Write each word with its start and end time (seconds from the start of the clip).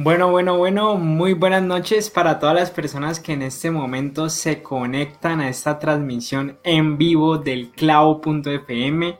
Bueno, 0.00 0.30
bueno, 0.30 0.56
bueno, 0.56 0.94
muy 0.94 1.32
buenas 1.32 1.64
noches 1.64 2.08
para 2.08 2.38
todas 2.38 2.54
las 2.54 2.70
personas 2.70 3.18
que 3.18 3.32
en 3.32 3.42
este 3.42 3.68
momento 3.68 4.30
se 4.30 4.62
conectan 4.62 5.40
a 5.40 5.48
esta 5.48 5.80
transmisión 5.80 6.56
en 6.62 6.96
vivo 6.96 7.36
del 7.36 7.70
clavo.fm. 7.70 9.18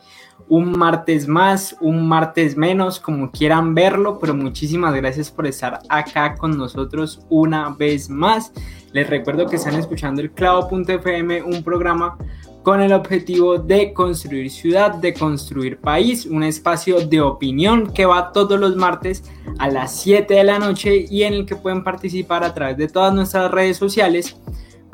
Un 0.48 0.78
martes 0.78 1.26
más, 1.26 1.76
un 1.80 2.06
martes 2.06 2.56
menos, 2.56 3.00
como 3.00 3.32
quieran 3.32 3.74
verlo, 3.74 4.20
pero 4.20 4.34
muchísimas 4.34 4.94
gracias 4.94 5.32
por 5.32 5.48
estar 5.48 5.80
acá 5.88 6.36
con 6.36 6.56
nosotros 6.56 7.26
una 7.28 7.70
vez 7.70 8.08
más. 8.08 8.52
Les 8.92 9.10
recuerdo 9.10 9.46
que 9.46 9.56
están 9.56 9.74
escuchando 9.74 10.22
el 10.22 10.30
clavo.fm, 10.30 11.42
un 11.42 11.64
programa 11.64 12.16
con 12.62 12.80
el 12.80 12.92
objetivo 12.92 13.58
de 13.58 13.92
construir 13.92 14.50
ciudad, 14.50 14.94
de 14.94 15.14
construir 15.14 15.78
país, 15.78 16.26
un 16.26 16.42
espacio 16.42 17.06
de 17.06 17.20
opinión 17.20 17.92
que 17.92 18.06
va 18.06 18.32
todos 18.32 18.58
los 18.58 18.76
martes 18.76 19.24
a 19.58 19.68
las 19.68 19.94
7 19.96 20.34
de 20.34 20.44
la 20.44 20.58
noche 20.58 21.06
y 21.08 21.22
en 21.22 21.34
el 21.34 21.46
que 21.46 21.56
pueden 21.56 21.82
participar 21.84 22.44
a 22.44 22.54
través 22.54 22.76
de 22.76 22.88
todas 22.88 23.14
nuestras 23.14 23.50
redes 23.50 23.76
sociales 23.76 24.36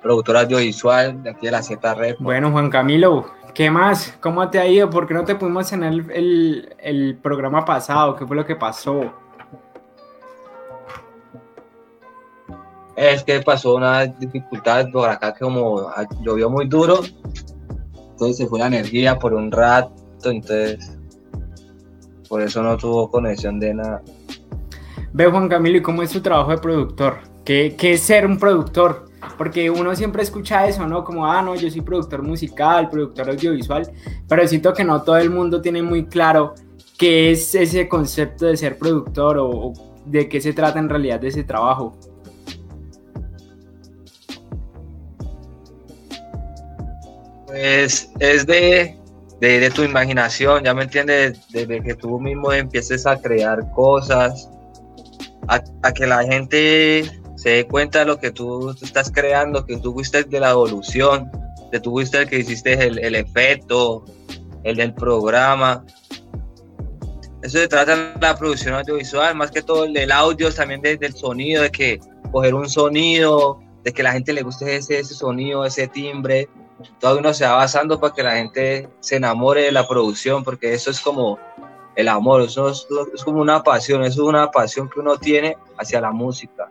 productor 0.02 0.36
audiovisual 0.38 1.22
de 1.22 1.30
aquí 1.30 1.46
de 1.46 1.52
la 1.52 1.62
Z 1.62 1.94
Red. 1.94 2.16
Bueno, 2.18 2.50
Juan 2.50 2.70
Camilo, 2.70 3.26
¿qué 3.54 3.70
más? 3.70 4.16
¿Cómo 4.20 4.50
te 4.50 4.58
ha 4.58 4.66
ido? 4.66 4.90
¿Por 4.90 5.06
qué 5.06 5.14
no 5.14 5.24
te 5.24 5.36
pudimos 5.36 5.70
tener 5.70 6.10
el, 6.10 6.74
el 6.78 7.18
programa 7.22 7.64
pasado? 7.64 8.16
¿Qué 8.16 8.26
fue 8.26 8.36
lo 8.36 8.44
que 8.44 8.56
pasó? 8.56 9.12
Es 12.98 13.22
que 13.22 13.40
pasó 13.40 13.76
una 13.76 14.06
dificultad 14.06 14.90
por 14.90 15.08
acá 15.08 15.32
que 15.32 15.44
como 15.44 15.88
llovió 16.20 16.50
muy 16.50 16.66
duro, 16.66 16.98
entonces 18.10 18.38
se 18.38 18.46
fue 18.48 18.58
la 18.58 18.66
energía 18.66 19.16
por 19.16 19.34
un 19.34 19.52
rato, 19.52 19.94
entonces 20.24 20.98
por 22.28 22.42
eso 22.42 22.60
no 22.60 22.76
tuvo 22.76 23.08
conexión 23.08 23.60
de 23.60 23.74
nada. 23.74 24.02
Ve 25.12 25.26
Juan 25.26 25.48
Camilo, 25.48 25.78
¿y 25.78 25.82
cómo 25.82 26.02
es 26.02 26.10
tu 26.10 26.20
trabajo 26.20 26.50
de 26.50 26.58
productor? 26.58 27.18
¿Qué, 27.44 27.76
¿Qué, 27.78 27.92
es 27.92 28.02
ser 28.02 28.26
un 28.26 28.36
productor? 28.36 29.04
Porque 29.38 29.70
uno 29.70 29.94
siempre 29.94 30.24
escucha 30.24 30.66
eso, 30.66 30.86
¿no? 30.86 31.04
Como, 31.04 31.24
ah, 31.24 31.40
no, 31.40 31.54
yo 31.54 31.70
soy 31.70 31.80
productor 31.82 32.22
musical, 32.22 32.90
productor 32.90 33.30
audiovisual, 33.30 33.88
pero 34.28 34.46
siento 34.48 34.72
que 34.72 34.82
no 34.82 35.02
todo 35.02 35.18
el 35.18 35.30
mundo 35.30 35.60
tiene 35.62 35.82
muy 35.82 36.06
claro 36.06 36.54
qué 36.98 37.30
es 37.30 37.54
ese 37.54 37.88
concepto 37.88 38.46
de 38.46 38.56
ser 38.56 38.76
productor 38.76 39.38
o, 39.38 39.48
o 39.48 39.72
de 40.04 40.28
qué 40.28 40.40
se 40.40 40.52
trata 40.52 40.80
en 40.80 40.88
realidad 40.88 41.20
de 41.20 41.28
ese 41.28 41.44
trabajo. 41.44 41.96
Pues 47.60 48.08
es 48.20 48.46
de, 48.46 48.96
de, 49.40 49.70
tu 49.70 49.82
imaginación, 49.82 50.62
ya 50.62 50.74
me 50.74 50.84
entiendes, 50.84 51.40
desde 51.48 51.82
que 51.82 51.94
tú 51.94 52.20
mismo 52.20 52.52
empieces 52.52 53.04
a 53.04 53.20
crear 53.20 53.68
cosas, 53.72 54.48
a, 55.48 55.92
que 55.92 56.06
la 56.06 56.22
gente 56.22 57.10
se 57.34 57.50
dé 57.50 57.66
cuenta 57.66 58.00
de 58.00 58.04
lo 58.04 58.20
que 58.20 58.30
tú, 58.30 58.70
estás 58.70 59.10
creando, 59.10 59.66
que 59.66 59.76
tú 59.78 59.92
fuiste 59.92 60.22
de 60.22 60.38
la 60.38 60.50
evolución, 60.50 61.32
que 61.72 61.80
tú 61.80 61.90
fuiste 61.90 62.18
el 62.18 62.28
que 62.28 62.38
hiciste 62.38 62.74
el, 62.74 63.00
el 63.00 63.16
efecto, 63.16 64.04
el 64.62 64.76
del 64.76 64.94
programa. 64.94 65.84
Eso 67.42 67.58
se 67.58 67.66
trata 67.66 67.96
de 67.96 68.20
la 68.20 68.36
producción 68.36 68.74
audiovisual, 68.74 69.34
más 69.34 69.50
que 69.50 69.62
todo 69.62 69.84
el 69.84 69.94
del 69.94 70.12
audio, 70.12 70.54
también 70.54 70.80
desde 70.80 71.06
el 71.06 71.14
sonido, 71.14 71.64
de 71.64 71.70
que 71.72 71.98
coger 72.30 72.54
un 72.54 72.68
sonido, 72.68 73.58
de 73.82 73.92
que 73.92 74.04
la 74.04 74.12
gente 74.12 74.32
le 74.32 74.42
guste 74.42 74.76
ese, 74.76 75.00
ese 75.00 75.14
sonido, 75.14 75.64
ese 75.64 75.88
timbre, 75.88 76.48
todo 76.98 77.18
uno 77.18 77.34
se 77.34 77.46
va 77.46 77.56
basando 77.56 77.98
para 77.98 78.14
que 78.14 78.22
la 78.22 78.36
gente 78.36 78.88
se 79.00 79.16
enamore 79.16 79.62
de 79.62 79.72
la 79.72 79.86
producción, 79.86 80.44
porque 80.44 80.72
eso 80.72 80.90
es 80.90 81.00
como 81.00 81.38
el 81.94 82.08
amor, 82.08 82.42
eso 82.42 82.68
es, 82.68 82.86
como 83.24 83.40
una 83.40 83.62
pasión, 83.62 84.02
eso 84.02 84.22
es 84.22 84.28
una 84.28 84.50
pasión 84.50 84.88
que 84.88 85.00
uno 85.00 85.16
tiene 85.16 85.56
hacia 85.76 86.00
la 86.00 86.12
música. 86.12 86.70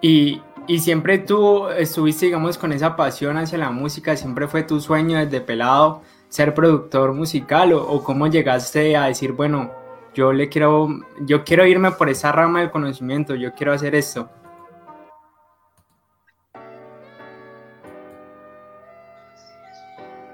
Y, 0.00 0.42
y, 0.66 0.80
siempre 0.80 1.18
tú 1.18 1.68
estuviste, 1.68 2.26
digamos, 2.26 2.58
con 2.58 2.72
esa 2.72 2.96
pasión 2.96 3.36
hacia 3.36 3.58
la 3.58 3.70
música, 3.70 4.16
siempre 4.16 4.48
fue 4.48 4.62
tu 4.62 4.80
sueño 4.80 5.18
desde 5.18 5.40
pelado 5.40 6.02
ser 6.28 6.54
productor 6.54 7.12
musical 7.12 7.72
o, 7.72 7.82
o 7.82 8.02
cómo 8.02 8.26
llegaste 8.28 8.96
a 8.96 9.04
decir, 9.04 9.32
bueno, 9.32 9.70
yo 10.14 10.32
le 10.32 10.48
quiero, 10.48 10.88
yo 11.20 11.44
quiero 11.44 11.66
irme 11.66 11.92
por 11.92 12.08
esa 12.08 12.32
rama 12.32 12.60
del 12.60 12.70
conocimiento, 12.70 13.34
yo 13.34 13.52
quiero 13.54 13.72
hacer 13.72 13.94
esto. 13.94 14.28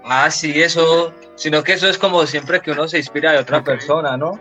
Ah, 0.08 0.30
sí, 0.30 0.62
eso, 0.62 1.12
sino 1.34 1.64
que 1.64 1.72
eso 1.72 1.88
es 1.88 1.98
como 1.98 2.24
siempre 2.26 2.60
que 2.60 2.70
uno 2.70 2.86
se 2.86 2.98
inspira 2.98 3.32
de 3.32 3.38
otra 3.38 3.64
persona, 3.64 4.16
¿no? 4.16 4.38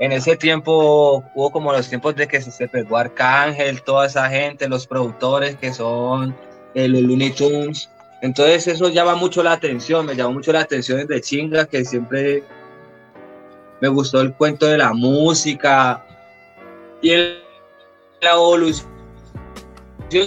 En 0.00 0.10
ese 0.10 0.36
tiempo 0.36 1.22
hubo 1.36 1.52
como 1.52 1.72
los 1.72 1.88
tiempos 1.88 2.16
de 2.16 2.26
que 2.26 2.40
se 2.40 2.66
pegó 2.66 2.96
Arcángel, 2.96 3.80
toda 3.82 4.06
esa 4.06 4.28
gente, 4.28 4.68
los 4.68 4.88
productores 4.88 5.54
que 5.56 5.72
son 5.72 6.34
eh, 6.74 6.88
los 6.88 7.02
Looney 7.02 7.30
Tunes. 7.30 7.88
Entonces 8.22 8.66
eso 8.66 8.88
llama 8.88 9.14
mucho 9.14 9.40
la 9.44 9.52
atención, 9.52 10.04
me 10.04 10.16
llamó 10.16 10.32
mucho 10.32 10.52
la 10.52 10.62
atención 10.62 10.98
desde 10.98 11.20
chinga, 11.20 11.66
que 11.66 11.84
siempre 11.84 12.42
me 13.80 13.86
gustó 13.86 14.20
el 14.20 14.34
cuento 14.34 14.66
de 14.66 14.78
la 14.78 14.92
música 14.92 16.04
y 17.00 17.10
el, 17.10 17.38
la 18.20 18.32
evolución. 18.32 18.90
Yo 20.10 20.22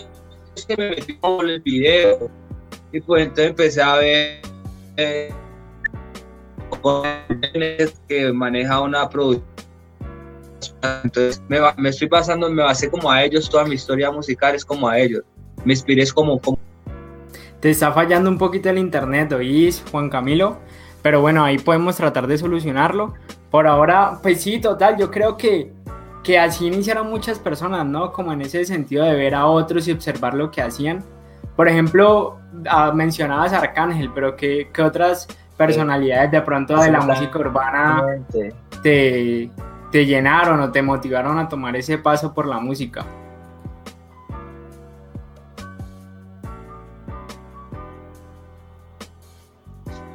es 0.55 0.65
que 0.65 0.77
me 0.77 0.89
metí 0.91 1.17
con 1.17 1.49
el 1.49 1.59
video 1.59 2.31
y 2.93 3.01
pues 3.01 3.23
entonces 3.23 3.49
empecé 3.49 3.81
a 3.81 3.95
ver 3.95 4.56
que 8.07 8.33
maneja 8.33 8.81
una 8.81 9.07
producción. 9.09 9.45
Entonces 11.03 11.41
me, 11.47 11.59
me, 11.77 11.89
estoy 11.89 12.07
basando, 12.07 12.49
me 12.49 12.63
basé 12.63 12.89
como 12.89 13.11
a 13.11 13.23
ellos, 13.23 13.49
toda 13.49 13.65
mi 13.65 13.75
historia 13.75 14.11
musical 14.11 14.55
es 14.55 14.65
como 14.65 14.89
a 14.89 14.99
ellos. 14.99 15.23
Me 15.63 15.73
inspiré 15.73 16.03
es 16.03 16.13
como, 16.13 16.39
como... 16.39 16.57
Te 17.59 17.69
está 17.69 17.91
fallando 17.91 18.29
un 18.29 18.37
poquito 18.37 18.69
el 18.69 18.77
internet, 18.77 19.31
¿oís, 19.33 19.83
Juan 19.91 20.09
Camilo? 20.09 20.57
Pero 21.01 21.21
bueno, 21.21 21.43
ahí 21.43 21.57
podemos 21.57 21.95
tratar 21.95 22.27
de 22.27 22.37
solucionarlo. 22.37 23.13
Por 23.49 23.67
ahora, 23.67 24.19
pues 24.21 24.41
sí, 24.41 24.59
total, 24.59 24.97
yo 24.97 25.09
creo 25.09 25.37
que, 25.37 25.71
que 26.23 26.37
así 26.37 26.67
iniciaron 26.67 27.09
muchas 27.09 27.39
personas, 27.39 27.85
¿no? 27.85 28.11
Como 28.11 28.33
en 28.33 28.41
ese 28.41 28.65
sentido 28.65 29.05
de 29.05 29.15
ver 29.15 29.33
a 29.35 29.47
otros 29.47 29.87
y 29.87 29.91
observar 29.91 30.33
lo 30.33 30.51
que 30.51 30.61
hacían 30.61 31.03
por 31.57 31.67
ejemplo, 31.67 32.37
ah, 32.69 32.91
mencionabas 32.93 33.51
a 33.51 33.57
Arcángel, 33.57 34.11
pero 34.13 34.35
¿qué, 34.35 34.69
otras 34.81 35.27
personalidades 35.57 36.29
de 36.29 36.41
pronto 36.43 36.77
de 36.77 36.91
la 36.91 37.01
música 37.01 37.39
urbana 37.39 38.03
te, 38.83 39.49
te 39.91 40.05
llenaron 40.05 40.59
o 40.59 40.71
te 40.71 40.83
motivaron 40.83 41.39
a 41.39 41.49
tomar 41.49 41.75
ese 41.75 41.97
paso 41.97 42.31
por 42.31 42.45
la 42.45 42.59
música? 42.59 43.03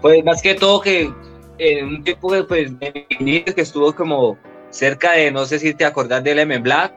Pues 0.00 0.24
más 0.24 0.40
que 0.42 0.54
todo 0.54 0.80
que 0.80 1.12
en 1.58 1.86
un 1.86 2.04
tiempo 2.04 2.32
pues, 2.46 2.72
que 2.78 3.54
estuvo 3.56 3.92
como 3.94 4.38
cerca 4.70 5.14
de, 5.14 5.32
no 5.32 5.44
sé 5.44 5.58
si 5.58 5.74
te 5.74 5.84
acordás 5.84 6.22
del 6.22 6.38
M 6.38 6.56
Black, 6.58 6.92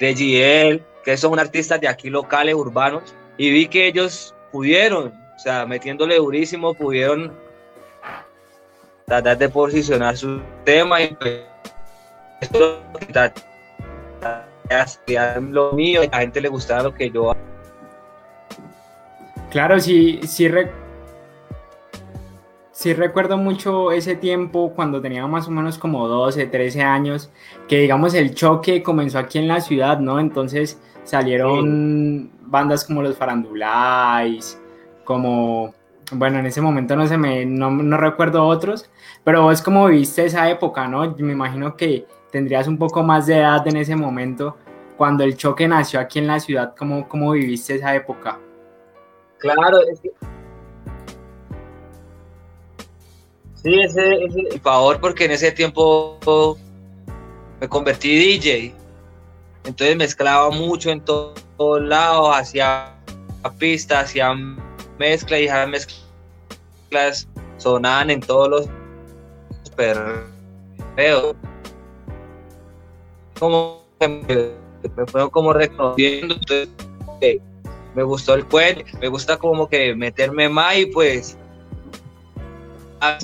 de 0.00 0.14
GL, 0.14 0.82
que 1.02 1.16
son 1.16 1.38
artistas 1.38 1.80
de 1.80 1.88
aquí 1.88 2.10
locales, 2.10 2.54
urbanos, 2.54 3.14
y 3.36 3.50
vi 3.50 3.68
que 3.68 3.86
ellos 3.88 4.34
pudieron, 4.52 5.08
o 5.08 5.38
sea, 5.38 5.66
metiéndole 5.66 6.16
durísimo, 6.16 6.74
pudieron 6.74 7.32
tratar 9.06 9.36
de 9.38 9.48
posicionar 9.48 10.16
su 10.16 10.40
tema 10.64 11.02
y 11.02 11.14
pues, 11.14 11.42
esto 12.40 12.80
lo 15.50 15.72
mío 15.72 16.02
a 16.02 16.06
la 16.06 16.18
gente 16.20 16.40
le 16.40 16.48
gustaba 16.48 16.84
lo 16.84 16.94
que 16.94 17.10
yo 17.10 17.34
Claro, 19.50 19.78
sí, 19.78 20.20
sí, 20.26 20.48
sí 22.72 22.92
recuerdo 22.92 23.36
mucho 23.36 23.92
ese 23.92 24.16
tiempo 24.16 24.72
cuando 24.74 25.00
tenía 25.00 25.26
más 25.28 25.46
o 25.46 25.52
menos 25.52 25.78
como 25.78 26.08
12, 26.08 26.46
13 26.46 26.82
años, 26.82 27.30
que 27.68 27.78
digamos 27.78 28.14
el 28.14 28.34
choque 28.34 28.82
comenzó 28.82 29.18
aquí 29.20 29.38
en 29.38 29.46
la 29.46 29.60
ciudad, 29.60 30.00
¿no? 30.00 30.18
Entonces 30.18 30.80
salieron 31.04 32.30
bandas 32.42 32.84
como 32.84 33.02
los 33.02 33.16
Farandulais, 33.16 34.60
como, 35.04 35.74
bueno, 36.12 36.38
en 36.38 36.46
ese 36.46 36.60
momento 36.60 36.96
no 36.96 37.06
se 37.06 37.16
me, 37.16 37.44
no, 37.44 37.70
no 37.70 37.96
recuerdo 37.96 38.46
otros, 38.46 38.90
pero 39.22 39.50
es 39.50 39.62
como 39.62 39.86
viviste 39.86 40.24
esa 40.24 40.48
época, 40.50 40.88
¿no? 40.88 41.14
Me 41.18 41.32
imagino 41.32 41.76
que 41.76 42.06
tendrías 42.30 42.66
un 42.66 42.78
poco 42.78 43.02
más 43.02 43.26
de 43.26 43.38
edad 43.38 43.66
en 43.68 43.76
ese 43.76 43.94
momento, 43.94 44.56
cuando 44.96 45.24
el 45.24 45.36
choque 45.36 45.68
nació 45.68 46.00
aquí 46.00 46.18
en 46.18 46.26
la 46.26 46.40
ciudad, 46.40 46.74
¿cómo, 46.76 47.08
cómo 47.08 47.32
viviste 47.32 47.76
esa 47.76 47.94
época? 47.94 48.38
Claro, 49.38 49.78
es 49.90 50.00
que... 50.00 50.10
Sí, 53.54 53.80
ese, 53.80 54.24
ese 54.24 54.60
favor 54.60 55.00
porque 55.00 55.24
en 55.24 55.30
ese 55.30 55.50
tiempo 55.50 56.58
me 57.60 57.68
convertí 57.68 58.14
DJ, 58.14 58.74
entonces 59.64 59.96
mezclaba 59.96 60.50
mucho 60.50 60.90
en 60.90 61.00
todos 61.00 61.82
lados, 61.82 62.36
hacía 62.36 62.94
pistas, 63.58 64.04
hacía 64.04 64.34
mezclas 64.98 65.40
y 65.40 65.44
esas 65.44 65.68
mezclas 65.68 67.28
sonaban 67.56 68.10
en 68.10 68.20
todos 68.20 68.48
los 68.48 68.68
perreos. 69.76 71.34
Como 73.38 73.84
me 73.98 75.06
fueron 75.06 75.30
como 75.30 75.52
reconociendo, 75.52 76.34
entonces 76.34 76.68
me 77.94 78.02
gustó 78.02 78.34
el 78.34 78.46
cuento, 78.46 78.84
me 79.00 79.08
gusta 79.08 79.36
como 79.36 79.68
que 79.68 79.94
meterme 79.94 80.48
más 80.48 80.76
y 80.76 80.86
pues 80.86 81.38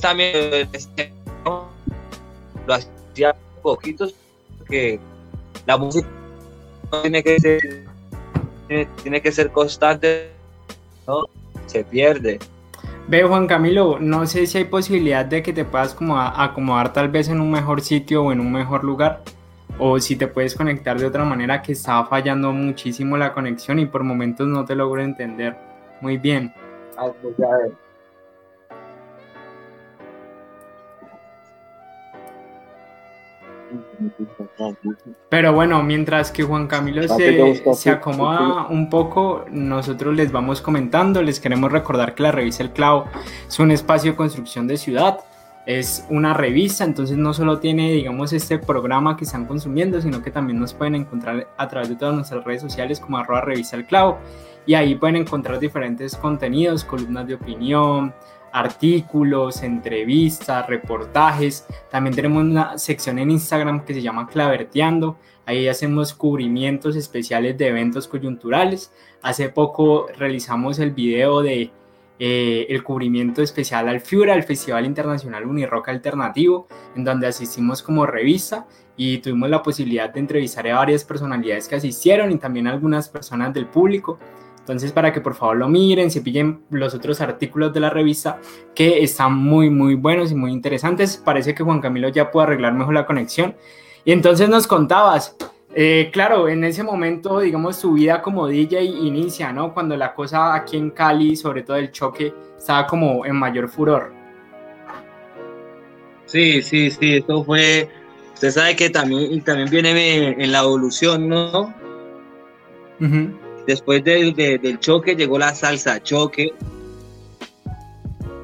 también 0.00 0.68
este, 0.72 1.12
lo 1.44 2.74
hacía 2.74 3.34
poquitos 3.62 4.14
porque 4.58 5.00
la 5.66 5.76
música 5.76 6.08
tiene 7.02 7.22
que 7.22 7.40
ser 7.40 7.60
tiene, 9.02 9.20
que 9.20 9.32
ser 9.32 9.50
constante 9.50 10.30
no 11.06 11.24
se 11.66 11.82
pierde. 11.84 12.38
Ve 13.08 13.24
Juan 13.24 13.48
Camilo, 13.48 13.98
no 13.98 14.26
sé 14.26 14.46
si 14.46 14.58
hay 14.58 14.64
posibilidad 14.64 15.24
de 15.24 15.42
que 15.42 15.52
te 15.52 15.64
puedas 15.64 15.94
como 15.94 16.20
acomodar 16.20 16.92
tal 16.92 17.08
vez 17.08 17.28
en 17.28 17.40
un 17.40 17.50
mejor 17.50 17.80
sitio 17.80 18.24
o 18.24 18.32
en 18.32 18.38
un 18.38 18.52
mejor 18.52 18.84
lugar 18.84 19.22
o 19.78 19.98
si 19.98 20.14
te 20.14 20.28
puedes 20.28 20.54
conectar 20.54 20.98
de 20.98 21.06
otra 21.06 21.24
manera 21.24 21.62
que 21.62 21.72
estaba 21.72 22.06
fallando 22.06 22.52
muchísimo 22.52 23.16
la 23.16 23.32
conexión 23.32 23.78
y 23.78 23.86
por 23.86 24.04
momentos 24.04 24.46
no 24.46 24.64
te 24.64 24.76
logro 24.76 25.02
entender 25.02 25.56
muy 26.00 26.18
bien. 26.18 26.52
Ah, 26.96 27.08
pues 27.20 27.34
Pero 35.28 35.52
bueno, 35.52 35.82
mientras 35.82 36.30
que 36.30 36.42
Juan 36.42 36.66
Camilo 36.66 37.06
se, 37.08 37.62
se, 37.74 37.90
acomoda 37.90 38.66
un 38.68 38.90
poco, 38.90 39.44
nosotros 39.50 40.14
les 40.14 40.32
vamos 40.32 40.60
comentando, 40.60 41.22
les 41.22 41.40
queremos 41.40 41.70
recordar 41.70 42.14
que 42.14 42.22
la 42.22 42.32
revista 42.32 42.62
El 42.62 42.70
Clavo 42.70 43.06
es 43.46 43.58
un 43.58 43.70
espacio 43.70 44.12
de 44.12 44.16
construcción 44.16 44.66
de 44.66 44.76
ciudad. 44.76 45.20
Es 45.66 46.06
una 46.08 46.32
revista, 46.32 46.84
entonces 46.84 47.16
no 47.18 47.34
solo 47.34 47.58
tiene, 47.58 47.92
digamos, 47.92 48.32
este 48.32 48.58
programa 48.58 49.16
que 49.16 49.24
están 49.24 49.44
consumiendo, 49.44 50.00
sino 50.00 50.22
que 50.22 50.30
también 50.30 50.58
nos 50.58 50.72
pueden 50.72 50.94
encontrar 50.94 51.48
a 51.56 51.68
través 51.68 51.90
de 51.90 51.96
todas 51.96 52.14
nuestras 52.14 52.42
redes 52.44 52.62
sociales 52.62 52.98
como 52.98 53.18
arroba 53.18 53.42
revista 53.42 53.76
el 53.76 53.84
clavo. 53.84 54.18
Y 54.66 54.74
ahí 54.74 54.94
pueden 54.94 55.16
encontrar 55.16 55.58
diferentes 55.60 56.16
contenidos, 56.16 56.84
columnas 56.84 57.26
de 57.26 57.34
opinión, 57.34 58.14
artículos, 58.52 59.62
entrevistas, 59.62 60.66
reportajes. 60.66 61.66
También 61.90 62.14
tenemos 62.14 62.42
una 62.42 62.78
sección 62.78 63.18
en 63.18 63.30
Instagram 63.30 63.84
que 63.84 63.94
se 63.94 64.02
llama 64.02 64.28
Claverteando. 64.28 65.16
Ahí 65.46 65.68
hacemos 65.68 66.14
cubrimientos 66.14 66.96
especiales 66.96 67.58
de 67.58 67.68
eventos 67.68 68.06
coyunturales. 68.06 68.92
Hace 69.22 69.48
poco 69.48 70.06
realizamos 70.16 70.78
el 70.78 70.92
video 70.92 71.42
de 71.42 71.70
eh, 72.22 72.66
el 72.68 72.84
cubrimiento 72.84 73.40
especial 73.40 73.88
al 73.88 74.00
FIURA, 74.00 74.34
el 74.34 74.42
Festival 74.42 74.84
Internacional 74.84 75.46
Unirock 75.46 75.88
Alternativo, 75.88 76.66
en 76.94 77.02
donde 77.02 77.26
asistimos 77.26 77.82
como 77.82 78.04
revista 78.04 78.66
y 78.94 79.18
tuvimos 79.18 79.48
la 79.48 79.62
posibilidad 79.62 80.12
de 80.12 80.20
entrevistar 80.20 80.68
a 80.68 80.76
varias 80.76 81.02
personalidades 81.02 81.66
que 81.66 81.76
asistieron 81.76 82.30
y 82.30 82.36
también 82.36 82.66
algunas 82.66 83.08
personas 83.08 83.54
del 83.54 83.64
público. 83.64 84.18
Entonces, 84.60 84.92
para 84.92 85.12
que 85.12 85.20
por 85.20 85.34
favor 85.34 85.56
lo 85.56 85.68
miren, 85.68 86.10
se 86.10 86.20
pillen 86.20 86.62
los 86.70 86.94
otros 86.94 87.20
artículos 87.20 87.72
de 87.72 87.80
la 87.80 87.90
revista 87.90 88.38
que 88.74 89.02
están 89.02 89.34
muy, 89.34 89.68
muy 89.68 89.94
buenos 89.94 90.30
y 90.30 90.34
muy 90.34 90.52
interesantes. 90.52 91.16
Parece 91.16 91.54
que 91.54 91.64
Juan 91.64 91.80
Camilo 91.80 92.08
ya 92.08 92.30
puede 92.30 92.46
arreglar 92.46 92.74
mejor 92.74 92.94
la 92.94 93.06
conexión. 93.06 93.56
Y 94.04 94.12
entonces 94.12 94.48
nos 94.48 94.66
contabas, 94.66 95.36
eh, 95.74 96.10
claro, 96.12 96.48
en 96.48 96.64
ese 96.64 96.82
momento, 96.82 97.40
digamos, 97.40 97.76
su 97.76 97.94
vida 97.94 98.22
como 98.22 98.46
DJ 98.46 98.84
inicia, 98.84 99.52
¿no? 99.52 99.74
Cuando 99.74 99.96
la 99.96 100.14
cosa 100.14 100.54
aquí 100.54 100.76
en 100.76 100.90
Cali, 100.90 101.36
sobre 101.36 101.62
todo 101.62 101.76
el 101.76 101.90
choque, 101.90 102.32
estaba 102.56 102.86
como 102.86 103.26
en 103.26 103.36
mayor 103.36 103.68
furor. 103.68 104.12
Sí, 106.26 106.62
sí, 106.62 106.90
sí, 106.90 107.16
esto 107.16 107.42
fue, 107.42 107.88
usted 108.34 108.50
sabe 108.52 108.76
que 108.76 108.88
también, 108.88 109.42
también 109.42 109.68
viene 109.68 110.28
en 110.42 110.52
la 110.52 110.60
evolución, 110.60 111.28
¿no? 111.28 111.74
Después 113.66 114.02
del 114.04 114.78
choque 114.80 115.14
llegó 115.14 115.38
la 115.38 115.54
salsa 115.54 116.02
choque. 116.02 116.52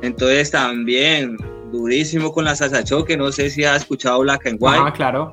Entonces 0.02 0.50
también 0.50 1.36
durísimo 1.72 2.32
con 2.32 2.44
la 2.44 2.54
salsa 2.54 2.84
choque. 2.84 3.16
No 3.16 3.32
sé 3.32 3.50
si 3.50 3.64
has 3.64 3.82
escuchado 3.82 4.20
Black 4.20 4.46
and 4.46 4.58
White. 4.60 4.78
Ah, 4.80 4.92
claro. 4.92 5.32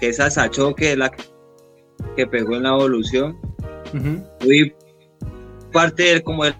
Que 0.00 0.08
esa 0.08 0.30
salsa 0.30 0.50
choque 0.50 0.92
es 0.92 0.98
la 0.98 1.10
que 2.16 2.26
pegó 2.26 2.56
en 2.56 2.64
la 2.64 2.70
evolución. 2.70 3.38
Fui 4.40 4.74
parte 5.72 6.14
de, 6.14 6.22
como 6.22 6.44
de 6.44 6.54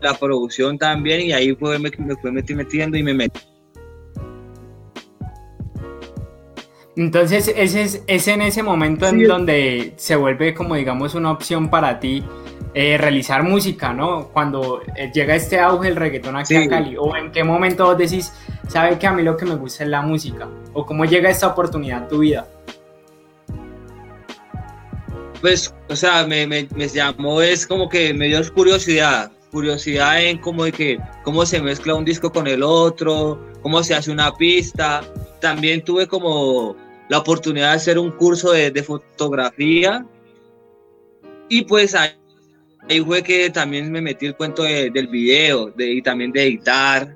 la 0.00 0.14
producción 0.14 0.78
también 0.78 1.22
y 1.22 1.32
ahí 1.32 1.54
fue, 1.54 1.78
me, 1.78 1.90
me 1.98 2.16
fue 2.16 2.32
metiendo 2.32 2.96
y 2.96 3.02
me 3.02 3.14
metí. 3.14 3.40
Entonces, 6.96 7.52
ese 7.56 7.82
es, 7.82 8.02
es 8.06 8.28
en 8.28 8.42
ese 8.42 8.62
momento 8.62 9.06
en 9.06 9.26
donde 9.26 9.94
se 9.96 10.14
vuelve 10.14 10.52
como, 10.52 10.74
digamos, 10.74 11.14
una 11.14 11.30
opción 11.30 11.70
para 11.70 11.98
ti 11.98 12.22
eh, 12.74 12.98
realizar 12.98 13.42
música, 13.42 13.94
¿no? 13.94 14.28
Cuando 14.28 14.82
eh, 14.96 15.10
llega 15.12 15.34
este 15.34 15.58
auge 15.58 15.88
el 15.88 15.96
reggaetón 15.96 16.36
aquí 16.36 16.54
a 16.54 16.68
Cali, 16.68 16.96
o 16.98 17.16
en 17.16 17.32
qué 17.32 17.44
momento 17.44 17.86
vos 17.86 17.96
decís, 17.96 18.32
sabe 18.68 18.98
que 18.98 19.06
a 19.06 19.12
mí 19.12 19.22
lo 19.22 19.36
que 19.36 19.46
me 19.46 19.54
gusta 19.54 19.84
es 19.84 19.90
la 19.90 20.02
música, 20.02 20.48
o 20.74 20.84
cómo 20.84 21.04
llega 21.06 21.30
esta 21.30 21.48
oportunidad 21.48 22.02
en 22.02 22.08
tu 22.08 22.18
vida 22.18 22.46
pues, 25.42 25.74
o 25.90 25.96
sea, 25.96 26.24
me, 26.24 26.46
me, 26.46 26.88
llamó, 26.88 27.42
es 27.42 27.66
como 27.66 27.88
que 27.88 28.14
me 28.14 28.28
dio 28.28 28.40
curiosidad, 28.54 29.32
curiosidad 29.50 30.22
en 30.22 30.38
cómo, 30.38 30.64
de 30.64 30.72
que, 30.72 31.00
cómo 31.24 31.44
se 31.44 31.60
mezcla 31.60 31.96
un 31.96 32.04
disco 32.04 32.30
con 32.32 32.46
el 32.46 32.62
otro, 32.62 33.44
cómo 33.60 33.82
se 33.82 33.94
hace 33.94 34.12
una 34.12 34.32
pista. 34.32 35.02
También 35.40 35.82
tuve 35.82 36.06
como 36.06 36.76
la 37.08 37.18
oportunidad 37.18 37.70
de 37.70 37.76
hacer 37.76 37.98
un 37.98 38.10
curso 38.12 38.52
de, 38.52 38.70
de 38.70 38.82
fotografía 38.82 40.06
y 41.48 41.66
pues 41.66 41.94
ahí, 41.94 43.00
fue 43.04 43.22
que 43.22 43.50
también 43.50 43.92
me 43.92 44.00
metí 44.00 44.24
el 44.24 44.34
cuento 44.34 44.62
del 44.62 45.06
video 45.08 45.70
de, 45.70 45.92
y 45.92 46.00
también 46.00 46.32
de 46.32 46.44
editar, 46.44 47.14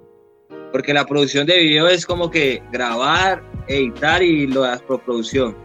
porque 0.72 0.92
la 0.92 1.06
producción 1.06 1.46
de 1.46 1.58
video 1.58 1.88
es 1.88 2.04
como 2.04 2.30
que 2.30 2.62
grabar, 2.70 3.42
editar 3.66 4.22
y 4.22 4.46
lo 4.46 4.64
de 4.64 4.78
producción. 4.78 5.56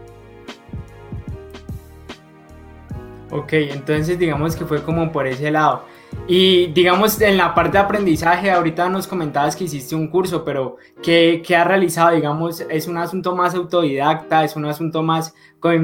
Ok, 3.30 3.52
entonces 3.52 4.18
digamos 4.18 4.56
que 4.56 4.64
fue 4.64 4.82
como 4.82 5.12
por 5.12 5.26
ese 5.26 5.50
lado. 5.50 5.84
Y 6.28 6.68
digamos, 6.68 7.20
en 7.20 7.36
la 7.36 7.54
parte 7.54 7.78
de 7.78 7.84
aprendizaje, 7.84 8.50
ahorita 8.50 8.88
nos 8.88 9.06
comentabas 9.06 9.56
que 9.56 9.64
hiciste 9.64 9.94
un 9.94 10.08
curso, 10.08 10.44
pero 10.44 10.76
¿qué, 11.02 11.42
qué 11.44 11.56
has 11.56 11.66
realizado? 11.66 12.14
Digamos, 12.14 12.60
¿es 12.60 12.86
un 12.86 12.96
asunto 12.96 13.34
más 13.34 13.54
autodidacta? 13.54 14.44
¿Es 14.44 14.54
un 14.54 14.64
asunto 14.64 15.02
más 15.02 15.34
como, 15.58 15.74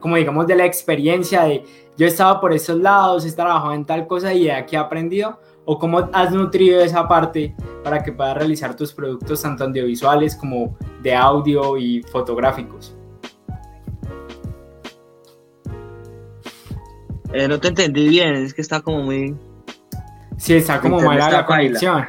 como, 0.00 0.16
digamos 0.16 0.46
de 0.46 0.56
la 0.56 0.64
experiencia 0.64 1.44
de 1.44 1.64
yo 1.96 2.06
he 2.06 2.08
estado 2.08 2.40
por 2.40 2.52
estos 2.52 2.78
lados, 2.78 3.26
he 3.26 3.32
trabajado 3.32 3.72
en 3.72 3.84
tal 3.84 4.06
cosa 4.06 4.32
y 4.32 4.44
de 4.44 4.52
aquí 4.52 4.76
he 4.76 4.78
aprendido? 4.78 5.38
o 5.70 5.78
cómo 5.78 6.08
has 6.14 6.32
nutrido 6.32 6.80
esa 6.80 7.06
parte 7.06 7.54
para 7.84 8.02
que 8.02 8.10
puedas 8.10 8.38
realizar 8.38 8.74
tus 8.74 8.94
productos 8.94 9.42
tanto 9.42 9.64
audiovisuales 9.64 10.34
como 10.34 10.74
de 11.02 11.14
audio 11.14 11.76
y 11.76 12.02
fotográficos. 12.04 12.96
Eh, 17.34 17.46
no 17.46 17.60
te 17.60 17.68
entendí 17.68 18.08
bien, 18.08 18.34
es 18.36 18.54
que 18.54 18.62
está 18.62 18.80
como 18.80 19.02
muy... 19.02 19.36
Sí, 20.38 20.54
está 20.54 20.80
como 20.80 21.00
mala 21.00 21.30
la 21.30 21.44
conexión. 21.44 22.06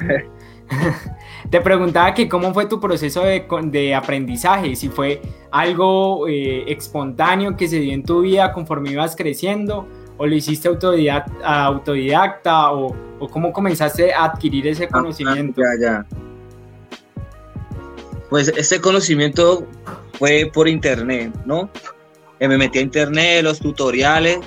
te 1.50 1.62
preguntaba 1.62 2.14
que 2.14 2.30
cómo 2.30 2.54
fue 2.54 2.68
tu 2.68 2.80
proceso 2.80 3.24
de, 3.24 3.96
aprendizaje, 3.96 4.76
si 4.76 4.88
fue 4.88 5.22
algo 5.52 6.28
eh, 6.28 6.72
espontáneo 6.72 7.58
que 7.58 7.68
se 7.68 7.80
dio 7.80 7.94
en 7.94 8.04
tu 8.04 8.22
vida 8.22 8.54
conforme 8.54 8.92
ibas 8.92 9.16
creciendo, 9.16 9.88
o 10.18 10.28
lo 10.28 10.36
hiciste 10.36 10.68
autodidacta, 10.68 11.64
autodidacta 11.66 12.72
o, 12.72 12.96
o, 13.20 13.28
cómo 13.28 13.52
comenzaste 13.52 14.14
a 14.14 14.26
adquirir 14.26 14.68
ese 14.68 14.86
ah, 14.86 14.90
conocimiento. 14.90 15.62
ya, 15.62 15.88
ya. 15.88 16.06
Pues 18.30 18.50
ese 18.50 18.80
conocimiento 18.80 19.66
fue 20.14 20.52
por 20.54 20.68
internet, 20.68 21.34
¿no? 21.46 21.70
Eh, 22.40 22.48
me 22.48 22.58
metí 22.58 22.78
a 22.78 22.82
internet, 22.82 23.44
los 23.44 23.60
tutoriales, 23.60 24.40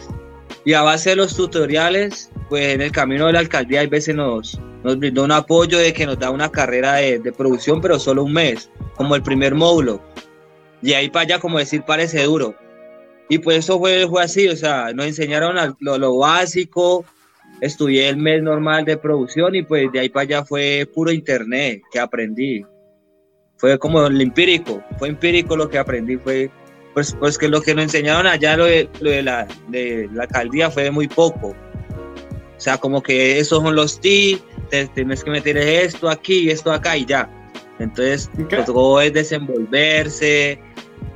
y 0.65 0.75
a 0.75 0.83
base 0.83 1.11
de 1.11 1.17
los 1.17 1.35
tutoriales, 1.35 2.31
pues 2.53 2.75
en 2.75 2.83
el 2.83 2.93
camino 2.93 3.29
de 3.29 3.33
la 3.33 3.39
alcaldía 3.39 3.81
hay 3.81 3.87
veces 3.87 4.15
nos, 4.15 4.61
nos 4.85 4.99
brindó 4.99 5.25
un 5.25 5.33
apoyo 5.33 5.79
de 5.79 5.95
que 5.95 6.05
nos 6.05 6.19
da 6.19 6.29
una 6.29 6.53
carrera 6.53 6.97
de, 6.97 7.19
de 7.19 7.33
producción, 7.33 7.81
pero 7.81 7.99
solo 7.99 8.25
un 8.25 8.35
mes, 8.35 8.69
como 8.95 9.17
el 9.17 9.23
primer 9.23 9.55
módulo. 9.55 10.03
Y 10.83 10.93
ahí 10.93 11.09
para 11.09 11.23
allá, 11.23 11.39
como 11.39 11.59
decir, 11.59 11.83
parece 11.87 12.23
duro. 12.25 12.55
Y 13.31 13.39
pues 13.39 13.61
eso 13.61 13.79
fue, 13.79 14.07
fue 14.07 14.23
así, 14.23 14.49
o 14.49 14.57
sea, 14.57 14.93
nos 14.93 15.07
enseñaron 15.07 15.75
lo, 15.81 15.97
lo, 15.97 16.19
básico, 16.19 17.07
estudié 17.63 18.11
el 18.11 18.19
mes 18.19 18.43
normal 18.43 18.85
de 18.85 18.99
producción 18.99 19.55
y 19.55 19.63
pues 19.63 19.91
de 19.91 20.01
ahí 20.01 20.11
para 20.11 20.25
allá 20.25 20.45
fue 20.45 20.87
puro 20.93 21.11
internet 21.11 21.81
que 21.91 22.01
aprendí. 22.01 22.67
Fue 23.57 23.79
como 23.79 24.05
el 24.05 24.21
empírico, 24.21 24.85
fue 24.99 25.09
empírico 25.09 25.57
lo 25.57 25.71
que 25.71 25.79
aprendí, 25.79 26.19
fue 26.19 26.51
pues, 26.93 27.17
pues 27.19 27.39
que 27.39 27.49
lo 27.49 27.63
que 27.63 27.75
nos 27.75 27.85
enseñaron 27.85 28.27
allá 28.27 28.59
lo 28.59 28.67
de, 28.67 28.91
lo 29.01 29.09
de, 29.09 29.23
la, 29.23 29.49
de 29.69 30.11
la 30.13 30.25
alcaldía 30.25 30.71
fue 30.71 30.91
muy 30.91 31.09
poco. 31.09 31.57
O 32.63 32.65
sea, 32.65 32.79
como 32.79 33.03
que 33.03 33.41
esos 33.41 33.61
son 33.61 33.75
los 33.75 34.01
ti, 34.01 34.41
tienes 34.95 35.25
que 35.25 35.33
meter 35.33 35.57
esto 35.57 36.09
aquí 36.09 36.45
y 36.45 36.51
esto 36.51 36.71
acá 36.71 36.97
y 36.97 37.05
ya. 37.05 37.29
Entonces, 37.81 38.31
tocó 38.65 39.01
es 39.01 39.13
desenvolverse, 39.13 40.63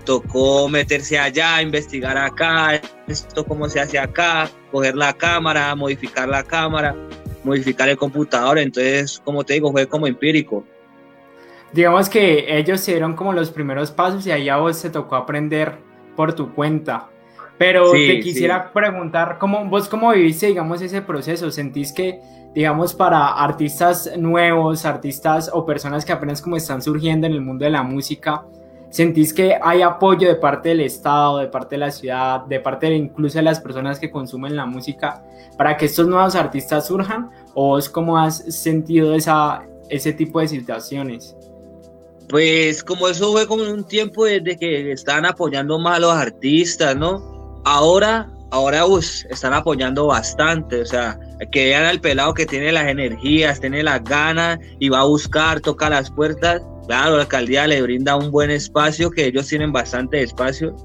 tocó 0.05 0.69
meterse 0.69 1.17
allá, 1.17 1.62
investigar 1.62 2.19
acá, 2.19 2.83
esto 3.07 3.45
cómo 3.45 3.69
se 3.69 3.79
hace 3.79 3.97
acá, 3.97 4.50
coger 4.73 4.97
la 4.97 5.12
cámara, 5.12 5.73
modificar 5.76 6.29
la 6.29 6.43
cámara, 6.43 6.97
modificar 7.45 7.88
el 7.91 7.97
computador. 7.97 8.59
Entonces, 8.59 9.23
como 9.25 9.45
te 9.45 9.53
digo, 9.55 9.71
fue 9.71 9.87
como 9.87 10.09
empírico 10.09 10.65
digamos 11.73 12.09
que 12.09 12.59
ellos 12.59 12.81
se 12.81 12.93
dieron 12.93 13.15
como 13.15 13.33
los 13.33 13.50
primeros 13.50 13.93
pasos 13.93 14.26
y 14.26 14.33
ahí 14.33 14.49
a 14.49 14.57
vos 14.57 14.79
se 14.79 14.91
tocó 14.91 15.15
aprender 15.15 15.75
por 16.17 16.33
tu 16.35 16.53
cuenta. 16.55 17.11
Pero 17.59 17.91
te 17.93 18.21
quisiera 18.21 18.71
preguntar, 18.73 19.39
¿cómo, 19.39 19.65
¿vos 19.65 19.89
cómo 19.89 20.13
viviste, 20.13 20.49
digamos, 20.49 20.83
ese 20.83 21.01
proceso? 21.01 21.51
¿Sentís 21.51 21.91
que, 21.93 22.21
digamos, 22.55 22.93
para 22.93 23.29
artistas 23.29 24.13
nuevos, 24.19 24.85
artistas 24.85 25.51
o 25.53 25.65
personas 25.65 26.05
que 26.05 26.13
apenas 26.13 26.43
como 26.43 26.57
están 26.57 26.83
surgiendo 26.83 27.27
en 27.27 27.33
el 27.33 27.41
mundo 27.41 27.65
de 27.65 27.71
la 27.71 27.83
música, 27.83 28.45
¿sentís 28.91 29.33
que 29.33 29.59
hay 29.63 29.81
apoyo 29.81 30.29
de 30.29 30.35
parte 30.35 30.71
del 30.71 30.81
Estado, 30.81 31.39
de 31.39 31.47
parte 31.47 31.77
de 31.77 31.79
la 31.79 31.91
ciudad, 31.91 32.43
de 32.43 32.61
parte 32.61 32.87
de 32.91 32.97
incluso 32.97 33.39
de 33.39 33.43
las 33.43 33.61
personas 33.61 33.99
que 33.99 34.11
consumen 34.11 34.55
la 34.55 34.67
música 34.67 35.25
para 35.57 35.79
que 35.79 35.87
estos 35.87 36.07
nuevos 36.07 36.35
artistas 36.35 36.87
surjan? 36.87 37.31
¿O 37.55 37.69
vos 37.69 37.89
cómo 37.89 38.19
has 38.19 38.37
sentido 38.55 39.15
esa, 39.15 39.63
ese 39.89 40.13
tipo 40.13 40.41
de 40.41 40.49
situaciones? 40.49 41.35
Pues 42.29 42.83
como 42.85 43.09
eso 43.09 43.33
fue 43.33 43.47
como 43.47 43.63
un 43.63 43.85
tiempo 43.85 44.27
desde 44.27 44.59
que 44.59 44.93
estaban 44.93 45.25
apoyando 45.25 45.79
más 45.79 45.97
a 45.97 46.01
los 46.01 46.13
artistas, 46.13 46.95
¿no? 46.97 47.36
Ahora, 47.67 48.29
ahora 48.53 48.85
están 49.29 49.53
apoyando 49.53 50.07
bastante, 50.07 50.83
o 50.83 50.87
sea, 50.87 51.19
que 51.51 51.65
vean 51.65 51.85
al 51.85 52.01
pelado 52.01 52.33
que 52.33 52.47
tiene 52.47 52.71
las 52.71 52.87
energías, 52.87 53.61
tiene 53.61 53.83
las 53.83 54.03
ganas 54.05 54.61
y 54.79 54.89
va 54.89 55.01
a 55.01 55.05
buscar, 55.05 55.61
toca 55.61 55.91
las 55.91 56.11
puertas. 56.11 56.63
Claro, 56.87 57.17
la 57.17 57.23
alcaldía 57.23 57.67
le 57.67 57.83
brinda 57.83 58.15
un 58.15 58.31
buen 58.31 58.51
espacio, 58.51 59.11
que 59.11 59.27
ellos 59.27 59.49
tienen 59.49 59.73
bastante 59.73 60.23
espacio 60.23 60.77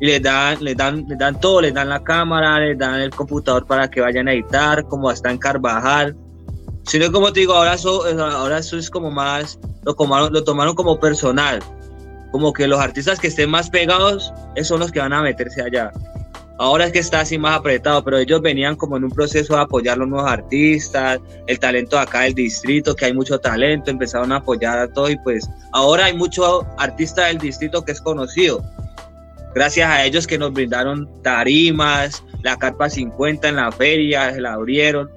y 0.00 0.06
les 0.06 0.20
dan, 0.20 0.62
les 0.62 0.76
dan, 0.76 1.06
les 1.08 1.16
dan 1.16 1.40
todo, 1.40 1.60
les 1.60 1.72
dan 1.72 1.88
la 1.88 2.02
cámara, 2.02 2.58
les 2.58 2.76
dan 2.76 3.00
el 3.00 3.10
computador 3.10 3.64
para 3.64 3.88
que 3.88 4.00
vayan 4.00 4.26
a 4.26 4.32
editar, 4.32 4.84
como 4.88 5.08
hasta 5.08 5.30
en 5.30 5.38
Carvajal 5.38 6.16
sino 6.86 7.10
como 7.10 7.32
te 7.32 7.40
digo, 7.40 7.52
ahora 7.52 7.74
eso, 7.74 8.04
ahora 8.20 8.58
eso 8.58 8.78
es 8.78 8.90
como 8.90 9.10
más, 9.10 9.58
lo 9.84 9.94
tomaron, 9.94 10.32
lo 10.32 10.44
tomaron 10.44 10.74
como 10.76 11.00
personal, 11.00 11.58
como 12.30 12.52
que 12.52 12.68
los 12.68 12.78
artistas 12.78 13.18
que 13.18 13.26
estén 13.26 13.50
más 13.50 13.68
pegados, 13.70 14.32
esos 14.54 14.68
son 14.68 14.80
los 14.80 14.92
que 14.92 15.00
van 15.00 15.12
a 15.12 15.20
meterse 15.22 15.62
allá. 15.62 15.90
Ahora 16.58 16.86
es 16.86 16.92
que 16.92 17.00
está 17.00 17.20
así 17.20 17.36
más 17.36 17.58
apretado, 17.58 18.02
pero 18.02 18.16
ellos 18.16 18.40
venían 18.40 18.76
como 18.76 18.96
en 18.96 19.04
un 19.04 19.10
proceso 19.10 19.54
de 19.54 19.60
apoyar 19.60 19.96
a 19.96 19.98
los 19.98 20.08
nuevos 20.08 20.30
artistas, 20.30 21.20
el 21.46 21.58
talento 21.58 21.98
acá 21.98 22.22
del 22.22 22.34
distrito, 22.34 22.96
que 22.96 23.04
hay 23.04 23.12
mucho 23.12 23.38
talento, 23.38 23.90
empezaron 23.90 24.32
a 24.32 24.36
apoyar 24.36 24.78
a 24.78 24.88
todo 24.88 25.10
y 25.10 25.18
pues 25.18 25.48
ahora 25.72 26.06
hay 26.06 26.16
mucho 26.16 26.66
artista 26.78 27.26
del 27.26 27.38
distrito 27.38 27.84
que 27.84 27.92
es 27.92 28.00
conocido. 28.00 28.64
Gracias 29.54 29.88
a 29.88 30.04
ellos 30.04 30.26
que 30.26 30.38
nos 30.38 30.52
brindaron 30.52 31.08
tarimas, 31.22 32.22
la 32.42 32.56
carpa 32.56 32.88
50 32.88 33.48
en 33.48 33.56
la 33.56 33.70
feria, 33.72 34.32
se 34.32 34.40
la 34.40 34.54
abrieron. 34.54 35.10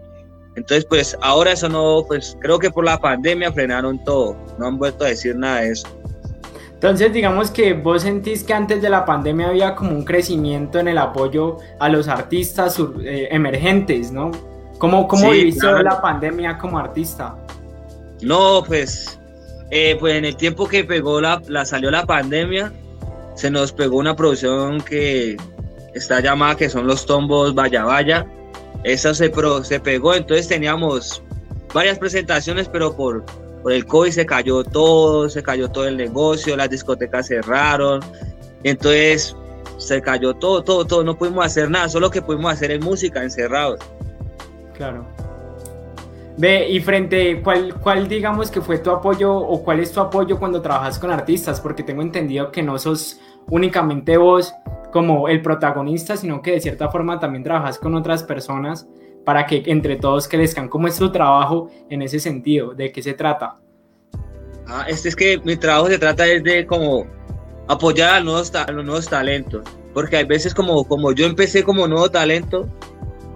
Entonces, 0.55 0.85
pues 0.85 1.17
ahora 1.21 1.53
eso 1.53 1.69
no, 1.69 2.03
pues 2.05 2.37
creo 2.41 2.59
que 2.59 2.69
por 2.69 2.83
la 2.83 2.99
pandemia 2.99 3.51
frenaron 3.53 4.03
todo, 4.03 4.35
no 4.57 4.67
han 4.67 4.77
vuelto 4.77 5.05
a 5.05 5.09
decir 5.09 5.37
nada 5.37 5.61
de 5.61 5.71
eso. 5.71 5.98
Entonces, 6.79 7.11
digamos 7.11 7.51
que 7.51 7.73
vos 7.73 8.03
sentís 8.03 8.43
que 8.45 8.53
antes 8.53 8.81
de 8.81 8.89
la 8.89 9.03
pandemia 9.03 9.49
había 9.49 9.75
como 9.75 9.91
un 9.91 10.05
crecimiento 10.05 10.79
en 10.79 10.87
el 10.87 10.97
apoyo 10.97 11.57
a 11.77 11.89
los 11.89 12.07
artistas 12.07 12.79
eh, 13.03 13.27
emergentes, 13.31 14.13
¿no? 14.13 14.31
¿Cómo, 14.77 15.05
cómo 15.05 15.31
viviste 15.31 15.67
la 15.83 16.01
pandemia 16.01 16.57
como 16.57 16.79
artista? 16.79 17.35
No, 18.21 18.63
pues, 18.65 19.19
eh, 19.71 19.97
pues 19.99 20.15
en 20.15 20.23
el 20.23 20.37
tiempo 20.37 20.69
que 20.69 20.85
pegó 20.85 21.19
la, 21.19 21.41
la, 21.47 21.65
salió 21.65 21.91
la 21.91 22.05
pandemia, 22.05 22.71
se 23.35 23.51
nos 23.51 23.73
pegó 23.73 23.97
una 23.97 24.15
producción 24.15 24.79
que 24.79 25.35
está 25.93 26.21
llamada 26.21 26.55
que 26.55 26.69
son 26.69 26.87
los 26.87 27.05
tombos 27.05 27.53
Vaya 27.53 27.83
Vaya 27.83 28.25
esa 28.83 29.13
se, 29.13 29.31
se 29.63 29.79
pegó, 29.79 30.15
entonces 30.15 30.47
teníamos 30.47 31.21
varias 31.73 31.99
presentaciones, 31.99 32.69
pero 32.69 32.95
por, 32.95 33.25
por 33.61 33.71
el 33.71 33.85
COVID 33.85 34.11
se 34.11 34.25
cayó 34.25 34.63
todo, 34.63 35.29
se 35.29 35.43
cayó 35.43 35.69
todo 35.69 35.87
el 35.87 35.97
negocio, 35.97 36.55
las 36.55 36.69
discotecas 36.69 37.27
cerraron, 37.27 38.01
entonces 38.63 39.35
se 39.77 40.01
cayó 40.01 40.33
todo, 40.33 40.63
todo, 40.63 40.85
todo, 40.85 41.03
no 41.03 41.17
pudimos 41.17 41.45
hacer 41.45 41.69
nada, 41.69 41.89
solo 41.89 42.09
que 42.09 42.21
pudimos 42.21 42.53
hacer 42.53 42.71
es 42.71 42.81
música 42.83 43.23
encerrados. 43.23 43.79
Claro. 44.73 45.05
Ve, 46.37 46.69
y 46.69 46.79
frente, 46.79 47.41
¿cuál, 47.41 47.75
¿cuál 47.81 48.07
digamos 48.07 48.49
que 48.49 48.61
fue 48.61 48.77
tu 48.77 48.91
apoyo 48.91 49.35
o 49.35 49.61
cuál 49.61 49.81
es 49.81 49.91
tu 49.91 49.99
apoyo 49.99 50.39
cuando 50.39 50.61
trabajas 50.61 50.97
con 50.97 51.11
artistas? 51.11 51.59
Porque 51.59 51.83
tengo 51.83 52.01
entendido 52.01 52.49
que 52.51 52.63
no 52.63 52.79
sos 52.79 53.19
únicamente 53.49 54.15
vos, 54.15 54.53
como 54.91 55.27
el 55.27 55.41
protagonista, 55.41 56.17
sino 56.17 56.41
que 56.41 56.51
de 56.51 56.61
cierta 56.61 56.89
forma 56.89 57.19
también 57.19 57.43
trabajas 57.43 57.77
con 57.77 57.95
otras 57.95 58.23
personas 58.23 58.87
para 59.29 59.45
que 59.45 59.61
entre 59.67 59.95
todos 59.95 60.27
crezcan. 60.27 60.67
¿Cómo 60.67 60.87
es 60.87 60.97
tu 60.97 61.11
trabajo 61.11 61.69
en 61.87 62.01
ese 62.01 62.19
sentido? 62.19 62.73
¿De 62.73 62.91
qué 62.91 63.03
se 63.03 63.13
trata? 63.13 63.57
Ah, 64.65 64.87
este 64.89 65.07
es 65.07 65.15
que 65.15 65.39
mi 65.43 65.55
trabajo 65.55 65.87
se 65.87 65.99
trata 65.99 66.23
de 66.23 66.65
como 66.65 67.05
apoyar 67.67 68.15
a 68.15 68.19
nuevos, 68.21 68.51
los 68.73 68.83
nuevos 68.83 69.07
talentos, 69.07 69.63
porque 69.93 70.17
hay 70.17 70.23
veces 70.23 70.55
como, 70.55 70.83
como 70.83 71.11
yo 71.11 71.27
empecé 71.27 71.63
como 71.63 71.87
nuevo 71.87 72.09
talento, 72.09 72.67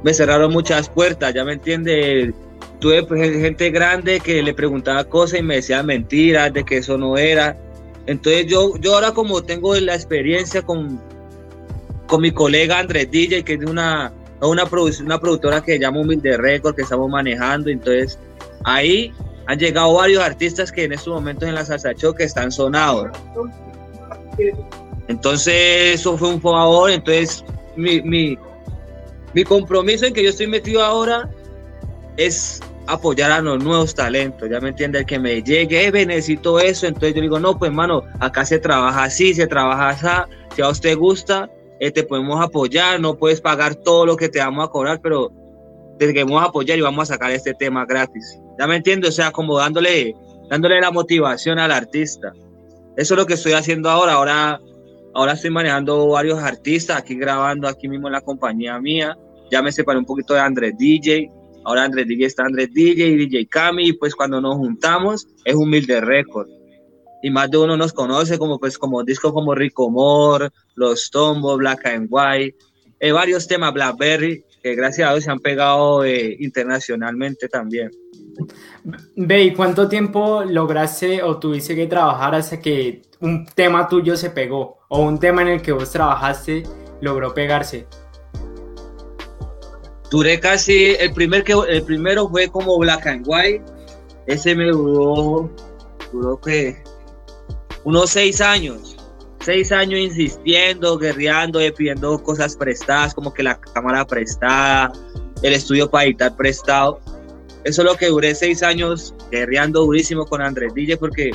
me 0.04 0.16
cerraron 0.16 0.52
muchas 0.52 0.90
puertas, 0.90 1.32
ya 1.32 1.46
me 1.46 1.54
entiende. 1.54 2.34
Tuve 2.80 3.04
pues, 3.04 3.32
gente 3.32 3.70
grande 3.70 4.20
que 4.20 4.42
le 4.42 4.56
preguntaba 4.56 5.04
cosas 5.04 5.42
y 5.42 5.44
me 5.44 5.58
decían 5.58 5.86
mentiras 5.86 6.52
de 6.54 6.64
que 6.64 6.78
eso 6.78 6.98
no 6.98 7.20
era. 7.20 7.56
Entonces 8.08 8.48
yo, 8.48 8.76
yo 8.78 8.96
ahora 8.96 9.12
como 9.12 9.44
tengo 9.44 9.76
la 9.76 9.94
experiencia 9.94 10.64
con, 10.64 11.00
con 12.08 12.22
mi 12.22 12.32
colega 12.32 12.80
Andrés 12.80 13.12
DJ, 13.12 13.44
que 13.44 13.54
es 13.54 13.64
una, 13.64 14.12
una, 14.48 14.64
una 15.02 15.20
productora 15.20 15.62
que 15.62 15.80
llama 15.80 16.00
Humilde 16.00 16.38
Record, 16.38 16.76
que 16.76 16.82
estamos 16.84 17.10
manejando. 17.10 17.70
Entonces, 17.70 18.20
ahí 18.64 19.14
han 19.48 19.60
llegado 19.60 19.94
varios 19.94 20.24
artistas 20.24 20.72
que 20.72 20.84
en 20.84 20.94
estos 20.94 21.14
momentos 21.14 21.48
en 21.48 21.56
la 21.56 21.66
salsa 21.66 21.94
show 21.94 22.14
que 22.14 22.24
están 22.24 22.52
sonados. 22.52 23.10
Entonces, 25.08 25.96
eso 25.96 26.18
fue 26.18 26.30
un 26.30 26.42
favor. 26.42 26.90
Entonces, 26.92 27.44
mi, 27.76 28.02
mi, 28.02 28.38
mi 29.34 29.44
compromiso 29.44 30.06
en 30.06 30.14
que 30.14 30.24
yo 30.24 30.30
estoy 30.30 30.48
metido 30.48 30.84
ahora 30.84 31.30
es 32.18 32.60
apoyar 32.88 33.32
a 33.32 33.42
los 33.42 33.64
nuevos 33.64 33.96
talentos, 33.96 34.50
ya 34.50 34.60
me 34.60 34.70
entiende, 34.70 35.00
el 35.00 35.06
que 35.06 35.20
me 35.20 35.42
llegue, 35.42 35.88
eh, 35.88 36.06
necesito 36.06 36.60
eso, 36.60 36.86
entonces 36.86 37.16
yo 37.16 37.22
digo, 37.22 37.40
no, 37.40 37.58
pues 37.58 37.72
mano, 37.72 38.04
acá 38.20 38.46
se 38.46 38.60
trabaja 38.60 39.06
así, 39.06 39.34
se 39.34 39.48
trabaja 39.48 39.90
así, 39.90 40.32
si 40.56 40.62
a 40.62 40.70
usted 40.70 40.98
gusta, 40.98 41.50
eh, 41.84 41.92
te 41.92 42.04
podemos 42.04 42.42
apoyar, 42.42 43.02
no 43.02 43.18
puedes 43.18 43.42
pagar 43.42 43.76
todo 43.76 44.06
lo 44.06 44.16
que 44.16 44.30
te 44.30 44.40
vamos 44.40 44.66
a 44.66 44.72
cobrar, 44.72 45.02
pero 45.02 45.34
de 45.98 46.14
que 46.14 46.24
vamos 46.24 46.42
a 46.42 46.46
apoyar 46.46 46.78
y 46.78 46.82
vamos 46.82 47.10
a 47.10 47.14
sacar 47.14 47.32
este 47.32 47.54
tema 47.54 47.86
gratis. 47.86 48.40
¿Ya 48.58 48.68
me 48.68 48.78
entiendo? 48.78 49.10
O 49.10 49.12
sea, 49.12 49.32
como 49.32 49.58
dándole, 49.58 50.16
dándole 50.50 50.80
la 50.80 50.92
motivación 50.92 51.60
al 51.60 51.72
artista. 51.72 52.32
Eso 52.96 53.14
es 53.14 53.18
lo 53.18 53.26
que 53.26 53.34
estoy 53.34 53.52
haciendo 53.52 53.90
ahora. 53.90 54.14
Ahora, 54.14 54.62
ahora 55.14 55.34
estoy 55.34 55.50
manejando 55.50 56.08
varios 56.08 56.40
artistas 56.40 56.98
aquí 56.98 57.16
grabando 57.16 57.68
aquí 57.68 57.90
mismo 57.90 58.08
en 58.08 58.14
la 58.14 58.22
compañía 58.22 58.80
mía. 58.80 59.18
Ya 59.52 59.62
me 59.62 59.72
separé 59.72 60.00
un 60.00 60.06
poquito 60.06 60.34
de 60.34 60.40
Andrés 60.40 60.76
DJ. 60.78 61.30
Ahora 61.66 61.84
Andrés 61.84 62.08
DJ 62.08 62.28
está 62.28 62.46
Andrés 62.46 62.70
DJ 62.74 63.08
y 63.08 63.16
DJ 63.18 63.48
Cami. 63.48 63.90
Y 63.90 63.94
pues 63.94 64.16
cuando 64.16 64.40
nos 64.40 64.56
juntamos 64.56 65.28
es 65.44 65.54
humilde 65.54 66.00
récord. 66.00 66.48
Y 67.24 67.32
más 67.32 67.50
de 67.50 67.58
uno 67.58 67.76
nos 67.76 67.94
conoce 67.94 68.38
como 68.38 68.60
pues 68.60 68.78
como 68.78 69.04
discos 69.04 69.34
como 69.34 69.56
Rico 69.56 69.90
More, 69.90 70.50
Los 70.76 71.10
Tombo, 71.10 71.58
Black 71.58 71.88
and 71.88 72.08
White, 72.12 72.56
eh, 73.00 73.12
varios 73.12 73.48
temas 73.48 73.74
Blackberry 73.74 74.46
que 74.64 74.76
gracias 74.76 75.10
a 75.10 75.12
Dios 75.12 75.26
se 75.26 75.32
han 75.32 75.40
pegado 75.40 76.06
eh, 76.06 76.38
internacionalmente 76.40 77.50
también. 77.50 77.92
Ve, 79.16 79.44
¿y 79.44 79.54
cuánto 79.54 79.90
tiempo 79.90 80.44
lograste 80.44 81.22
o 81.22 81.38
tuviste 81.38 81.76
que 81.76 81.86
trabajar 81.86 82.34
hasta 82.34 82.60
que 82.62 83.02
un 83.20 83.46
tema 83.46 83.88
tuyo 83.88 84.16
se 84.16 84.30
pegó 84.30 84.80
o 84.88 85.02
un 85.02 85.20
tema 85.20 85.42
en 85.42 85.50
el 85.50 85.62
que 85.62 85.74
vos 85.74 85.92
trabajaste 85.92 86.64
logró 87.02 87.34
pegarse? 87.34 87.86
Duré 90.10 90.40
casi, 90.40 90.96
el, 91.00 91.12
primer 91.14 91.44
que, 91.44 91.54
el 91.70 91.84
primero 91.84 92.30
fue 92.30 92.48
como 92.48 92.78
Black 92.80 93.06
and 93.08 93.26
White, 93.28 93.66
ese 94.28 94.56
me 94.56 94.70
duró, 94.70 95.52
duró 96.12 96.40
que 96.40 96.82
unos 97.84 98.10
seis 98.12 98.42
años 98.42 98.98
seis 99.44 99.72
años 99.72 100.00
insistiendo, 100.00 100.98
guerreando, 100.98 101.60
pidiendo 101.76 102.22
cosas 102.24 102.56
prestadas, 102.56 103.14
como 103.14 103.34
que 103.34 103.44
la 103.44 103.60
cámara 103.60 104.06
prestada, 104.06 104.92
el 105.42 105.54
estudio 105.54 105.90
para 105.90 106.06
editar 106.06 106.36
prestado. 106.36 107.00
Eso 107.64 107.82
es 107.82 107.88
lo 107.88 107.96
que 107.96 108.08
duré 108.08 108.36
seis 108.36 108.64
años 108.64 109.14
guerreando 109.32 109.82
durísimo 109.82 110.26
con 110.26 110.42
Andrés 110.42 110.74
DJ, 110.74 110.98
porque 110.98 111.32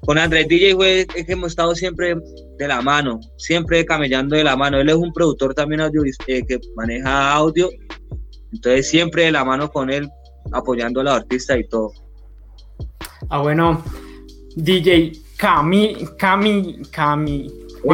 con 0.00 0.18
Andrés 0.18 0.46
DJ 0.48 0.74
fue, 0.74 1.06
que 1.06 1.32
hemos 1.32 1.50
estado 1.50 1.74
siempre 1.74 2.16
de 2.58 2.68
la 2.68 2.80
mano, 2.82 3.20
siempre 3.36 3.84
camellando 3.84 4.36
de 4.36 4.44
la 4.44 4.56
mano. 4.56 4.78
Él 4.78 4.88
es 4.88 4.94
un 4.94 5.12
productor 5.12 5.54
también 5.54 5.80
audio, 5.80 6.02
eh, 6.04 6.46
que 6.46 6.60
maneja 6.76 7.32
audio, 7.32 7.68
entonces 8.52 8.88
siempre 8.88 9.24
de 9.24 9.32
la 9.32 9.44
mano 9.44 9.70
con 9.70 9.90
él, 9.90 10.08
apoyando 10.52 11.00
a 11.00 11.04
la 11.04 11.14
artista 11.16 11.58
y 11.58 11.66
todo. 11.68 11.92
Ah, 13.28 13.42
bueno, 13.42 13.84
DJ, 14.56 15.12
Cami, 15.40 15.96
Cami, 16.18 16.82
Cami. 16.92 17.48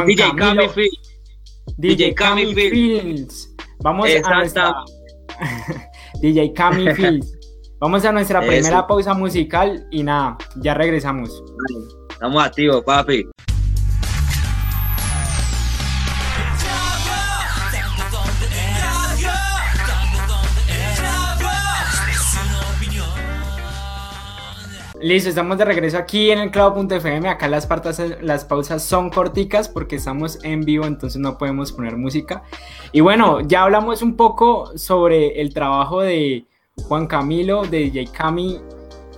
DJ 0.05 0.35
Cami 0.35 0.67
Fields. 0.67 1.15
DJ 1.79 2.13
Cami 2.13 2.53
Fields. 2.53 3.55
Vamos 3.79 4.09
a 4.21 4.35
nuestra... 4.35 4.75
DJ 6.21 6.51
Cami 6.53 6.93
Fields. 6.93 7.37
Vamos 7.79 8.03
a 8.03 8.11
nuestra 8.11 8.41
primera 8.41 8.85
pausa 8.85 9.13
musical 9.13 9.87
y 9.91 10.03
nada, 10.03 10.37
ya 10.57 10.73
regresamos. 10.73 11.41
Estamos 12.09 12.43
activos, 12.43 12.83
papi. 12.83 13.25
Listo, 25.07 25.29
estamos 25.29 25.57
de 25.57 25.63
regreso 25.63 25.97
aquí 25.97 26.31
en 26.31 26.39
el 26.39 26.51
clavo.fm. 26.51 27.29
Acá 27.29 27.47
las, 27.47 27.65
partas, 27.65 28.03
las 28.21 28.43
pausas 28.43 28.83
son 28.83 29.09
corticas 29.09 29.69
porque 29.69 29.95
estamos 29.95 30.37
en 30.43 30.65
vivo, 30.65 30.85
entonces 30.85 31.17
no 31.21 31.37
podemos 31.37 31.71
poner 31.71 31.95
música. 31.95 32.43
Y 32.91 32.99
bueno, 32.99 33.39
ya 33.39 33.63
hablamos 33.63 34.01
un 34.01 34.17
poco 34.17 34.77
sobre 34.77 35.39
el 35.39 35.53
trabajo 35.53 36.01
de 36.01 36.45
Juan 36.89 37.07
Camilo, 37.07 37.63
de 37.63 37.89
DJ 37.89 38.07
Cami 38.11 38.59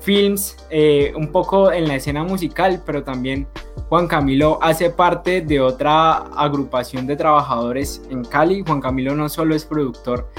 Films, 0.01 0.57
eh, 0.69 1.11
un 1.15 1.31
poco 1.31 1.71
en 1.71 1.87
la 1.87 1.95
escena 1.95 2.23
musical, 2.23 2.83
pero 2.85 3.03
también 3.03 3.47
Juan 3.89 4.05
Camilo 4.05 4.59
hace 4.61 4.91
parte 4.91 5.41
de 5.41 5.59
otra 5.59 6.17
agrupación 6.17 7.07
de 7.07 7.15
trabajadores 7.15 8.03
en 8.11 8.23
Cali. 8.25 8.63
Juan 8.63 8.79
Camilo 8.79 9.15
no 9.15 9.27
solo 9.27 9.55
es 9.55 9.65
productor 9.65 10.29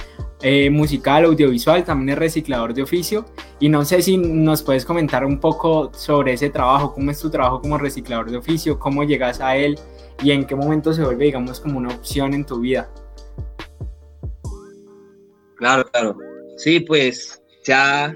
eh, 0.42 0.70
musical, 0.70 1.24
audiovisual, 1.24 1.84
también 1.84 2.10
es 2.10 2.18
reciclador 2.18 2.72
de 2.74 2.82
oficio. 2.82 3.26
Y 3.58 3.68
no 3.68 3.84
sé 3.84 4.00
si 4.02 4.16
nos 4.16 4.62
puedes 4.62 4.84
comentar 4.84 5.24
un 5.24 5.38
poco 5.38 5.92
sobre 5.94 6.32
ese 6.32 6.50
trabajo, 6.50 6.94
cómo 6.94 7.10
es 7.10 7.20
tu 7.20 7.30
trabajo 7.30 7.60
como 7.60 7.78
reciclador 7.78 8.30
de 8.30 8.38
oficio, 8.38 8.78
cómo 8.78 9.04
llegas 9.04 9.40
a 9.40 9.56
él 9.56 9.78
y 10.22 10.30
en 10.30 10.46
qué 10.46 10.54
momento 10.54 10.92
se 10.92 11.04
vuelve, 11.04 11.26
digamos, 11.26 11.60
como 11.60 11.78
una 11.78 11.94
opción 11.94 12.34
en 12.34 12.44
tu 12.44 12.60
vida. 12.60 12.90
Claro, 15.56 15.84
claro. 15.90 16.16
Sí, 16.56 16.80
pues 16.80 17.42
ya, 17.64 18.14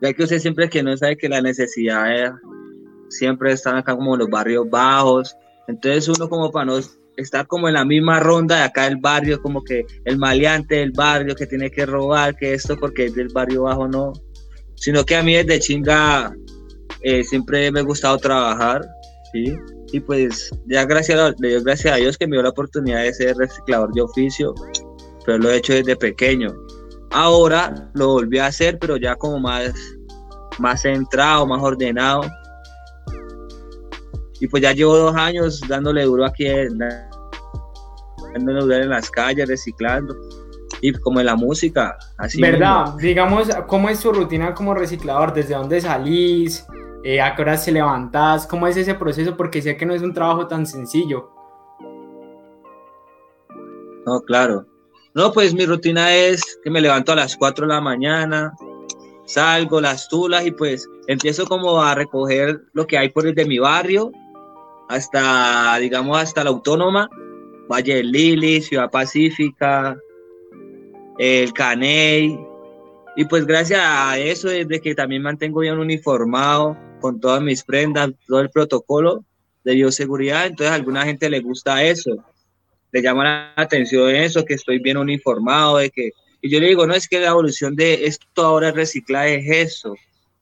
ya 0.00 0.12
que 0.12 0.22
usted 0.22 0.38
siempre 0.38 0.68
que 0.68 0.82
no 0.82 0.96
sabe 0.96 1.16
que 1.16 1.28
la 1.28 1.40
necesidad 1.40 2.32
siempre 3.08 3.52
están 3.52 3.76
acá 3.76 3.96
como 3.96 4.16
los 4.16 4.28
barrios 4.28 4.68
bajos, 4.70 5.36
entonces 5.66 6.08
uno 6.08 6.28
como 6.28 6.52
para 6.52 6.66
no 6.66 6.80
está 7.22 7.44
como 7.44 7.68
en 7.68 7.74
la 7.74 7.84
misma 7.84 8.20
ronda 8.20 8.56
de 8.56 8.62
acá 8.62 8.84
del 8.84 8.96
barrio, 8.96 9.42
como 9.42 9.62
que 9.62 9.84
el 10.04 10.18
maleante 10.18 10.76
del 10.76 10.92
barrio 10.92 11.34
que 11.34 11.46
tiene 11.46 11.70
que 11.70 11.84
robar, 11.84 12.36
que 12.36 12.54
esto 12.54 12.76
porque 12.76 13.06
es 13.06 13.14
del 13.14 13.28
barrio 13.28 13.64
bajo 13.64 13.88
no, 13.88 14.12
sino 14.76 15.04
que 15.04 15.16
a 15.16 15.22
mí 15.22 15.34
desde 15.34 15.58
chinga 15.58 16.32
eh, 17.02 17.24
siempre 17.24 17.70
me 17.72 17.80
ha 17.80 17.82
gustado 17.82 18.18
trabajar, 18.18 18.82
¿sí? 19.32 19.52
Y 19.92 20.00
pues 20.00 20.50
ya 20.66 20.84
gracias 20.84 21.18
a, 21.18 21.32
Dios, 21.32 21.64
gracias 21.64 21.94
a 21.94 21.96
Dios 21.96 22.16
que 22.16 22.26
me 22.26 22.36
dio 22.36 22.42
la 22.42 22.50
oportunidad 22.50 23.02
de 23.02 23.12
ser 23.12 23.36
reciclador 23.36 23.92
de 23.92 24.02
oficio, 24.02 24.54
pero 25.26 25.38
lo 25.38 25.50
he 25.50 25.56
hecho 25.56 25.72
desde 25.72 25.96
pequeño. 25.96 26.54
Ahora 27.10 27.90
lo 27.94 28.12
volví 28.12 28.38
a 28.38 28.46
hacer, 28.46 28.78
pero 28.78 28.96
ya 28.96 29.16
como 29.16 29.40
más, 29.40 29.72
más 30.58 30.82
centrado, 30.82 31.46
más 31.46 31.62
ordenado. 31.62 32.20
Y 34.40 34.46
pues 34.46 34.62
ya 34.62 34.72
llevo 34.72 34.96
dos 34.96 35.16
años 35.16 35.60
dándole 35.66 36.04
duro 36.04 36.24
aquí 36.24 36.46
en, 36.46 36.78
en 38.34 38.88
las 38.88 39.10
calles, 39.10 39.48
reciclando. 39.48 40.16
Y 40.80 40.92
como 40.92 41.20
en 41.20 41.26
la 41.26 41.34
música, 41.34 41.98
así. 42.16 42.40
¿Verdad? 42.40 42.94
Digamos, 42.98 43.48
¿cómo 43.66 43.88
es 43.88 44.00
tu 44.00 44.12
rutina 44.12 44.54
como 44.54 44.74
reciclador? 44.74 45.32
¿Desde 45.32 45.54
dónde 45.54 45.80
salís? 45.80 46.64
Eh, 47.02 47.20
¿A 47.20 47.34
qué 47.34 47.42
horas 47.42 47.64
te 47.64 47.72
levantás? 47.72 48.46
¿Cómo 48.46 48.66
es 48.66 48.76
ese 48.76 48.94
proceso? 48.94 49.36
Porque 49.36 49.62
sé 49.62 49.76
que 49.76 49.86
no 49.86 49.94
es 49.94 50.02
un 50.02 50.12
trabajo 50.12 50.46
tan 50.46 50.66
sencillo. 50.66 51.30
No, 54.06 54.20
claro. 54.20 54.66
No, 55.14 55.32
pues 55.32 55.54
mi 55.54 55.66
rutina 55.66 56.14
es 56.14 56.58
que 56.62 56.70
me 56.70 56.80
levanto 56.80 57.12
a 57.12 57.16
las 57.16 57.36
4 57.36 57.66
de 57.66 57.74
la 57.74 57.80
mañana, 57.80 58.54
salgo 59.24 59.80
las 59.80 60.08
tulas 60.08 60.46
y 60.46 60.52
pues 60.52 60.88
empiezo 61.06 61.44
como 61.46 61.82
a 61.82 61.94
recoger 61.94 62.60
lo 62.72 62.86
que 62.86 62.98
hay 62.98 63.08
por 63.08 63.26
el 63.26 63.34
de 63.34 63.46
mi 63.46 63.58
barrio 63.58 64.12
hasta, 64.88 65.76
digamos, 65.78 66.18
hasta 66.18 66.44
la 66.44 66.50
autónoma 66.50 67.08
Valle 67.70 67.96
del 67.96 68.10
Lili, 68.10 68.60
Ciudad 68.60 68.90
Pacífica, 68.90 69.96
el 71.18 71.52
Caney. 71.52 72.38
Y 73.16 73.24
pues 73.24 73.46
gracias 73.46 73.80
a 73.82 74.18
eso, 74.18 74.48
desde 74.48 74.80
que 74.80 74.94
también 74.94 75.22
mantengo 75.22 75.60
bien 75.60 75.78
uniformado 75.78 76.76
con 77.00 77.20
todas 77.20 77.42
mis 77.42 77.62
prendas, 77.62 78.10
todo 78.26 78.40
el 78.40 78.50
protocolo 78.50 79.24
de 79.64 79.74
bioseguridad, 79.74 80.46
entonces 80.46 80.70
a 80.70 80.74
alguna 80.74 81.04
gente 81.04 81.28
le 81.28 81.40
gusta 81.40 81.82
eso, 81.82 82.16
le 82.92 83.02
llama 83.02 83.24
la 83.24 83.52
atención 83.56 84.08
eso, 84.14 84.44
que 84.44 84.54
estoy 84.54 84.78
bien 84.78 84.96
uniformado, 84.96 85.78
de 85.78 85.90
que... 85.90 86.12
Y 86.40 86.50
yo 86.50 86.60
le 86.60 86.68
digo, 86.68 86.86
no 86.86 86.94
es 86.94 87.08
que 87.08 87.20
la 87.20 87.28
evolución 87.28 87.74
de 87.74 88.06
esto 88.06 88.44
ahora 88.44 88.68
es 88.68 88.74
reciclaje, 88.74 89.36
es 89.36 89.74
eso. 89.74 89.94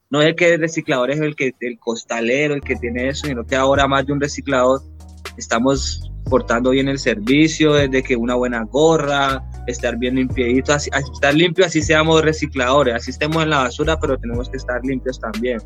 No 0.09 0.21
es 0.21 0.35
que 0.35 0.53
el 0.53 0.61
reciclador 0.61 1.09
es 1.09 1.19
el 1.19 1.35
que 1.35 1.53
el 1.59 1.79
costalero, 1.79 2.53
el 2.53 2.61
que 2.61 2.75
tiene 2.75 3.09
eso, 3.09 3.27
sino 3.27 3.45
que 3.45 3.55
ahora 3.55 3.87
más 3.87 4.05
de 4.05 4.13
un 4.13 4.21
reciclador 4.21 4.81
estamos 5.37 6.09
portando 6.27 6.71
bien 6.71 6.87
el 6.87 6.99
servicio, 6.99 7.73
desde 7.73 8.03
que 8.03 8.15
una 8.15 8.35
buena 8.35 8.63
gorra, 8.63 9.43
estar 9.67 9.97
bien 9.97 10.15
limpiadito, 10.15 10.73
así, 10.73 10.89
estar 11.13 11.33
limpio, 11.33 11.65
así 11.65 11.81
seamos 11.81 12.21
recicladores, 12.21 12.95
así 12.95 13.11
estemos 13.11 13.43
en 13.43 13.49
la 13.49 13.59
basura, 13.59 13.99
pero 13.99 14.17
tenemos 14.17 14.49
que 14.49 14.57
estar 14.57 14.79
limpios 14.83 15.19
también. 15.19 15.59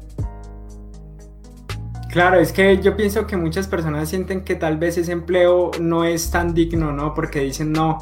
Claro, 2.12 2.42
es 2.42 2.52
que 2.52 2.82
yo 2.82 2.98
pienso 2.98 3.26
que 3.26 3.38
muchas 3.38 3.68
personas 3.68 4.10
sienten 4.10 4.44
que 4.44 4.56
tal 4.56 4.78
vez 4.78 4.98
ese 4.98 5.14
empleo 5.14 5.72
no 5.80 6.04
es 6.04 6.30
tan 6.30 6.54
digno, 6.54 6.92
¿no? 6.92 7.14
Porque 7.14 7.40
dicen, 7.40 7.72
no, 7.72 8.00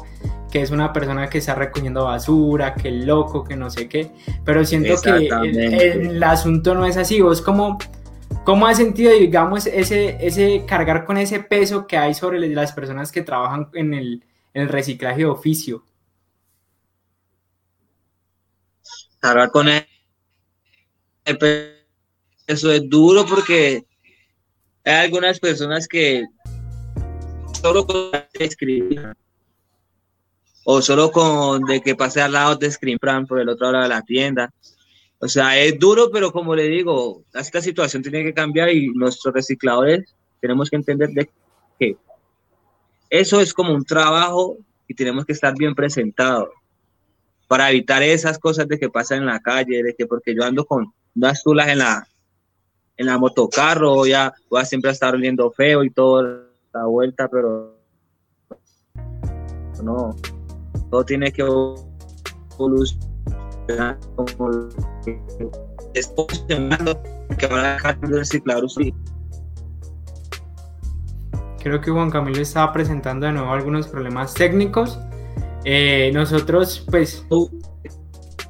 que 0.50 0.62
es 0.62 0.72
una 0.72 0.92
persona 0.92 1.28
que 1.30 1.38
está 1.38 1.54
recogiendo 1.54 2.04
basura, 2.04 2.74
que 2.74 2.90
loco, 2.90 3.44
que 3.44 3.54
no 3.54 3.70
sé 3.70 3.88
qué. 3.88 4.10
Pero 4.44 4.64
siento 4.64 5.00
que 5.00 5.28
el, 5.28 6.22
asunto 6.24 6.74
no 6.74 6.86
es 6.86 6.96
así. 6.96 7.20
Vos 7.20 7.40
como 7.40 7.78
¿Cómo 8.44 8.66
has 8.66 8.78
sentido, 8.78 9.12
digamos, 9.12 9.66
ese, 9.66 10.16
ese 10.24 10.64
cargar 10.66 11.04
con 11.04 11.18
ese 11.18 11.40
peso 11.40 11.86
que 11.86 11.98
hay 11.98 12.14
sobre 12.14 12.38
las 12.48 12.72
personas 12.72 13.12
que 13.12 13.22
trabajan 13.22 13.68
en 13.74 13.94
el, 13.94 14.22
reciclaje 14.54 15.18
de 15.18 15.26
oficio? 15.26 15.84
Cargar 19.18 19.50
con 19.50 19.68
el 19.68 21.38
peso 21.38 22.72
es 22.72 22.88
duro 22.88 23.26
porque 23.26 23.84
hay 24.84 25.04
algunas 25.04 25.38
personas 25.38 25.86
que 25.86 26.24
solo 27.60 27.86
escribir 28.32 29.14
o 30.64 30.80
solo 30.80 31.10
con 31.10 31.62
de 31.64 31.82
que 31.82 31.94
pase 31.94 32.22
al 32.22 32.32
lado 32.32 32.58
Screen 32.70 32.98
Plan 32.98 33.26
por 33.26 33.38
el 33.38 33.50
otro 33.50 33.70
lado 33.70 33.82
de 33.82 33.90
la 33.90 34.02
tienda. 34.02 34.50
O 35.22 35.28
sea, 35.28 35.58
es 35.58 35.78
duro, 35.78 36.10
pero 36.10 36.32
como 36.32 36.54
le 36.54 36.64
digo, 36.64 37.22
esta 37.34 37.60
situación 37.60 38.02
tiene 38.02 38.24
que 38.24 38.32
cambiar 38.32 38.70
y 38.70 38.88
nuestros 38.88 39.34
recicladores 39.34 40.14
tenemos 40.40 40.70
que 40.70 40.76
entender 40.76 41.10
de 41.10 41.30
que 41.78 41.96
eso 43.10 43.38
es 43.40 43.52
como 43.52 43.74
un 43.74 43.84
trabajo 43.84 44.56
y 44.88 44.94
tenemos 44.94 45.26
que 45.26 45.34
estar 45.34 45.54
bien 45.56 45.74
presentados 45.74 46.48
para 47.46 47.70
evitar 47.70 48.02
esas 48.02 48.38
cosas 48.38 48.66
de 48.66 48.78
que 48.78 48.88
pasan 48.88 49.18
en 49.18 49.26
la 49.26 49.40
calle, 49.40 49.82
de 49.82 49.94
que 49.94 50.06
porque 50.06 50.34
yo 50.34 50.42
ando 50.42 50.64
con 50.64 50.90
unas 51.14 51.42
tulas 51.42 51.68
en 51.68 51.78
la, 51.80 52.08
en 52.96 53.06
la 53.06 53.18
motocarro, 53.18 54.06
ya 54.06 54.32
voy 54.48 54.62
a 54.62 54.64
siempre 54.64 54.90
estar 54.90 55.14
oliendo 55.14 55.50
feo 55.50 55.84
y 55.84 55.90
toda 55.90 56.46
la 56.72 56.86
vuelta, 56.86 57.28
pero 57.28 57.76
no, 59.82 60.16
todo 60.90 61.04
tiene 61.04 61.30
que 61.30 61.42
evolucionar 61.42 63.09
como 64.16 64.68
es 65.94 66.08
posicionando 66.08 67.02
que 67.38 67.46
van 67.46 67.64
a 67.64 67.72
dejar 67.74 68.00
de 68.00 68.18
reciclar. 68.18 68.62
Creo 71.62 71.80
que 71.80 71.90
Juan 71.90 72.10
Camilo 72.10 72.40
estaba 72.40 72.72
presentando 72.72 73.26
de 73.26 73.32
nuevo 73.32 73.50
algunos 73.50 73.86
problemas 73.88 74.34
técnicos. 74.34 74.98
Eh, 75.64 76.10
nosotros, 76.14 76.86
pues... 76.90 77.26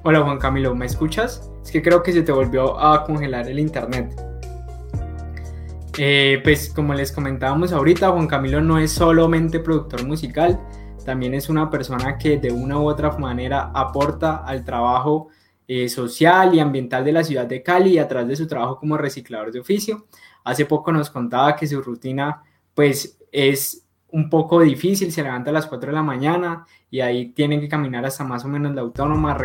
Hola 0.03 0.23
Juan 0.23 0.39
Camilo, 0.39 0.75
¿me 0.75 0.87
escuchas? 0.87 1.51
Es 1.63 1.71
que 1.71 1.83
creo 1.83 2.03
que 2.03 2.13
se 2.13 2.23
te 2.23 2.33
volvió 2.33 2.81
a 2.81 3.05
congelar 3.05 3.49
el 3.49 3.59
internet. 3.59 4.15
Eh, 5.99 6.41
pues 6.43 6.73
como 6.73 6.95
les 6.95 7.13
comentábamos 7.13 7.73
ahorita, 7.73 8.11
Juan 8.11 8.27
Camilo 8.27 8.63
no 8.63 8.79
es 8.79 8.93
solamente 8.93 9.61
productor 9.61 10.07
musical, 10.07 10.59
también 11.05 11.35
es 11.35 11.49
una 11.49 11.71
persona 11.71 12.19
que 12.19 12.39
de 12.39 12.53
una 12.53 12.79
u 12.79 12.89
otra 12.89 13.11
manera 13.19 13.71
aporta 13.75 14.39
al 14.39 14.65
trabajo 14.65 15.29
eh, 15.67 15.89
social 15.89 16.55
y 16.55 16.61
ambiental 16.61 17.05
de 17.05 17.13
la 17.13 17.25
ciudad 17.25 17.47
de 17.47 17.63
Cali 17.63 17.99
a 17.99 18.09
través 18.09 18.29
de 18.29 18.37
su 18.37 18.47
trabajo 18.47 18.77
como 18.77 18.97
reciclador 18.97 19.53
de 19.53 19.61
oficio. 19.61 20.07
Hace 20.45 20.67
poco 20.67 20.93
nos 20.93 21.11
contaba 21.11 21.55
que 21.57 21.67
su 21.67 21.81
rutina 21.81 22.43
pues 22.75 23.19
es 23.31 23.87
un 24.13 24.29
poco 24.29 24.61
difícil, 24.61 25.13
se 25.13 25.23
levanta 25.23 25.51
a 25.51 25.53
las 25.53 25.67
4 25.67 25.91
de 25.91 25.95
la 25.95 26.03
mañana 26.03 26.67
y 26.91 27.01
ahí 27.01 27.31
tienen 27.33 27.61
que 27.61 27.69
caminar 27.69 28.05
hasta 28.05 28.25
más 28.25 28.45
o 28.45 28.49
menos 28.49 28.75
la 28.75 28.81
autónoma, 28.81 29.37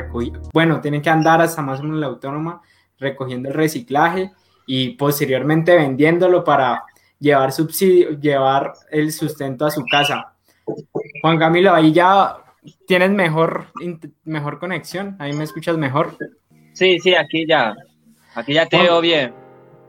bueno, 0.53 0.81
tienen 0.81 1.01
que 1.01 1.09
andar 1.09 1.41
hasta 1.41 1.61
más 1.61 1.79
o 1.79 1.83
menos 1.83 1.99
la 1.99 2.07
autónoma 2.07 2.61
recogiendo 2.97 3.49
el 3.49 3.55
reciclaje 3.55 4.31
y 4.65 4.91
posteriormente 4.91 5.75
vendiéndolo 5.75 6.43
para 6.43 6.83
llevar 7.19 7.51
subsidio, 7.51 8.19
llevar 8.19 8.73
el 8.91 9.11
sustento 9.11 9.65
a 9.65 9.71
su 9.71 9.83
casa. 9.85 10.34
Juan 11.21 11.37
Camilo, 11.37 11.73
ahí 11.73 11.91
ya 11.91 12.37
tienes 12.87 13.11
mejor, 13.11 13.67
mejor 14.23 14.59
conexión, 14.59 15.15
ahí 15.19 15.33
me 15.33 15.43
escuchas 15.43 15.77
mejor. 15.77 16.17
Sí, 16.73 16.99
sí, 16.99 17.15
aquí 17.15 17.45
ya, 17.47 17.75
aquí 18.33 18.53
ya 18.53 18.65
te 18.65 18.77
veo 18.77 19.01
bien. 19.01 19.33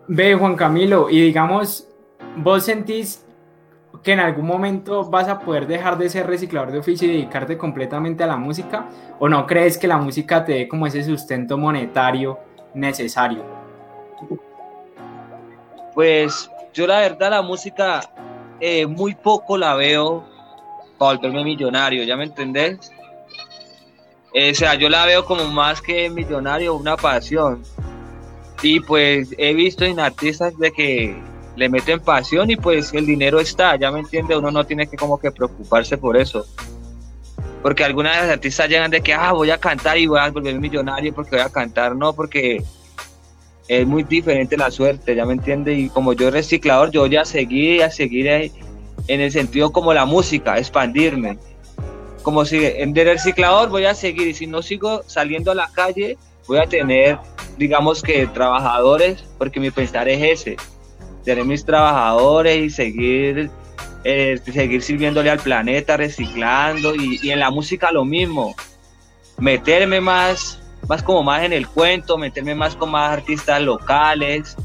Ve, 0.08 0.34
Juan 0.34 0.54
Camilo, 0.54 1.10
y 1.10 1.20
digamos, 1.20 1.88
vos 2.36 2.64
sentís 2.64 3.26
que 4.02 4.12
en 4.12 4.20
algún 4.20 4.46
momento 4.46 5.04
vas 5.10 5.28
a 5.28 5.40
poder 5.40 5.66
dejar 5.66 5.98
de 5.98 6.08
ser 6.08 6.26
reciclador 6.26 6.70
de 6.70 6.78
oficio 6.78 7.08
y 7.08 7.12
dedicarte 7.12 7.58
completamente 7.58 8.22
a 8.22 8.28
la 8.28 8.36
música? 8.36 8.86
¿O 9.18 9.28
no 9.28 9.46
crees 9.46 9.76
que 9.78 9.88
la 9.88 9.96
música 9.96 10.44
te 10.44 10.52
dé 10.52 10.68
como 10.68 10.86
ese 10.86 11.02
sustento 11.02 11.58
monetario 11.58 12.38
necesario? 12.72 13.44
Pues 15.92 16.48
yo 16.72 16.86
la 16.86 17.00
verdad 17.00 17.30
la 17.30 17.42
música 17.42 18.00
eh, 18.60 18.86
muy 18.86 19.14
poco 19.14 19.58
la 19.58 19.74
veo 19.74 20.24
para 20.98 21.16
volverme 21.16 21.44
millonario, 21.44 22.04
¿ya 22.04 22.16
me 22.16 22.24
entendés? 22.24 22.90
Eh, 24.32 24.50
o 24.50 24.54
sea, 24.54 24.74
yo 24.74 24.88
la 24.88 25.06
veo 25.06 25.24
como 25.24 25.44
más 25.44 25.80
que 25.80 26.10
millonario, 26.10 26.74
una 26.74 26.96
pasión. 26.96 27.62
Y 28.62 28.80
pues 28.80 29.34
he 29.38 29.54
visto 29.54 29.84
en 29.84 30.00
artistas 30.00 30.56
de 30.58 30.72
que 30.72 31.16
le 31.56 31.68
meten 31.68 32.00
pasión 32.00 32.50
y 32.50 32.56
pues 32.56 32.92
el 32.92 33.06
dinero 33.06 33.40
está, 33.40 33.76
ya 33.76 33.90
me 33.90 34.00
entiende, 34.00 34.36
uno 34.36 34.50
no 34.50 34.64
tiene 34.64 34.86
que 34.86 34.96
como 34.96 35.18
que 35.18 35.30
preocuparse 35.30 35.96
por 35.96 36.16
eso. 36.16 36.44
Porque 37.62 37.84
algunas 37.84 38.14
de 38.14 38.22
las 38.22 38.30
artistas 38.30 38.68
llegan 38.68 38.90
de 38.90 39.00
que, 39.00 39.14
ah, 39.14 39.32
voy 39.32 39.50
a 39.50 39.58
cantar 39.58 39.98
y 39.98 40.06
voy 40.06 40.20
a 40.20 40.30
volver 40.30 40.58
millonario 40.60 41.14
porque 41.14 41.36
voy 41.36 41.40
a 41.40 41.48
cantar, 41.48 41.96
no, 41.96 42.12
porque 42.12 42.62
es 43.68 43.86
muy 43.86 44.04
diferente 44.04 44.56
la 44.56 44.70
suerte, 44.70 45.14
ya 45.14 45.24
me 45.24 45.32
entiende, 45.32 45.74
y 45.74 45.88
como 45.88 46.12
yo 46.12 46.30
reciclador, 46.30 46.90
yo 46.90 47.00
voy 47.00 47.16
a 47.16 47.24
seguir, 47.24 47.82
a 47.82 47.90
seguir 47.90 48.52
en 49.08 49.20
el 49.20 49.32
sentido 49.32 49.72
como 49.72 49.92
la 49.92 50.04
música, 50.04 50.58
expandirme. 50.58 51.38
Como 52.22 52.44
si 52.44 52.64
en 52.64 52.96
el 52.96 53.06
reciclador 53.06 53.68
voy 53.68 53.84
a 53.84 53.94
seguir 53.94 54.26
y 54.28 54.34
si 54.34 54.46
no 54.46 54.62
sigo 54.62 55.02
saliendo 55.06 55.52
a 55.52 55.54
la 55.54 55.70
calle, 55.72 56.16
voy 56.48 56.58
a 56.58 56.66
tener, 56.66 57.18
digamos 57.56 58.02
que 58.02 58.26
trabajadores, 58.26 59.24
porque 59.38 59.60
mi 59.60 59.70
pensar 59.70 60.08
es 60.08 60.40
ese 60.40 60.56
tener 61.26 61.44
mis 61.44 61.64
trabajadores 61.64 62.56
y 62.56 62.70
seguir, 62.70 63.50
eh, 64.04 64.40
seguir 64.44 64.80
sirviéndole 64.80 65.28
al 65.28 65.40
planeta, 65.40 65.96
reciclando 65.96 66.94
y, 66.94 67.18
y, 67.20 67.30
en 67.30 67.40
la 67.40 67.50
música 67.50 67.90
lo 67.90 68.04
mismo, 68.04 68.54
meterme 69.36 70.00
más, 70.00 70.62
más 70.88 71.02
como 71.02 71.24
más 71.24 71.42
en 71.42 71.52
el 71.52 71.66
cuento, 71.66 72.16
meterme 72.16 72.54
más 72.54 72.76
con 72.76 72.92
más 72.92 73.10
artistas 73.10 73.60
locales, 73.60 74.56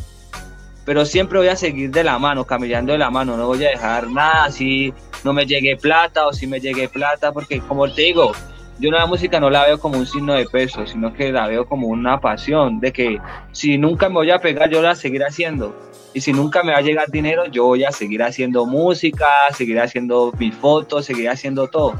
pero 0.92 1.06
siempre 1.06 1.38
voy 1.38 1.48
a 1.48 1.56
seguir 1.56 1.90
de 1.90 2.04
la 2.04 2.20
mano, 2.20 2.44
caminando 2.44 2.92
de 2.92 2.98
la 2.98 3.10
mano, 3.10 3.38
no 3.38 3.48
voy 3.48 3.64
a 3.64 3.70
dejar 3.70 4.10
nada 4.10 4.52
si 4.52 4.94
no 5.24 5.32
me 5.32 5.46
llegue 5.46 5.78
plata 5.78 6.28
o 6.28 6.34
si 6.34 6.48
me 6.48 6.60
llegue 6.60 6.90
plata, 6.90 7.32
porque 7.32 7.62
como 7.62 7.90
te 7.90 8.02
digo, 8.02 8.34
yo 8.78 8.92
la 8.92 9.06
música 9.06 9.40
no 9.40 9.50
la 9.50 9.66
veo 9.66 9.80
como 9.80 9.98
un 9.98 10.06
signo 10.06 10.34
de 10.34 10.46
peso, 10.48 10.86
sino 10.86 11.14
que 11.14 11.32
la 11.32 11.48
veo 11.48 11.66
como 11.66 11.88
una 11.88 12.20
pasión, 12.20 12.82
de 12.82 12.92
que 12.92 13.22
si 13.54 13.78
nunca 13.78 14.10
me 14.10 14.16
voy 14.16 14.32
a 14.32 14.40
pegar, 14.40 14.70
yo 14.70 14.82
la 14.82 14.94
seguiré 14.96 15.24
haciendo 15.24 15.74
y 16.14 16.20
si 16.20 16.34
nunca 16.34 16.62
me 16.62 16.74
va 16.74 16.80
a 16.80 16.82
llegar 16.82 17.10
dinero, 17.10 17.46
yo 17.46 17.64
voy 17.64 17.86
a 17.86 17.94
seguir 17.94 18.22
haciendo 18.22 18.66
música, 18.66 19.30
seguir 19.56 19.80
haciendo 19.80 20.34
mis 20.38 20.54
fotos, 20.54 21.06
seguir 21.06 21.30
haciendo 21.30 21.68
todo. 21.68 21.94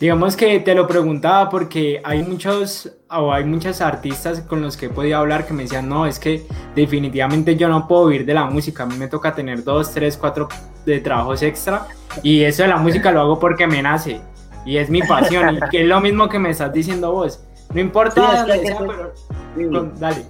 Digamos 0.00 0.36
que 0.36 0.60
te 0.60 0.76
lo 0.76 0.86
preguntaba 0.86 1.50
porque 1.50 2.00
hay 2.04 2.22
muchos 2.22 2.88
o 3.10 3.32
hay 3.32 3.44
muchas 3.44 3.80
artistas 3.80 4.40
con 4.42 4.62
los 4.62 4.76
que 4.76 4.86
he 4.86 4.90
podido 4.90 5.18
hablar 5.18 5.44
que 5.44 5.52
me 5.52 5.64
decían, 5.64 5.88
no, 5.88 6.06
es 6.06 6.20
que 6.20 6.46
definitivamente 6.76 7.56
yo 7.56 7.68
no 7.68 7.88
puedo 7.88 8.06
vivir 8.06 8.24
de 8.24 8.34
la 8.34 8.44
música, 8.44 8.84
a 8.84 8.86
mí 8.86 8.96
me 8.96 9.08
toca 9.08 9.34
tener 9.34 9.64
dos, 9.64 9.92
tres, 9.92 10.16
cuatro 10.16 10.48
de 10.86 11.00
trabajos 11.00 11.42
extra 11.42 11.88
y 12.22 12.44
eso 12.44 12.62
de 12.62 12.68
la 12.68 12.76
música 12.76 13.10
lo 13.10 13.22
hago 13.22 13.40
porque 13.40 13.66
me 13.66 13.82
nace 13.82 14.20
y 14.64 14.76
es 14.76 14.88
mi 14.88 15.02
pasión 15.02 15.56
y 15.56 15.60
que 15.70 15.82
es 15.82 15.88
lo 15.88 16.00
mismo 16.00 16.28
que 16.28 16.38
me 16.38 16.50
estás 16.50 16.72
diciendo 16.72 17.10
vos. 17.10 17.40
No 17.74 17.80
importa, 17.80 18.46
pero... 18.46 19.92
dale. 19.96 20.24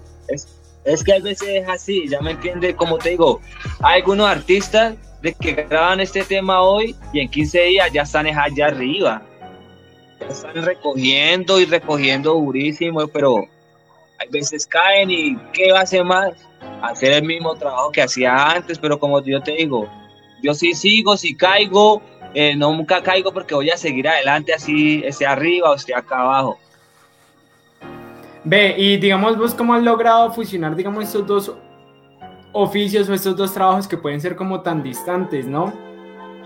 Es 0.84 1.04
que 1.04 1.12
a 1.12 1.20
veces 1.20 1.48
es 1.48 1.68
así, 1.68 2.08
ya 2.08 2.20
me 2.22 2.30
entiende, 2.30 2.74
como 2.74 2.96
te 2.96 3.10
digo, 3.10 3.40
hay 3.82 4.00
algunos 4.00 4.28
artistas 4.28 4.94
de 5.20 5.34
que 5.34 5.52
graban 5.68 6.00
este 6.00 6.22
tema 6.22 6.62
hoy 6.62 6.96
y 7.12 7.20
en 7.20 7.28
15 7.28 7.60
días 7.62 7.92
ya 7.92 8.02
están 8.02 8.26
allá 8.26 8.68
arriba. 8.68 9.22
Están 10.20 10.62
recogiendo 10.64 11.60
y 11.60 11.64
recogiendo 11.64 12.34
durísimo, 12.34 13.06
pero 13.08 13.46
hay 14.18 14.28
veces 14.28 14.66
caen 14.66 15.10
y 15.10 15.36
¿qué 15.52 15.72
va 15.72 15.80
a 15.80 15.82
hacer 15.82 16.04
más? 16.04 16.34
Hacer 16.82 17.12
el 17.12 17.22
mismo 17.22 17.54
trabajo 17.54 17.90
que 17.90 18.02
hacía 18.02 18.50
antes, 18.50 18.78
pero 18.78 18.98
como 18.98 19.22
yo 19.22 19.40
te 19.40 19.52
digo, 19.52 19.88
yo 20.42 20.54
sí 20.54 20.74
sigo, 20.74 21.16
si 21.16 21.34
caigo, 21.34 22.02
eh, 22.34 22.54
no 22.56 22.72
nunca 22.72 23.02
caigo 23.02 23.32
porque 23.32 23.54
voy 23.54 23.70
a 23.70 23.76
seguir 23.76 24.08
adelante 24.08 24.52
así, 24.52 25.02
esté 25.04 25.26
arriba 25.26 25.70
o 25.70 25.74
esté 25.74 25.94
acá 25.94 26.20
abajo. 26.20 26.58
Ve, 28.44 28.74
y 28.76 28.96
digamos 28.96 29.36
vos 29.36 29.54
cómo 29.54 29.74
has 29.74 29.82
logrado 29.82 30.32
fusionar, 30.32 30.74
digamos, 30.74 31.04
estos 31.04 31.26
dos 31.26 31.52
oficios 32.52 33.08
o 33.08 33.14
estos 33.14 33.36
dos 33.36 33.52
trabajos 33.52 33.86
que 33.86 33.96
pueden 33.96 34.20
ser 34.20 34.36
como 34.36 34.60
tan 34.60 34.82
distantes, 34.82 35.46
¿no? 35.46 35.72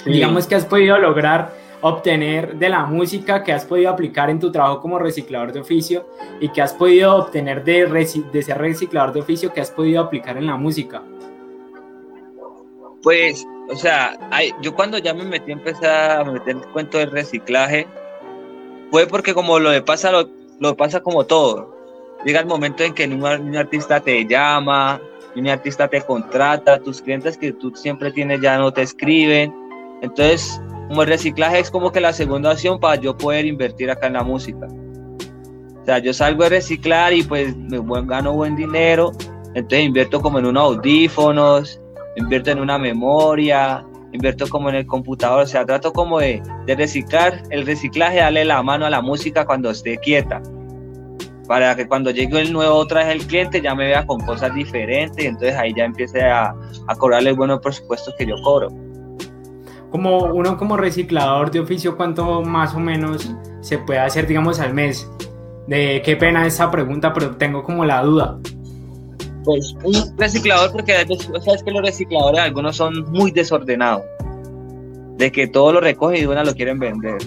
Digamos 0.05 0.47
que 0.47 0.57
has 0.57 0.65
podido 0.65 0.99
lograr 0.99 1.62
obtener 1.83 2.57
de 2.57 2.69
la 2.69 2.85
música 2.87 3.43
que 3.43 3.53
has 3.53 3.65
podido 3.65 3.91
aplicar 3.91 4.31
en 4.31 4.39
tu 4.39 4.51
trabajo 4.51 4.81
como 4.81 4.99
reciclador 4.99 5.53
de 5.53 5.61
oficio 5.61 6.09
y 6.41 6.49
que 6.49 6.63
has 6.63 6.73
podido 6.73 7.17
obtener 7.17 7.63
de, 7.65 7.87
de 8.33 8.43
ser 8.43 8.59
reciclador 8.59 9.13
de 9.13 9.21
oficio 9.21 9.53
que 9.53 9.61
has 9.61 9.71
podido 9.71 10.01
aplicar 10.01 10.37
en 10.37 10.47
la 10.47 10.57
música. 10.57 11.03
Pues, 13.03 13.45
o 13.69 13.75
sea, 13.75 14.17
yo 14.63 14.75
cuando 14.75 14.97
ya 14.99 15.13
me 15.13 15.25
metí 15.25 15.51
a 15.51 15.55
empezar 15.55 16.21
a 16.21 16.25
meter 16.25 16.57
el 16.57 16.67
cuento 16.69 16.99
del 16.99 17.11
reciclaje, 17.11 17.87
fue 18.93 19.07
porque 19.07 19.35
como 19.35 19.59
lo 19.59 19.85
pasa, 19.85 20.13
lo, 20.13 20.77
pasa 20.77 21.01
como 21.01 21.25
todo 21.25 21.73
llega 22.25 22.41
el 22.41 22.47
momento 22.47 22.85
en 22.85 22.95
que 22.95 23.07
un, 23.07 23.57
artista 23.57 24.01
te 24.01 24.25
llama, 24.27 25.01
un 25.35 25.49
artista 25.49 25.89
te 25.89 26.01
contrata, 26.03 26.79
tus 26.79 27.03
clientes 27.03 27.37
que 27.37 27.53
tú 27.53 27.75
siempre 27.75 28.13
tienes 28.13 28.41
ya 28.41 28.59
no 28.59 28.73
te 28.73 28.83
escriben. 28.83 29.53
Entonces, 30.03 30.61
como 30.93 31.05
el 31.05 31.09
reciclaje 31.09 31.59
es 31.59 31.71
como 31.71 31.91
que 31.91 32.03
la 32.03 32.13
segunda 32.13 32.53
opción 32.53 32.79
para 32.79 32.97
yo 32.97 33.17
poder 33.17 33.47
invertir 33.47 33.91
acá 33.91 34.09
en 34.09 34.13
la 34.13 34.23
música. 34.23 34.67
O 34.67 35.85
sea, 35.87 36.01
yo 36.01 36.13
salgo 36.13 36.45
a 36.45 36.51
reciclar 36.51 37.15
y 37.15 37.23
pues 37.23 37.57
me 37.57 37.81
gano 38.05 38.35
buen 38.35 38.57
dinero, 38.57 39.13
entonces 39.55 39.87
invierto 39.87 40.21
como 40.21 40.39
en 40.39 40.45
unos 40.45 40.63
audífonos, 40.63 41.81
invierto 42.17 42.51
en 42.51 42.61
una 42.61 42.77
memoria, 42.77 43.87
invierto 44.13 44.47
como 44.51 44.69
en 44.69 44.75
el 44.75 44.87
computador, 44.87 45.45
o 45.45 45.47
sea, 45.47 45.65
trato 45.65 45.95
como 45.95 46.19
de, 46.19 46.43
de 46.67 46.77
reciclar, 46.77 47.43
el 47.49 47.65
reciclaje, 47.65 48.19
darle 48.19 48.45
la 48.45 48.63
mano 48.63 48.85
a 48.85 48.91
la 48.91 49.01
música 49.01 49.47
cuando 49.47 49.71
esté 49.71 49.97
quieta, 49.97 50.43
para 51.49 51.75
que 51.75 51.89
cuando 51.89 52.11
llegue 52.11 52.39
el 52.39 52.53
nuevo 52.53 52.75
otra 52.75 53.03
vez 53.03 53.15
el 53.15 53.27
cliente 53.27 53.63
ya 53.63 53.75
me 53.75 53.87
vea 53.87 54.05
con 54.05 54.21
cosas 54.27 54.55
diferentes, 54.55 55.25
entonces 55.25 55.57
ahí 55.57 55.73
ya 55.75 55.87
empiece 55.87 56.21
a, 56.21 56.55
a 56.87 56.95
cobrarle 56.97 57.31
el 57.31 57.37
bueno 57.37 57.59
presupuesto 57.63 58.13
que 58.19 58.27
yo 58.27 58.35
cobro. 58.43 58.92
Como 59.93 60.25
uno 60.25 60.57
como 60.57 60.77
reciclador 60.77 61.51
de 61.51 61.61
oficio, 61.61 61.97
¿cuánto 61.97 62.43
más 62.43 62.75
o 62.75 62.81
menos 62.81 63.31
se 63.61 63.79
puede 63.79 64.01
hacer, 64.01 64.27
digamos, 64.27 64.59
al 64.59 64.73
mes? 64.73 65.09
De 65.67 66.03
qué 66.03 66.17
pena 66.17 66.47
esa 66.47 66.71
pregunta, 66.71 67.13
pero 67.13 67.37
tengo 67.37 67.63
como 67.63 67.85
la 67.85 68.03
duda. 68.03 68.39
Pues 69.45 69.77
un 69.85 70.17
reciclador, 70.17 70.73
porque 70.73 70.95
sabes 71.45 71.63
que 71.63 71.71
los 71.71 71.83
recicladores 71.83 72.41
algunos 72.41 72.77
son 72.77 73.05
muy 73.13 73.31
desordenados, 73.31 74.03
de 75.19 75.31
que 75.31 75.47
todo 75.47 75.75
lo 75.75 75.81
recogen 75.81 76.23
y 76.23 76.27
una 76.27 76.43
lo 76.43 76.55
quieren 76.55 76.79
vender. 76.79 77.19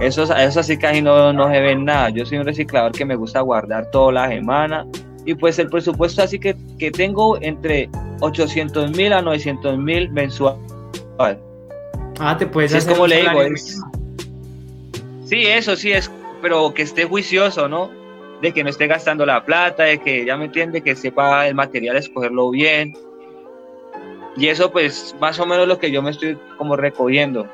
Eso, 0.00 0.22
eso 0.22 0.60
así 0.60 0.76
casi 0.76 1.02
no, 1.02 1.32
no 1.32 1.50
se 1.50 1.60
ve 1.60 1.74
nada. 1.74 2.10
Yo 2.10 2.24
soy 2.26 2.38
un 2.38 2.44
reciclador 2.44 2.92
que 2.92 3.04
me 3.04 3.16
gusta 3.16 3.40
guardar 3.40 3.90
toda 3.90 4.12
la 4.12 4.28
semana 4.28 4.86
y 5.24 5.34
pues 5.34 5.58
el 5.58 5.68
presupuesto 5.68 6.22
así 6.22 6.38
que, 6.38 6.54
que 6.78 6.90
tengo 6.90 7.40
entre 7.40 7.90
800 8.20 8.96
mil 8.96 9.12
a 9.12 9.20
900 9.22 9.78
mil 9.78 10.10
mensual. 10.10 10.56
Ah, 12.18 12.36
te 12.36 12.46
puedes 12.46 12.74
hacer 12.74 12.90
es 12.90 12.94
como 12.94 13.06
le 13.06 13.22
digo, 13.22 13.40
Sí, 15.24 15.46
eso 15.46 15.76
sí 15.76 15.92
es, 15.92 16.10
pero 16.40 16.72
que 16.72 16.82
esté 16.82 17.04
juicioso, 17.04 17.68
¿no? 17.68 17.90
de 18.40 18.52
que 18.52 18.62
no 18.62 18.70
esté 18.70 18.86
gastando 18.86 19.24
la 19.24 19.44
plata, 19.44 19.84
de 19.84 19.98
que 19.98 20.24
ya 20.24 20.36
me 20.36 20.46
entiende, 20.46 20.82
que 20.82 20.94
sepa 20.94 21.46
el 21.46 21.54
material 21.54 21.96
escogerlo 21.96 22.50
bien. 22.50 22.94
Y 24.36 24.48
eso 24.48 24.70
pues 24.70 25.14
más 25.20 25.38
o 25.40 25.46
menos 25.46 25.66
lo 25.66 25.78
que 25.78 25.90
yo 25.90 26.02
me 26.02 26.10
estoy 26.10 26.38
como 26.58 26.76
recogiendo. 26.76 27.46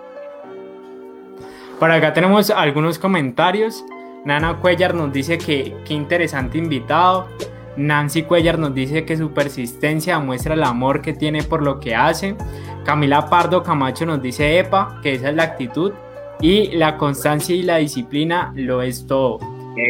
Por 1.79 1.91
acá 1.91 2.13
tenemos 2.13 2.51
algunos 2.51 2.99
comentarios. 2.99 3.85
Nana 4.25 4.59
Cuellar 4.61 4.95
nos 4.95 5.13
dice 5.13 5.39
que 5.39 5.75
qué 5.85 5.95
interesante 5.95 6.59
invitado. 6.59 7.29
Nancy 7.77 8.23
Cuellar 8.25 8.59
nos 8.59 8.75
dice 8.75 9.05
que 9.05 9.17
su 9.17 9.33
persistencia 9.33 10.19
muestra 10.19 10.55
el 10.55 10.63
amor 10.63 11.01
que 11.01 11.13
tiene 11.13 11.43
por 11.43 11.63
lo 11.63 11.81
que 11.81 11.95
hace. 11.95 12.37
Camila 12.85 13.29
Pardo 13.29 13.63
Camacho 13.63 14.07
nos 14.07 14.21
dice 14.21 14.59
EPA, 14.59 15.01
que 15.03 15.15
esa 15.15 15.31
es 15.31 15.37
la 15.37 15.45
actitud. 15.45 15.93
Y 16.41 16.77
la 16.77 16.97
constancia 16.97 17.55
y 17.55 17.63
la 17.63 17.77
disciplina 17.77 18.53
lo 18.57 18.83
es 18.83 19.07
todo. 19.07 19.39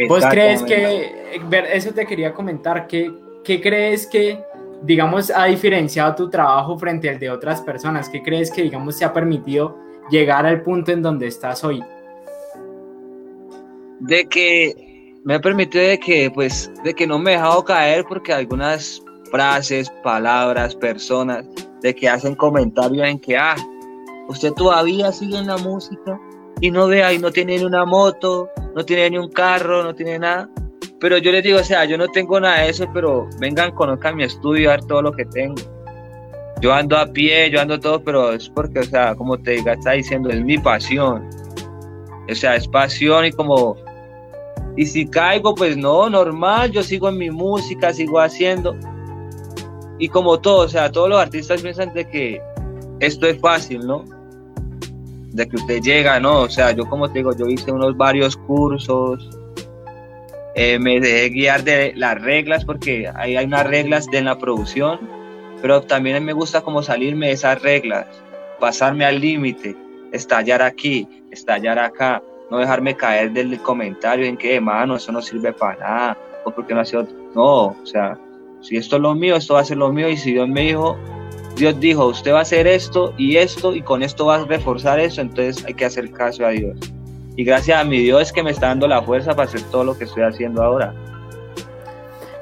¿Vos 0.07 0.23
crees 0.29 0.61
que, 0.63 1.39
eso 1.73 1.91
te 1.91 2.05
quería 2.05 2.33
comentar, 2.33 2.87
¿qué, 2.87 3.11
¿qué 3.43 3.59
crees 3.59 4.05
que, 4.07 4.39
digamos, 4.83 5.31
ha 5.31 5.45
diferenciado 5.45 6.15
tu 6.15 6.29
trabajo 6.29 6.77
frente 6.77 7.09
al 7.09 7.19
de 7.19 7.29
otras 7.29 7.61
personas? 7.61 8.07
¿Qué 8.07 8.21
crees 8.21 8.51
que, 8.51 8.61
digamos, 8.61 8.97
te 8.97 9.05
ha 9.05 9.11
permitido 9.11 9.77
llegar 10.09 10.45
al 10.45 10.61
punto 10.61 10.91
en 10.91 11.01
donde 11.01 11.27
estás 11.27 11.63
hoy? 11.63 11.83
De 13.99 14.25
que 14.25 15.15
me 15.25 15.35
ha 15.35 15.39
permitido 15.39 15.83
de 15.83 15.99
que, 15.99 16.29
pues, 16.29 16.71
de 16.83 16.93
que 16.93 17.07
no 17.07 17.17
me 17.17 17.31
he 17.31 17.33
dejado 17.35 17.63
caer 17.63 18.05
porque 18.07 18.31
algunas 18.31 19.01
frases, 19.31 19.89
palabras, 20.03 20.75
personas, 20.75 21.45
de 21.83 21.93
que 21.93 22.09
hacen 22.09 22.33
comentarios 22.33 23.07
en 23.07 23.19
que, 23.19 23.37
ah, 23.37 23.55
usted 24.27 24.53
todavía 24.53 25.11
sigue 25.11 25.37
en 25.37 25.47
la 25.47 25.57
música, 25.57 26.19
y 26.61 26.71
no 26.71 26.87
vea 26.87 27.11
y 27.13 27.19
no 27.19 27.29
tiene 27.29 27.57
ni 27.57 27.65
una 27.65 27.85
moto, 27.85 28.49
no 28.73 28.85
tiene 28.85 29.09
ni 29.09 29.17
un 29.17 29.29
carro, 29.29 29.83
no 29.83 29.93
tiene 29.93 30.17
nada. 30.17 30.49
Pero 30.99 31.17
yo 31.17 31.31
les 31.33 31.43
digo, 31.43 31.59
o 31.59 31.63
sea, 31.63 31.83
yo 31.83 31.97
no 31.97 32.07
tengo 32.07 32.39
nada 32.39 32.61
de 32.61 32.69
eso, 32.69 32.87
pero 32.93 33.27
vengan, 33.37 33.71
conozcan 33.71 34.15
mi 34.15 34.23
estudio, 34.23 34.69
a 34.69 34.77
ver 34.77 34.85
todo 34.85 35.01
lo 35.01 35.11
que 35.11 35.25
tengo. 35.25 35.61
Yo 36.61 36.73
ando 36.73 36.97
a 36.97 37.05
pie, 37.05 37.49
yo 37.51 37.59
ando 37.59 37.77
todo, 37.77 38.01
pero 38.01 38.31
es 38.31 38.47
porque, 38.47 38.79
o 38.79 38.83
sea, 38.83 39.13
como 39.15 39.37
te 39.37 39.51
diga, 39.51 39.73
está 39.73 39.91
diciendo, 39.91 40.29
es 40.29 40.41
mi 40.41 40.57
pasión. 40.57 41.29
O 42.31 42.33
sea, 42.33 42.55
es 42.55 42.65
pasión 42.69 43.25
y 43.25 43.31
como, 43.33 43.75
y 44.77 44.85
si 44.85 45.05
caigo, 45.05 45.55
pues 45.55 45.75
no, 45.75 46.09
normal, 46.09 46.71
yo 46.71 46.81
sigo 46.81 47.09
en 47.09 47.17
mi 47.17 47.29
música, 47.29 47.93
sigo 47.93 48.21
haciendo. 48.21 48.73
Y 49.99 50.09
como 50.09 50.39
todo, 50.39 50.65
o 50.65 50.67
sea, 50.67 50.91
todos 50.91 51.09
los 51.09 51.19
artistas 51.19 51.61
piensan 51.61 51.93
de 51.93 52.09
que 52.09 52.41
esto 52.99 53.27
es 53.27 53.39
fácil, 53.39 53.85
¿no? 53.85 54.03
de 55.33 55.49
que 55.49 55.55
usted 55.55 55.81
llega, 55.81 56.19
¿no? 56.19 56.41
O 56.41 56.49
sea, 56.49 56.71
yo 56.71 56.85
como 56.87 57.11
te 57.11 57.19
digo, 57.19 57.35
yo 57.35 57.47
hice 57.47 57.71
unos 57.71 57.97
varios 57.97 58.37
cursos, 58.37 59.27
eh, 60.55 60.77
me 60.77 60.99
dejé 60.99 61.29
guiar 61.29 61.63
de 61.63 61.93
las 61.95 62.21
reglas 62.21 62.63
porque 62.63 63.09
ahí 63.15 63.35
hay 63.35 63.45
unas 63.45 63.65
reglas 63.65 64.05
de 64.07 64.21
la 64.21 64.37
producción, 64.37 64.99
pero 65.61 65.81
también 65.81 66.23
me 66.23 66.33
gusta 66.33 66.61
como 66.61 66.83
salirme 66.83 67.27
de 67.27 67.33
esas 67.33 67.61
reglas, 67.61 68.05
pasarme 68.59 69.05
al 69.05 69.19
límite, 69.19 69.75
estallar 70.11 70.61
aquí, 70.61 71.07
estallar 71.31 71.79
acá, 71.79 72.21
no 72.51 72.59
dejarme 72.59 72.95
caer 72.95 73.31
del 73.31 73.59
comentario 73.59 74.27
en 74.27 74.37
que, 74.37 74.61
mano, 74.61 74.97
eso 74.97 75.11
no 75.11 75.21
sirve 75.21 75.51
para 75.51 75.79
nada, 75.79 76.17
o 76.45 76.51
porque 76.51 76.75
no 76.75 76.81
ha 76.81 76.85
sido, 76.85 77.07
no, 77.33 77.67
o 77.67 77.85
sea, 77.85 78.19
si 78.63 78.77
esto 78.77 78.95
es 78.95 79.01
lo 79.01 79.13
mío, 79.13 79.35
esto 79.35 79.53
va 79.53 79.59
a 79.59 79.65
ser 79.65 79.77
lo 79.77 79.91
mío, 79.91 80.09
y 80.09 80.17
si 80.17 80.31
Dios 80.31 80.47
me 80.47 80.61
dijo, 80.61 80.97
Dios 81.55 81.79
dijo, 81.79 82.07
usted 82.07 82.33
va 82.33 82.39
a 82.39 82.41
hacer 82.41 82.65
esto 82.65 83.13
y 83.17 83.35
esto 83.37 83.75
y 83.75 83.81
con 83.81 84.01
esto 84.01 84.25
va 84.25 84.37
a 84.37 84.45
reforzar 84.45 84.99
eso, 84.99 85.21
entonces 85.21 85.63
hay 85.65 85.73
que 85.73 85.85
hacer 85.85 86.11
caso 86.11 86.45
a 86.45 86.49
Dios. 86.49 86.77
Y 87.35 87.43
gracias 87.43 87.79
a 87.79 87.83
mi 87.83 87.99
Dios 87.99 88.21
es 88.23 88.31
que 88.31 88.41
me 88.41 88.51
está 88.51 88.67
dando 88.67 88.87
la 88.87 89.01
fuerza 89.01 89.35
para 89.35 89.47
hacer 89.47 89.61
todo 89.63 89.83
lo 89.83 89.97
que 89.97 90.05
estoy 90.05 90.23
haciendo 90.23 90.63
ahora. 90.63 90.93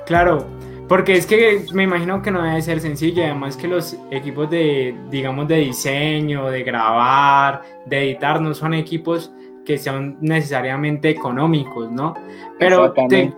Claro, 0.06 0.46
porque 0.88 1.14
es 1.14 1.26
que 1.26 1.66
me 1.74 1.84
imagino 1.84 2.22
que 2.22 2.32
no 2.32 2.44
debe 2.44 2.62
ser 2.62 2.80
sencillo, 2.82 3.24
además 3.24 3.58
que 3.58 3.68
los 3.68 3.98
equipos 4.12 4.50
de, 4.50 4.96
digamos, 5.10 5.48
de 5.48 5.58
diseño, 5.58 6.50
de 6.50 6.64
grabar, 6.64 7.62
de 7.86 8.04
editar, 8.04 8.42
no 8.42 8.54
son 8.54 8.74
equipos 8.74 9.32
que 9.66 9.78
sean 9.78 10.18
necesariamente 10.22 11.10
económicos, 11.10 11.90
¿no? 11.90 12.14
Pero 12.60 12.94
te, 13.08 13.34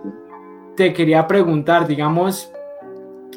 te 0.76 0.92
quería 0.92 1.26
preguntar, 1.26 1.86
digamos, 1.86 2.52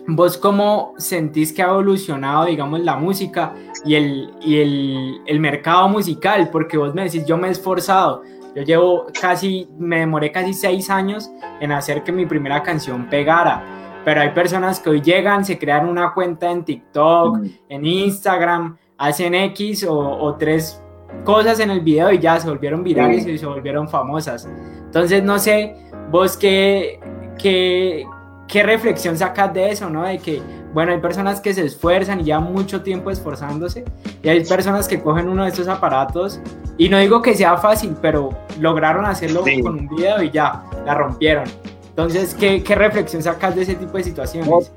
¿Vos 0.05 0.37
cómo 0.37 0.93
sentís 0.97 1.51
que 1.51 1.61
ha 1.61 1.69
evolucionado, 1.69 2.45
digamos, 2.45 2.79
la 2.81 2.95
música 2.95 3.53
y 3.83 3.95
el, 3.95 4.31
y 4.41 4.59
el, 4.59 5.21
el, 5.25 5.39
mercado 5.39 5.89
musical? 5.89 6.49
Porque 6.51 6.77
vos 6.77 6.93
me 6.93 7.03
decís, 7.03 7.25
yo 7.25 7.37
me 7.37 7.47
he 7.47 7.51
esforzado, 7.51 8.23
yo 8.55 8.63
llevo 8.63 9.07
casi, 9.19 9.69
me 9.77 9.99
demoré 9.99 10.31
casi 10.31 10.53
seis 10.53 10.89
años 10.89 11.29
en 11.59 11.71
hacer 11.71 12.03
que 12.03 12.11
mi 12.11 12.25
primera 12.25 12.63
canción 12.63 13.09
pegara, 13.09 13.63
pero 14.05 14.21
hay 14.21 14.29
personas 14.29 14.79
que 14.79 14.89
hoy 14.89 15.01
llegan, 15.01 15.43
se 15.43 15.59
crean 15.59 15.87
una 15.87 16.13
cuenta 16.13 16.49
en 16.49 16.63
TikTok, 16.63 17.39
en 17.69 17.85
Instagram, 17.85 18.77
hacen 18.97 19.35
X 19.35 19.83
o, 19.83 19.97
o, 19.97 20.35
tres 20.35 20.81
cosas 21.23 21.59
en 21.59 21.71
el 21.71 21.81
video 21.81 22.11
y 22.11 22.19
ya 22.19 22.39
se 22.39 22.49
volvieron 22.49 22.83
virales 22.83 23.27
y 23.27 23.37
se 23.37 23.45
volvieron 23.45 23.87
famosas. 23.89 24.49
Entonces, 24.85 25.23
no 25.23 25.37
sé, 25.39 25.75
vos 26.09 26.37
qué, 26.37 26.99
qué, 27.37 28.07
¿qué 28.47 28.63
reflexión 28.63 29.17
sacas 29.17 29.53
de 29.53 29.71
eso, 29.71 29.89
no? 29.89 30.03
De 30.03 30.19
que, 30.19 30.41
bueno, 30.73 30.91
hay 30.91 30.99
personas 30.99 31.41
que 31.41 31.53
se 31.53 31.65
esfuerzan 31.65 32.21
y 32.21 32.25
ya 32.25 32.39
mucho 32.39 32.81
tiempo 32.81 33.11
esforzándose, 33.11 33.83
y 34.23 34.29
hay 34.29 34.43
personas 34.43 34.87
que 34.87 35.01
cogen 35.01 35.27
uno 35.27 35.43
de 35.43 35.49
estos 35.49 35.67
aparatos, 35.67 36.39
y 36.77 36.89
no 36.89 36.97
digo 36.99 37.21
que 37.21 37.35
sea 37.35 37.57
fácil, 37.57 37.95
pero 38.01 38.29
lograron 38.59 39.05
hacerlo 39.05 39.43
con 39.61 39.79
un 39.79 39.87
video 39.89 40.21
y 40.21 40.31
ya, 40.31 40.63
la 40.85 40.93
rompieron. 40.93 41.45
Entonces, 41.89 42.35
¿qué, 42.35 42.63
qué 42.63 42.75
reflexión 42.75 43.23
sacas 43.23 43.55
de 43.55 43.63
ese 43.63 43.75
tipo 43.75 43.97
de 43.97 44.03
situaciones? 44.03 44.71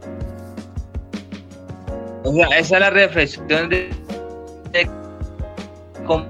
O 2.22 2.33
sea, 2.33 2.46
esa 2.59 2.74
es 2.76 2.80
la 2.80 2.90
reflexión 2.90 3.68
de, 3.68 3.90
como, 6.06 6.24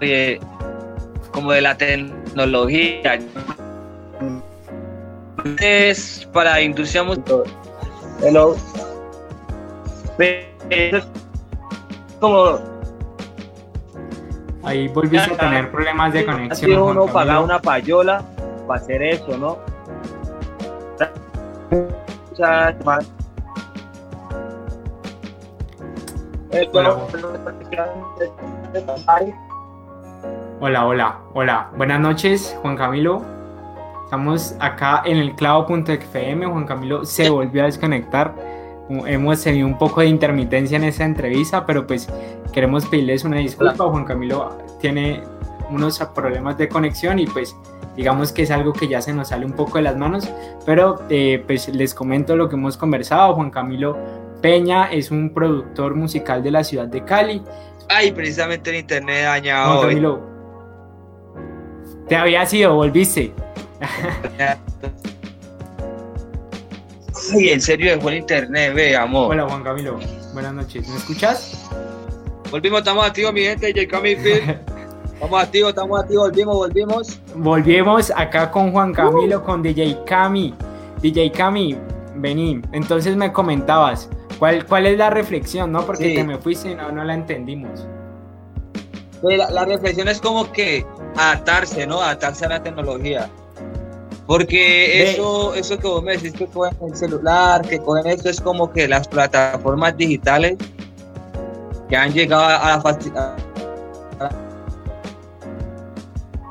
de, 0.00 0.40
como 1.32 1.52
de 1.52 1.60
la 1.60 1.76
tecnología 1.76 3.18
es 5.60 6.28
para 6.32 6.60
industria 6.60 7.02
musical. 7.02 7.44
Hello. 8.22 8.56
como. 12.20 12.58
Ahí 14.62 14.88
volviste 14.88 15.32
a 15.32 15.36
tener 15.36 15.70
problemas 15.70 16.12
de 16.12 16.26
conexión. 16.26 16.72
Así 16.72 16.80
uno 16.80 17.06
paga 17.06 17.40
una 17.40 17.58
payola 17.58 18.22
para 18.66 18.80
hacer 18.80 19.02
eso, 19.02 19.36
¿no? 19.38 19.58
Hola, 30.60 30.86
hola, 30.86 31.18
hola. 31.32 31.70
Buenas 31.76 32.00
noches, 32.00 32.56
Juan 32.60 32.76
Camilo. 32.76 33.39
Estamos 34.10 34.56
acá 34.58 35.02
en 35.06 35.18
el 35.18 35.36
clavo.fm. 35.36 36.44
Juan 36.44 36.66
Camilo 36.66 37.04
se 37.04 37.30
volvió 37.30 37.62
a 37.62 37.66
desconectar. 37.66 38.34
Hemos 39.06 39.40
tenido 39.40 39.68
un 39.68 39.78
poco 39.78 40.00
de 40.00 40.08
intermitencia 40.08 40.78
en 40.78 40.82
esa 40.82 41.04
entrevista, 41.04 41.64
pero 41.64 41.86
pues 41.86 42.08
queremos 42.52 42.86
pedirles 42.86 43.22
una 43.22 43.36
disculpa. 43.36 43.88
Juan 43.88 44.04
Camilo 44.04 44.58
tiene 44.80 45.22
unos 45.70 46.00
problemas 46.12 46.58
de 46.58 46.68
conexión 46.68 47.20
y 47.20 47.26
pues 47.28 47.54
digamos 47.94 48.32
que 48.32 48.42
es 48.42 48.50
algo 48.50 48.72
que 48.72 48.88
ya 48.88 49.00
se 49.00 49.12
nos 49.12 49.28
sale 49.28 49.46
un 49.46 49.52
poco 49.52 49.78
de 49.78 49.82
las 49.82 49.96
manos, 49.96 50.28
pero 50.66 51.04
eh, 51.08 51.44
pues 51.46 51.68
les 51.68 51.94
comento 51.94 52.34
lo 52.34 52.48
que 52.48 52.56
hemos 52.56 52.76
conversado. 52.76 53.36
Juan 53.36 53.50
Camilo 53.50 53.96
Peña 54.42 54.86
es 54.90 55.12
un 55.12 55.32
productor 55.32 55.94
musical 55.94 56.42
de 56.42 56.50
la 56.50 56.64
ciudad 56.64 56.88
de 56.88 57.04
Cali. 57.04 57.44
Ay, 57.88 58.10
precisamente 58.10 58.70
el 58.70 58.76
internet 58.78 59.22
dañado. 59.22 59.74
Juan 59.74 59.88
Camilo, 59.88 60.20
te 62.08 62.16
había 62.16 62.44
sido, 62.44 62.74
volviste. 62.74 63.32
Ay, 67.34 67.48
en 67.50 67.60
serio 67.60 67.92
dejó 67.94 68.08
el 68.10 68.16
internet, 68.18 68.74
ve, 68.74 68.96
amor. 68.96 69.30
Hola 69.32 69.46
Juan 69.48 69.62
Camilo, 69.62 69.98
buenas 70.32 70.52
noches. 70.54 70.88
¿Me 70.88 70.96
escuchas? 70.96 71.68
Volvimos, 72.50 72.80
estamos 72.80 73.06
activos, 73.06 73.32
mi 73.32 73.42
gente, 73.42 73.72
J. 73.72 73.86
Cami 73.88 74.16
Film. 74.16 74.50
Estamos 75.20 75.42
activos, 75.42 75.68
estamos 75.68 76.00
activos, 76.00 76.30
volvimos, 76.30 76.56
volvimos. 76.56 77.20
Volvimos 77.34 78.10
acá 78.16 78.50
con 78.50 78.72
Juan 78.72 78.94
Camilo, 78.94 79.44
con 79.44 79.62
DJ 79.62 79.98
Cami. 80.06 80.54
DJ 81.02 81.30
Cami, 81.32 81.76
vení. 82.16 82.62
Entonces 82.72 83.14
me 83.16 83.30
comentabas, 83.30 84.08
¿cuál, 84.38 84.64
cuál 84.64 84.86
es 84.86 84.96
la 84.96 85.10
reflexión, 85.10 85.72
no? 85.72 85.84
Porque 85.84 86.04
Sí. 86.04 86.14
te 86.14 86.24
me 86.24 86.38
fuiste 86.38 86.70
y 86.70 86.74
no, 86.74 86.90
no 86.90 87.04
la 87.04 87.12
entendimos. 87.12 87.86
La, 89.22 89.50
la 89.50 89.66
reflexión 89.66 90.08
es 90.08 90.22
como 90.22 90.50
que 90.50 90.86
adaptarse, 91.18 91.86
¿no? 91.86 92.00
Adaptarse 92.00 92.46
a 92.46 92.48
la 92.48 92.62
tecnología. 92.62 93.28
Porque 94.30 95.10
eso, 95.10 95.54
eso 95.54 95.76
que 95.76 95.88
vos 95.88 96.04
me 96.04 96.12
decís 96.12 96.32
que 96.34 96.46
cogen 96.46 96.76
el 96.86 96.94
celular, 96.94 97.62
que 97.62 97.80
cogen 97.80 98.06
esto, 98.06 98.28
es 98.30 98.40
como 98.40 98.70
que 98.70 98.86
las 98.86 99.08
plataformas 99.08 99.96
digitales 99.96 100.56
que 101.88 101.96
han 101.96 102.12
llegado 102.12 102.44
a 102.44 102.68
la, 102.76 102.80
faci- 102.80 103.12
a- 103.16 103.36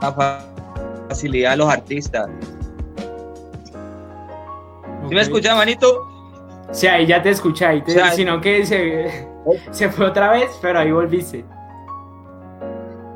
a 0.02 0.12
fa- 0.12 0.46
facilidad 1.08 1.52
de 1.52 1.56
los 1.58 1.70
artistas. 1.70 2.28
¿Sí 5.08 5.16
me 5.16 5.22
escuchas, 5.22 5.56
manito? 5.56 6.06
Sí, 6.72 6.86
ahí 6.88 7.08
ya 7.08 7.22
te 7.24 7.30
escuché, 7.30 7.66
ahí 7.66 7.82
te- 7.82 7.92
O 7.92 7.94
sea, 7.94 8.12
sino 8.12 8.42
que 8.42 8.66
se, 8.66 9.26
se 9.72 9.88
fue 9.90 10.06
otra 10.08 10.32
vez, 10.32 10.52
pero 10.62 10.80
ahí 10.80 10.92
volviste. 10.92 11.46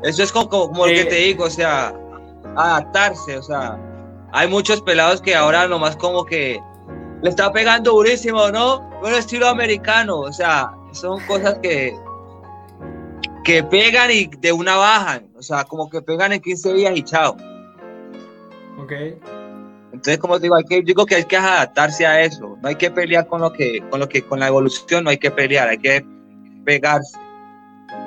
Eso 0.04 0.22
es 0.22 0.32
como, 0.32 0.48
como 0.48 0.86
lo 0.86 0.90
Eh, 0.92 0.94
que 0.94 1.04
te 1.04 1.14
digo, 1.16 1.44
o 1.44 1.50
sea, 1.50 1.94
adaptarse, 2.56 3.36
o 3.36 3.42
sea, 3.42 3.78
hay 4.34 4.48
muchos 4.48 4.82
pelados 4.82 5.22
que 5.22 5.34
ahora 5.34 5.68
nomás 5.68 5.96
como 5.96 6.24
que 6.24 6.60
le 7.22 7.30
está 7.30 7.52
pegando 7.52 7.92
durísimo, 7.92 8.50
¿no? 8.50 8.80
Un 9.00 9.14
estilo 9.14 9.48
americano, 9.48 10.18
o 10.18 10.32
sea, 10.32 10.72
son 10.92 11.24
cosas 11.26 11.56
que 11.62 11.96
que 13.44 13.62
pegan 13.62 14.10
y 14.10 14.26
de 14.26 14.52
una 14.52 14.76
bajan, 14.76 15.28
o 15.36 15.42
sea, 15.42 15.64
como 15.64 15.88
que 15.88 16.02
pegan 16.02 16.32
en 16.32 16.40
15 16.40 16.72
días 16.72 16.96
y 16.96 17.02
chao. 17.04 17.36
Ok. 18.78 18.92
Entonces, 19.92 20.18
como 20.18 20.40
digo, 20.40 20.56
hay 20.56 20.64
que, 20.64 20.82
digo 20.82 21.06
que 21.06 21.14
hay 21.14 21.24
que 21.24 21.36
adaptarse 21.36 22.04
a 22.04 22.22
eso, 22.22 22.58
no 22.60 22.68
hay 22.68 22.74
que 22.74 22.90
pelear 22.90 23.28
con 23.28 23.40
lo 23.40 23.52
que, 23.52 23.84
con 23.88 24.00
lo 24.00 24.08
que, 24.08 24.22
con 24.22 24.40
la 24.40 24.48
evolución, 24.48 25.04
no 25.04 25.10
hay 25.10 25.18
que 25.18 25.30
pelear, 25.30 25.68
hay 25.68 25.78
que 25.78 26.04
pegarse. 26.64 27.16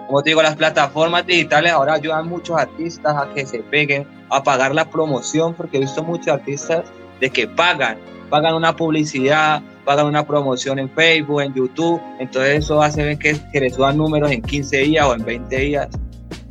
Como 0.07 0.23
te 0.23 0.29
digo, 0.29 0.41
las 0.41 0.55
plataformas 0.55 1.25
digitales 1.27 1.73
ahora 1.73 1.93
ayudan 1.93 2.19
a 2.19 2.23
muchos 2.23 2.57
artistas 2.57 3.15
a 3.15 3.33
que 3.33 3.45
se 3.45 3.59
peguen, 3.59 4.07
a 4.29 4.41
pagar 4.41 4.73
la 4.73 4.89
promoción, 4.89 5.53
porque 5.53 5.77
he 5.77 5.79
visto 5.81 6.01
muchos 6.01 6.29
artistas 6.29 6.85
de 7.19 7.29
que 7.29 7.45
pagan, 7.45 7.97
pagan 8.29 8.55
una 8.55 8.73
publicidad, 8.73 9.61
pagan 9.83 10.05
una 10.05 10.25
promoción 10.25 10.79
en 10.79 10.89
Facebook, 10.89 11.41
en 11.41 11.53
YouTube, 11.53 12.01
entonces 12.19 12.59
eso 12.59 12.81
hace 12.81 13.19
que, 13.19 13.37
que 13.51 13.59
les 13.59 13.75
suban 13.75 13.97
números 13.97 14.31
en 14.31 14.41
15 14.41 14.77
días 14.77 15.05
o 15.05 15.13
en 15.13 15.25
20 15.25 15.57
días. 15.57 15.89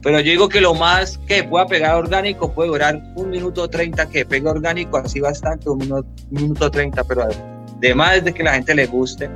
Pero 0.02 0.20
yo 0.20 0.30
digo 0.30 0.48
que 0.48 0.60
lo 0.60 0.74
más 0.74 1.18
que 1.26 1.42
pueda 1.42 1.66
pegar 1.66 1.96
orgánico 1.96 2.52
puede 2.52 2.68
durar 2.68 3.02
un 3.16 3.30
minuto 3.30 3.68
30, 3.68 4.08
que 4.10 4.24
pegue 4.24 4.48
orgánico 4.48 4.98
así 4.98 5.18
bastante, 5.18 5.68
un 5.70 5.78
minuto, 5.78 6.06
un 6.30 6.42
minuto 6.42 6.70
30, 6.70 7.02
pero 7.04 7.26
además 7.78 8.22
de 8.22 8.34
que 8.34 8.42
la 8.42 8.52
gente 8.54 8.74
le 8.74 8.86
guste. 8.86 9.30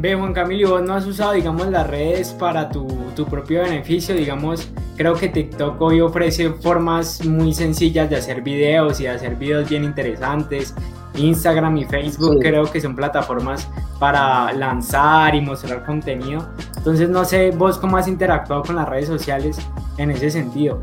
Ve, 0.00 0.14
Juan 0.14 0.32
Camilo, 0.32 0.66
¿y 0.66 0.70
vos 0.70 0.82
no 0.82 0.94
has 0.94 1.06
usado, 1.06 1.32
digamos, 1.32 1.66
las 1.68 1.86
redes 1.86 2.30
para 2.38 2.70
tu, 2.70 2.86
tu 3.14 3.26
propio 3.26 3.60
beneficio? 3.60 4.14
Digamos, 4.14 4.66
creo 4.96 5.12
que 5.12 5.28
TikTok 5.28 5.78
hoy 5.78 6.00
ofrece 6.00 6.48
formas 6.54 7.22
muy 7.26 7.52
sencillas 7.52 8.08
de 8.08 8.16
hacer 8.16 8.40
videos 8.40 8.98
y 9.00 9.02
de 9.02 9.10
hacer 9.10 9.36
videos 9.36 9.68
bien 9.68 9.84
interesantes. 9.84 10.74
Instagram 11.16 11.76
y 11.76 11.84
Facebook 11.84 12.34
Sí. 12.34 12.38
creo 12.40 12.64
que 12.70 12.80
son 12.80 12.96
plataformas 12.96 13.68
para 13.98 14.50
lanzar 14.54 15.34
y 15.34 15.42
mostrar 15.42 15.84
contenido. 15.84 16.48
Entonces, 16.78 17.10
no 17.10 17.26
sé, 17.26 17.50
vos 17.50 17.76
cómo 17.76 17.98
has 17.98 18.08
interactuado 18.08 18.62
con 18.62 18.76
las 18.76 18.88
redes 18.88 19.06
sociales 19.08 19.58
en 19.98 20.12
ese 20.12 20.30
sentido. 20.30 20.80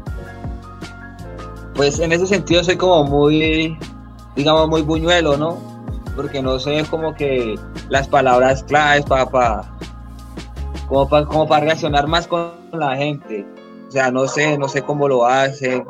Pues 1.74 2.00
en 2.00 2.12
ese 2.12 2.28
sentido 2.28 2.64
soy 2.64 2.76
como 2.76 3.04
muy, 3.04 3.80
digamos, 4.36 4.68
muy 4.70 4.84
buñuelo, 4.84 5.38
¿no? 5.38 5.58
Porque 6.18 6.42
no 6.42 6.60
sé 6.60 6.84
como 6.90 7.16
que 7.16 7.58
las 7.90 8.10
palabras 8.10 8.64
claves 8.64 9.06
para, 9.06 9.26
como 10.88 11.08
para 11.08 11.26
como 11.26 11.48
para 11.48 11.66
reaccionar 11.66 12.08
más 12.08 12.28
con 12.28 12.52
la 12.74 12.98
gente. 12.98 13.46
O 13.88 13.92
sea, 13.92 14.12
no 14.12 14.28
sé, 14.28 14.58
no 14.58 14.68
sé 14.68 14.82
cómo 14.82 15.08
lo 15.08 15.26
hacen. 15.26 15.86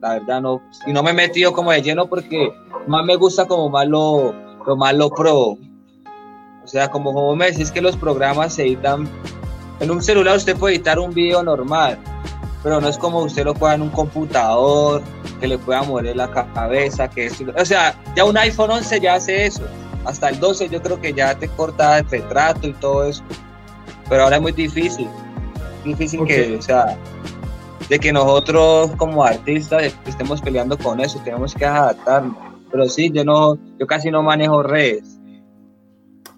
La 0.00 0.14
verdad 0.14 0.40
no. 0.40 0.62
Y 0.86 0.94
no 0.94 1.02
me 1.02 1.10
he 1.10 1.14
metido 1.14 1.52
como 1.52 1.70
de 1.72 1.82
lleno 1.82 2.06
porque 2.06 2.50
más 2.86 3.04
me 3.04 3.16
gusta 3.16 3.44
como 3.46 3.68
más 3.68 3.86
lo, 3.86 4.34
lo 4.66 4.76
más 4.76 4.94
lo 4.94 5.10
pro. 5.10 5.58
O 6.66 6.68
sea, 6.68 6.88
como, 6.88 7.12
como 7.12 7.36
me 7.36 7.50
decís 7.50 7.70
que 7.70 7.80
los 7.80 7.96
programas 7.96 8.54
se 8.54 8.62
editan. 8.62 9.08
En 9.80 9.90
un 9.90 10.02
celular 10.02 10.36
usted 10.36 10.56
puede 10.56 10.76
editar 10.76 10.98
un 10.98 11.12
video 11.12 11.42
normal, 11.42 11.98
pero 12.66 12.80
no 12.80 12.88
es 12.88 12.98
como 12.98 13.20
usted 13.20 13.44
lo 13.44 13.54
pueda 13.54 13.74
en 13.74 13.82
un 13.82 13.90
computador, 13.90 15.00
que 15.38 15.46
le 15.46 15.56
pueda 15.56 15.84
mover 15.84 16.16
la 16.16 16.28
ca- 16.28 16.52
cabeza, 16.52 17.08
que 17.08 17.26
esto- 17.26 17.44
o 17.56 17.64
sea, 17.64 17.94
ya 18.16 18.24
un 18.24 18.36
iPhone 18.36 18.72
11 18.72 18.98
ya 18.98 19.14
hace 19.14 19.46
eso, 19.46 19.62
hasta 20.04 20.30
el 20.30 20.40
12 20.40 20.68
yo 20.68 20.82
creo 20.82 21.00
que 21.00 21.12
ya 21.12 21.38
te 21.38 21.46
corta 21.46 21.98
el 21.98 22.10
retrato 22.10 22.66
y 22.66 22.72
todo 22.72 23.04
eso, 23.04 23.22
pero 24.08 24.24
ahora 24.24 24.36
es 24.36 24.42
muy 24.42 24.50
difícil, 24.50 25.06
difícil 25.84 26.24
que, 26.26 26.56
o 26.56 26.62
sea, 26.62 26.98
de 27.88 28.00
que 28.00 28.12
nosotros 28.12 28.90
como 28.96 29.22
artistas 29.22 29.94
estemos 30.04 30.40
peleando 30.42 30.76
con 30.76 30.98
eso, 30.98 31.20
tenemos 31.22 31.54
que 31.54 31.64
adaptarnos, 31.66 32.36
pero 32.72 32.88
sí, 32.88 33.12
yo 33.14 33.24
no, 33.24 33.56
yo 33.78 33.86
casi 33.86 34.10
no 34.10 34.24
manejo 34.24 34.64
redes. 34.64 35.15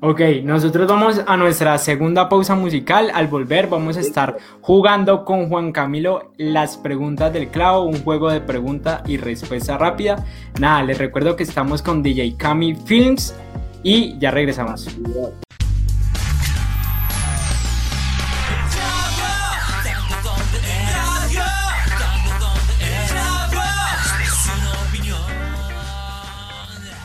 Ok, 0.01 0.21
nosotros 0.45 0.87
vamos 0.87 1.21
a 1.27 1.37
nuestra 1.37 1.77
segunda 1.77 2.29
pausa 2.29 2.55
musical. 2.55 3.11
Al 3.13 3.27
volver 3.27 3.67
vamos 3.67 3.97
a 3.97 4.01
estar 4.01 4.37
jugando 4.61 5.25
con 5.25 5.49
Juan 5.49 5.73
Camilo 5.73 6.31
las 6.37 6.77
preguntas 6.77 7.33
del 7.33 7.49
clavo, 7.49 7.83
un 7.83 8.05
juego 8.05 8.31
de 8.31 8.41
pregunta 8.41 9.03
y 9.09 9.17
respuesta 9.17 9.77
rápida. 9.77 10.25
Nada, 10.61 10.85
les 10.85 10.99
recuerdo 10.99 11.35
que 11.35 11.43
estamos 11.43 11.83
con 11.83 12.01
DJ 12.01 12.37
Cami 12.37 12.77
Films 12.77 13.35
y 13.83 14.17
ya 14.21 14.31
regresamos. 14.31 14.87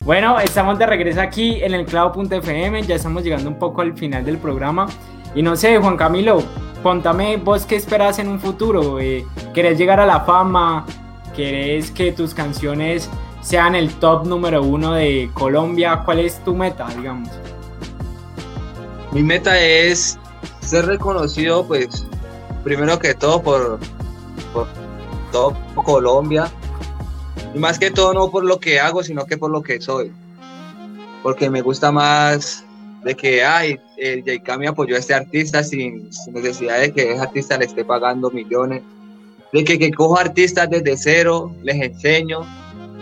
Bueno, 0.06 0.38
estamos 0.38 0.78
de 0.78 0.86
regreso 0.86 1.22
aquí 1.22 1.64
en 1.64 1.74
el 1.74 1.86
clavo.fm, 1.86 2.84
ya 2.84 2.96
estamos 2.96 3.24
llegando 3.24 3.50
un 3.50 3.58
poco 3.58 3.82
al 3.82 3.98
final 3.98 4.26
del 4.26 4.38
programa. 4.38 4.88
Y 5.34 5.42
no 5.42 5.56
sé, 5.56 5.78
Juan 5.78 5.96
Camilo, 5.96 6.44
contame 6.84 7.38
vos 7.38 7.66
qué 7.66 7.78
esperas 7.78 8.20
en 8.20 8.28
un 8.28 8.38
futuro. 8.38 9.00
Eh, 9.00 9.26
¿Querés 9.54 9.78
llegar 9.78 10.02
a 10.02 10.06
la 10.06 10.20
fama? 10.20 10.86
¿Querés 11.34 11.90
que 11.90 12.12
tus 12.12 12.34
canciones 12.34 13.10
sean 13.42 13.76
el 13.76 13.94
top 13.94 14.26
número 14.26 14.62
uno 14.62 14.92
de 14.92 15.32
Colombia? 15.34 16.02
¿Cuál 16.04 16.20
es 16.20 16.44
tu 16.44 16.54
meta, 16.54 16.86
digamos? 16.90 17.30
Mi 19.14 19.24
meta 19.24 19.58
es 19.58 20.20
ser 20.60 20.86
reconocido, 20.86 21.66
pues, 21.66 22.06
primero 22.66 23.00
que 23.00 23.14
todo 23.14 23.42
por, 23.42 23.80
por 24.52 24.68
todo 25.32 25.56
Colombia. 25.76 26.52
Y 27.54 27.60
más 27.60 27.80
que 27.80 27.92
todo 27.92 28.14
no 28.14 28.32
por 28.32 28.44
lo 28.44 28.60
que 28.60 28.80
hago, 28.80 29.04
sino 29.04 29.26
que 29.26 29.38
por 29.38 29.52
lo 29.52 29.62
que 29.62 29.80
soy. 29.80 30.12
Porque 31.22 31.50
me 31.50 31.62
gusta 31.62 31.92
más 31.92 32.66
de 33.04 33.16
que, 33.16 33.44
ay, 33.44 33.80
el 33.98 34.22
J.K. 34.22 34.58
me 34.58 34.68
apoyó 34.68 34.96
a 34.96 35.00
este 35.00 35.14
artista 35.14 35.64
sin, 35.64 36.12
sin 36.12 36.34
necesidad 36.34 36.80
de 36.80 36.92
que 36.92 37.12
ese 37.12 37.22
artista 37.22 37.58
le 37.58 37.66
esté 37.66 37.86
pagando 37.86 38.32
millones. 38.32 38.82
De 39.52 39.64
que, 39.64 39.78
que 39.78 39.92
cojo 39.92 40.18
artistas 40.18 40.70
desde 40.70 40.98
cero, 40.98 41.54
les 41.62 41.76
enseño 41.76 42.40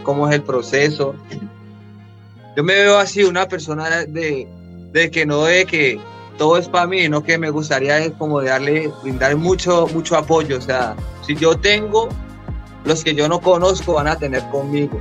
cómo 0.04 0.28
es 0.28 0.36
el 0.36 0.43
proceso. 0.43 1.16
Yo 2.58 2.64
me 2.64 2.74
veo 2.74 2.97
así, 2.97 3.24
una 3.24 3.47
persona 3.47 4.06
de, 4.06 4.47
de 4.91 5.12
que 5.12 5.26
no 5.26 5.43
de 5.45 5.66
que 5.66 5.99
todo 6.38 6.58
es 6.58 6.68
para 6.68 6.88
mí, 6.88 7.08
no 7.08 7.24
que 7.24 7.38
me 7.38 7.49
gustaría 7.49 7.99
es 7.99 8.12
como 8.14 8.41
darle, 8.41 8.91
brindar 9.04 9.36
mucho, 9.36 9.88
mucho 9.93 10.18
apoyo. 10.18 10.58
O 10.58 10.62
sea, 10.62 10.95
si 11.26 11.36
yo 11.36 11.56
tengo, 11.58 12.10
los 12.86 13.04
que 13.04 13.16
yo 13.16 13.28
no 13.28 13.40
conozco 13.40 13.94
van 13.94 14.08
a 14.08 14.16
tener 14.16 14.44
conmigo. 14.50 15.00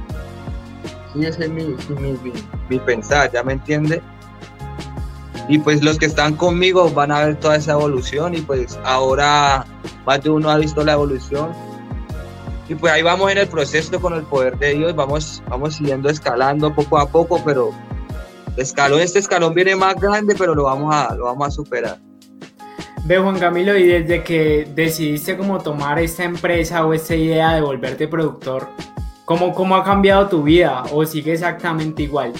Sí, 1.13 1.25
ese 1.25 1.45
es 1.45 1.51
mi, 1.51 1.65
mi, 1.65 2.13
mi, 2.23 2.33
mi 2.69 2.79
pensar, 2.79 3.31
¿ya 3.33 3.43
me 3.43 3.55
entiende? 3.55 4.03
Y 5.49 5.59
pues 5.59 5.83
los 5.83 5.99
que 5.99 6.07
están 6.07 6.37
conmigo 6.37 6.89
van 6.91 7.11
a 7.11 7.25
ver 7.25 7.37
toda 7.41 7.57
esa 7.57 7.73
evolución 7.73 8.35
y 8.35 8.41
pues 8.41 8.79
ahora 8.85 9.67
más 10.07 10.23
de 10.23 10.31
uno 10.31 10.49
ha 10.49 10.57
visto 10.57 10.85
la 10.85 10.93
evolución. 10.93 11.53
Y 12.69 12.77
pues 12.77 12.93
ahí 12.93 13.03
vamos 13.03 13.33
en 13.33 13.39
el 13.39 13.49
proceso 13.49 14.01
con 14.01 14.15
el 14.15 14.23
poder 14.23 14.57
de 14.59 14.75
Dios, 14.75 14.95
vamos, 14.95 15.43
vamos 15.49 15.75
siguiendo 15.75 16.09
escalando 16.09 16.73
poco 16.73 16.99
a 16.99 17.09
poco, 17.09 17.43
pero 17.45 17.73
escalón, 18.57 19.01
este 19.01 19.19
escalón 19.19 19.55
viene 19.55 19.75
más 19.75 19.97
grande, 19.97 20.37
pero 20.39 20.55
lo 20.55 20.65
vamos 20.65 20.95
a, 20.95 21.15
lo 21.17 21.25
vamos 21.25 21.49
a 21.49 21.51
superar. 21.51 21.99
Ve 23.05 23.19
Juan 23.19 23.39
Camilo, 23.39 23.77
y 23.77 23.87
desde 23.87 24.23
que 24.23 24.69
decidiste 24.75 25.37
como 25.37 25.59
tomar 25.59 25.99
esta 25.99 26.25
empresa 26.25 26.87
o 26.87 26.93
esta 26.93 27.15
idea 27.17 27.55
de 27.55 27.61
volverte 27.61 28.07
productor, 28.07 28.69
¿cómo, 29.25 29.55
cómo 29.55 29.75
ha 29.75 29.83
cambiado 29.83 30.29
tu 30.29 30.43
vida 30.43 30.85
o 30.93 31.05
sigue 31.05 31.33
exactamente 31.33 32.03
igual? 32.03 32.33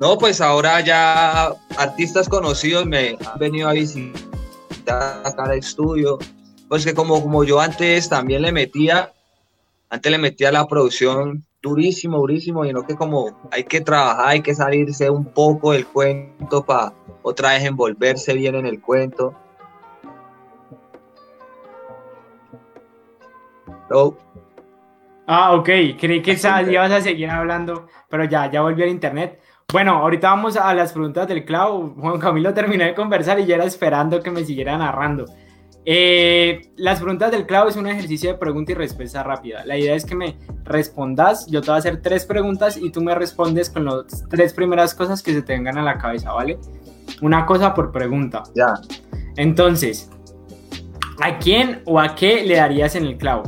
No, 0.00 0.18
pues 0.18 0.40
ahora 0.40 0.80
ya 0.80 1.54
artistas 1.78 2.28
conocidos 2.28 2.86
me 2.86 3.16
han 3.24 3.38
venido 3.38 3.68
a 3.68 3.72
visitar 3.72 5.22
acá 5.24 5.44
al 5.44 5.58
estudio, 5.58 6.18
pues 6.68 6.84
que 6.84 6.94
como, 6.94 7.22
como 7.22 7.44
yo 7.44 7.60
antes 7.60 8.08
también 8.08 8.42
le 8.42 8.52
metía, 8.52 9.12
antes 9.88 10.12
le 10.12 10.18
metía 10.18 10.50
la 10.50 10.66
producción 10.66 11.44
durísimo, 11.62 12.18
durísimo, 12.18 12.64
y 12.64 12.72
no 12.72 12.86
que 12.86 12.94
como 12.94 13.48
hay 13.50 13.64
que 13.64 13.80
trabajar, 13.80 14.28
hay 14.28 14.42
que 14.42 14.54
salirse 14.54 15.08
un 15.08 15.24
poco 15.24 15.72
del 15.72 15.86
cuento 15.86 16.64
para 16.64 16.92
otra 17.28 17.50
vez 17.50 17.64
envolverse 17.64 18.34
bien 18.34 18.54
en 18.54 18.66
el 18.66 18.80
cuento. 18.80 19.34
Ah, 25.26 25.56
ok, 25.56 25.68
creí 25.98 26.22
que 26.22 26.38
ibas 26.70 26.92
a 26.92 27.00
seguir 27.00 27.28
hablando, 27.28 27.88
pero 28.08 28.24
ya, 28.24 28.48
ya 28.48 28.62
volví 28.62 28.84
al 28.84 28.90
internet. 28.90 29.40
Bueno, 29.72 29.96
ahorita 29.96 30.30
vamos 30.30 30.56
a 30.56 30.72
las 30.72 30.92
preguntas 30.92 31.26
del 31.26 31.44
clavo. 31.44 31.96
Juan 31.98 32.20
Camilo 32.20 32.54
terminé 32.54 32.84
de 32.84 32.94
conversar 32.94 33.40
y 33.40 33.46
ya 33.46 33.56
era 33.56 33.64
esperando 33.64 34.22
que 34.22 34.30
me 34.30 34.44
siguiera 34.44 34.78
narrando. 34.78 35.24
Eh, 35.84 36.72
las 36.76 37.00
preguntas 37.00 37.32
del 37.32 37.44
clavo 37.44 37.68
es 37.68 37.76
un 37.76 37.88
ejercicio 37.88 38.32
de 38.32 38.38
pregunta 38.38 38.70
y 38.70 38.76
respuesta 38.76 39.24
rápida. 39.24 39.64
La 39.64 39.76
idea 39.76 39.96
es 39.96 40.04
que 40.04 40.14
me 40.14 40.36
respondas, 40.62 41.48
yo 41.48 41.60
te 41.60 41.66
voy 41.66 41.76
a 41.76 41.78
hacer 41.78 42.02
tres 42.02 42.24
preguntas 42.24 42.76
y 42.76 42.90
tú 42.90 43.00
me 43.00 43.16
respondes 43.16 43.68
con 43.68 43.84
las 43.84 44.28
tres 44.28 44.52
primeras 44.52 44.94
cosas 44.94 45.24
que 45.24 45.32
se 45.32 45.42
te 45.42 45.54
vengan 45.54 45.78
a 45.78 45.82
la 45.82 45.98
cabeza, 45.98 46.32
¿vale? 46.32 46.58
Una 47.22 47.46
cosa 47.46 47.74
por 47.74 47.92
pregunta. 47.92 48.42
Ya. 48.54 48.74
Entonces, 49.36 50.10
¿a 51.20 51.38
quién 51.38 51.82
o 51.86 51.98
a 51.98 52.14
qué 52.14 52.44
le 52.44 52.56
darías 52.56 52.94
en 52.94 53.06
el 53.06 53.16
clavo? 53.16 53.44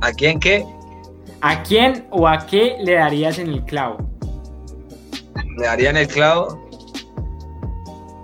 ¿A 0.00 0.12
quién 0.12 0.38
qué? 0.38 0.64
¿A 1.40 1.62
quién 1.62 2.06
o 2.10 2.26
a 2.26 2.46
qué 2.46 2.76
le 2.80 2.94
darías 2.94 3.38
en 3.38 3.48
el 3.48 3.64
clavo? 3.64 3.98
Le 5.58 5.66
daría 5.66 5.90
en 5.90 5.96
el 5.96 6.08
clavo 6.08 6.68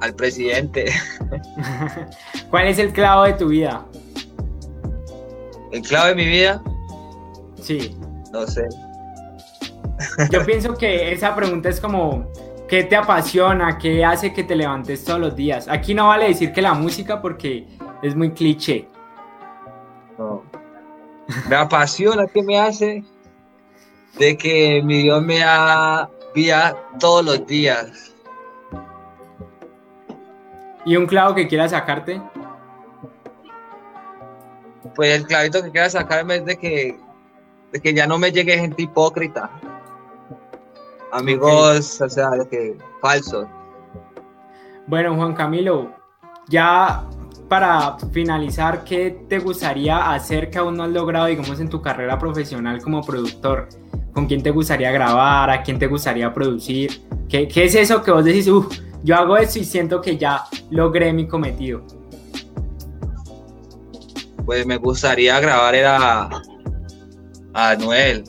al 0.00 0.14
presidente. 0.14 0.92
¿Cuál 2.50 2.68
es 2.68 2.78
el 2.78 2.92
clavo 2.92 3.24
de 3.24 3.32
tu 3.34 3.48
vida? 3.48 3.86
¿El 5.70 5.82
clavo 5.82 6.08
de 6.08 6.14
mi 6.14 6.26
vida? 6.26 6.62
Sí. 7.60 7.96
No 8.32 8.46
sé. 8.46 8.68
Yo 10.30 10.44
pienso 10.44 10.74
que 10.74 11.12
esa 11.12 11.34
pregunta 11.34 11.68
es 11.68 11.80
como, 11.80 12.32
¿qué 12.68 12.84
te 12.84 12.96
apasiona? 12.96 13.78
¿Qué 13.78 14.04
hace 14.04 14.32
que 14.32 14.44
te 14.44 14.56
levantes 14.56 15.04
todos 15.04 15.20
los 15.20 15.36
días? 15.36 15.68
Aquí 15.68 15.94
no 15.94 16.08
vale 16.08 16.28
decir 16.28 16.52
que 16.52 16.62
la 16.62 16.74
música 16.74 17.20
porque 17.20 17.66
es 18.02 18.14
muy 18.14 18.32
cliché. 18.32 18.88
No. 20.18 20.42
Me 21.48 21.56
apasiona, 21.56 22.26
¿qué 22.26 22.42
me 22.42 22.58
hace? 22.58 23.04
De 24.18 24.36
que 24.36 24.82
mi 24.82 25.02
Dios 25.02 25.22
me 25.22 25.38
da 25.38 26.10
vida 26.34 26.76
todos 26.98 27.24
los 27.24 27.46
días 27.46 28.12
¿Y 30.84 30.96
un 30.96 31.06
clavo 31.06 31.34
que 31.34 31.46
quieras 31.46 31.70
sacarte? 31.70 32.20
Pues 34.96 35.14
el 35.14 35.26
clavito 35.26 35.62
que 35.62 35.70
quiera 35.70 35.88
sacarme 35.88 36.36
es 36.36 36.44
de 36.44 36.56
que, 36.56 36.98
de 37.70 37.80
que 37.80 37.94
ya 37.94 38.06
no 38.06 38.18
me 38.18 38.32
llegue 38.32 38.58
gente 38.58 38.82
hipócrita. 38.82 39.50
Amigos, 41.12 42.00
o 42.00 42.08
sea, 42.08 42.30
que 42.50 42.76
falsos. 43.00 43.46
Bueno, 44.86 45.14
Juan 45.14 45.34
Camilo, 45.34 45.92
ya 46.48 47.04
para 47.48 47.98
finalizar, 48.12 48.82
¿qué 48.82 49.24
te 49.28 49.38
gustaría 49.38 50.10
hacer 50.12 50.50
que 50.50 50.58
aún 50.58 50.74
no 50.74 50.84
has 50.84 50.90
logrado, 50.90 51.26
digamos, 51.26 51.60
en 51.60 51.68
tu 51.68 51.82
carrera 51.82 52.18
profesional 52.18 52.80
como 52.82 53.02
productor? 53.02 53.68
¿Con 54.14 54.26
quién 54.26 54.42
te 54.42 54.50
gustaría 54.50 54.90
grabar? 54.90 55.50
¿A 55.50 55.62
quién 55.62 55.78
te 55.78 55.86
gustaría 55.86 56.32
producir? 56.32 57.02
¿Qué, 57.28 57.46
qué 57.46 57.64
es 57.64 57.74
eso 57.74 58.02
que 58.02 58.10
vos 58.10 58.24
decís, 58.24 58.48
uff, 58.48 58.74
yo 59.04 59.16
hago 59.16 59.36
eso 59.36 59.58
y 59.58 59.64
siento 59.64 60.00
que 60.00 60.16
ya 60.16 60.44
logré 60.70 61.12
mi 61.12 61.26
cometido. 61.26 61.82
Pues 64.46 64.64
me 64.64 64.76
gustaría 64.76 65.38
grabar 65.40 65.74
era 65.74 66.30
a 67.54 67.76
Noel. 67.76 68.24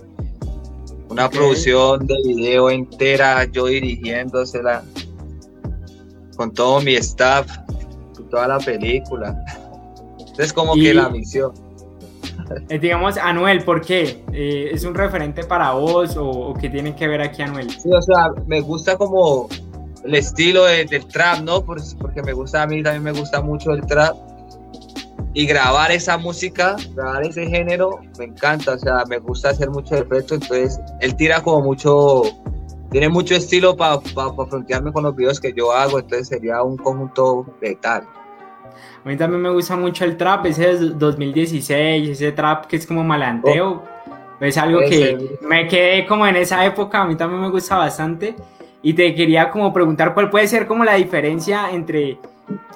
Una 1.14 1.30
producción 1.30 2.08
de 2.08 2.16
video 2.26 2.72
entera, 2.72 3.46
yo 3.46 3.68
dirigiéndosela 3.68 4.84
con 6.36 6.52
todo 6.52 6.82
mi 6.82 6.96
staff, 6.96 7.48
toda 8.32 8.48
la 8.48 8.58
película. 8.58 9.38
Es 10.40 10.52
como 10.52 10.74
que 10.74 10.92
la 10.92 11.10
misión. 11.10 11.54
Eh, 12.68 12.80
digamos, 12.80 13.18
Anuel, 13.18 13.64
¿por 13.64 13.82
qué? 13.82 14.24
Eh, 14.34 14.72
¿Es 14.72 14.86
un 14.86 14.96
referente 14.96 15.44
para 15.44 15.74
vos 15.74 16.18
o, 16.18 16.28
o 16.28 16.54
qué 16.56 16.68
tiene 16.68 16.96
que 16.96 17.08
ver 17.08 17.22
aquí 17.22 17.44
Anuel? 17.44 17.70
Sí, 17.70 17.92
o 17.92 18.02
sea, 18.02 18.32
me 18.48 18.62
gusta 18.62 18.98
como 18.98 19.50
el 20.04 20.16
estilo 20.16 20.64
del 20.64 21.06
trap, 21.06 21.42
¿no? 21.42 21.64
Porque 21.64 22.24
me 22.24 22.34
gusta, 22.34 22.64
a 22.64 22.68
mí 22.68 22.82
también 22.82 23.04
me 23.04 23.12
gusta 23.12 23.40
mucho 23.40 23.72
el 23.72 23.86
trap. 23.86 24.16
Y 25.36 25.48
grabar 25.48 25.92
esa 25.92 26.18
música, 26.18 26.76
grabar 26.96 27.26
ese 27.26 27.48
género, 27.48 28.00
me 28.20 28.26
encanta, 28.26 28.74
o 28.74 28.78
sea, 28.78 29.04
me 29.10 29.18
gusta 29.18 29.50
hacer 29.50 29.70
mucho 29.70 29.96
efecto, 29.96 30.36
entonces 30.36 30.80
él 31.02 31.16
tira 31.16 31.42
como 31.42 31.62
mucho, 31.62 32.22
tiene 32.92 33.10
mucho 33.10 33.36
estilo 33.36 33.76
para 33.76 34.00
pa, 34.00 34.32
frontearme 34.48 34.94
con 34.94 35.04
los 35.04 35.16
videos 35.16 35.40
que 35.40 35.52
yo 35.52 35.72
hago, 35.72 35.98
entonces 35.98 36.28
sería 36.28 36.62
un 36.62 36.78
conjunto 36.78 37.48
letal. 37.62 38.04
A 39.04 39.10
mí 39.10 39.18
también 39.18 39.42
me 39.42 39.50
gusta 39.50 39.76
mucho 39.76 40.06
el 40.06 40.18
trap, 40.18 40.46
ese 40.46 40.76
2016, 40.76 42.10
ese 42.10 42.32
trap 42.32 42.68
que 42.68 42.76
es 42.76 42.86
como 42.86 43.04
malanteo. 43.04 43.82
Oh. 44.40 44.46
es 44.46 44.58
algo 44.58 44.80
que 44.82 45.38
me 45.42 45.68
quedé 45.68 46.06
como 46.06 46.28
en 46.28 46.36
esa 46.36 46.66
época, 46.66 47.02
a 47.02 47.06
mí 47.06 47.16
también 47.16 47.42
me 47.42 47.50
gusta 47.50 47.78
bastante. 47.78 48.36
Y 48.82 48.94
te 48.94 49.16
quería 49.16 49.50
como 49.50 49.74
preguntar 49.74 50.14
cuál 50.14 50.30
puede 50.30 50.48
ser 50.48 50.68
como 50.68 50.84
la 50.84 50.96
diferencia 50.96 51.72
entre 51.72 52.20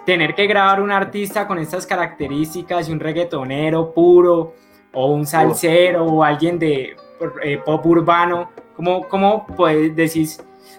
tener 0.05 0.35
que 0.35 0.47
grabar 0.47 0.81
un 0.81 0.91
artista 0.91 1.47
con 1.47 1.59
estas 1.59 1.85
características, 1.85 2.89
un 2.89 2.99
reggaetonero 2.99 3.93
puro 3.93 4.53
o 4.93 5.07
un 5.07 5.25
salsero 5.25 6.05
o 6.05 6.23
alguien 6.23 6.57
de 6.57 6.95
eh, 7.43 7.61
pop 7.65 7.85
urbano. 7.85 8.51
¿Cómo, 8.75 9.07
¿Cómo 9.07 9.45
puedes 9.47 9.95
decir, 9.95 10.27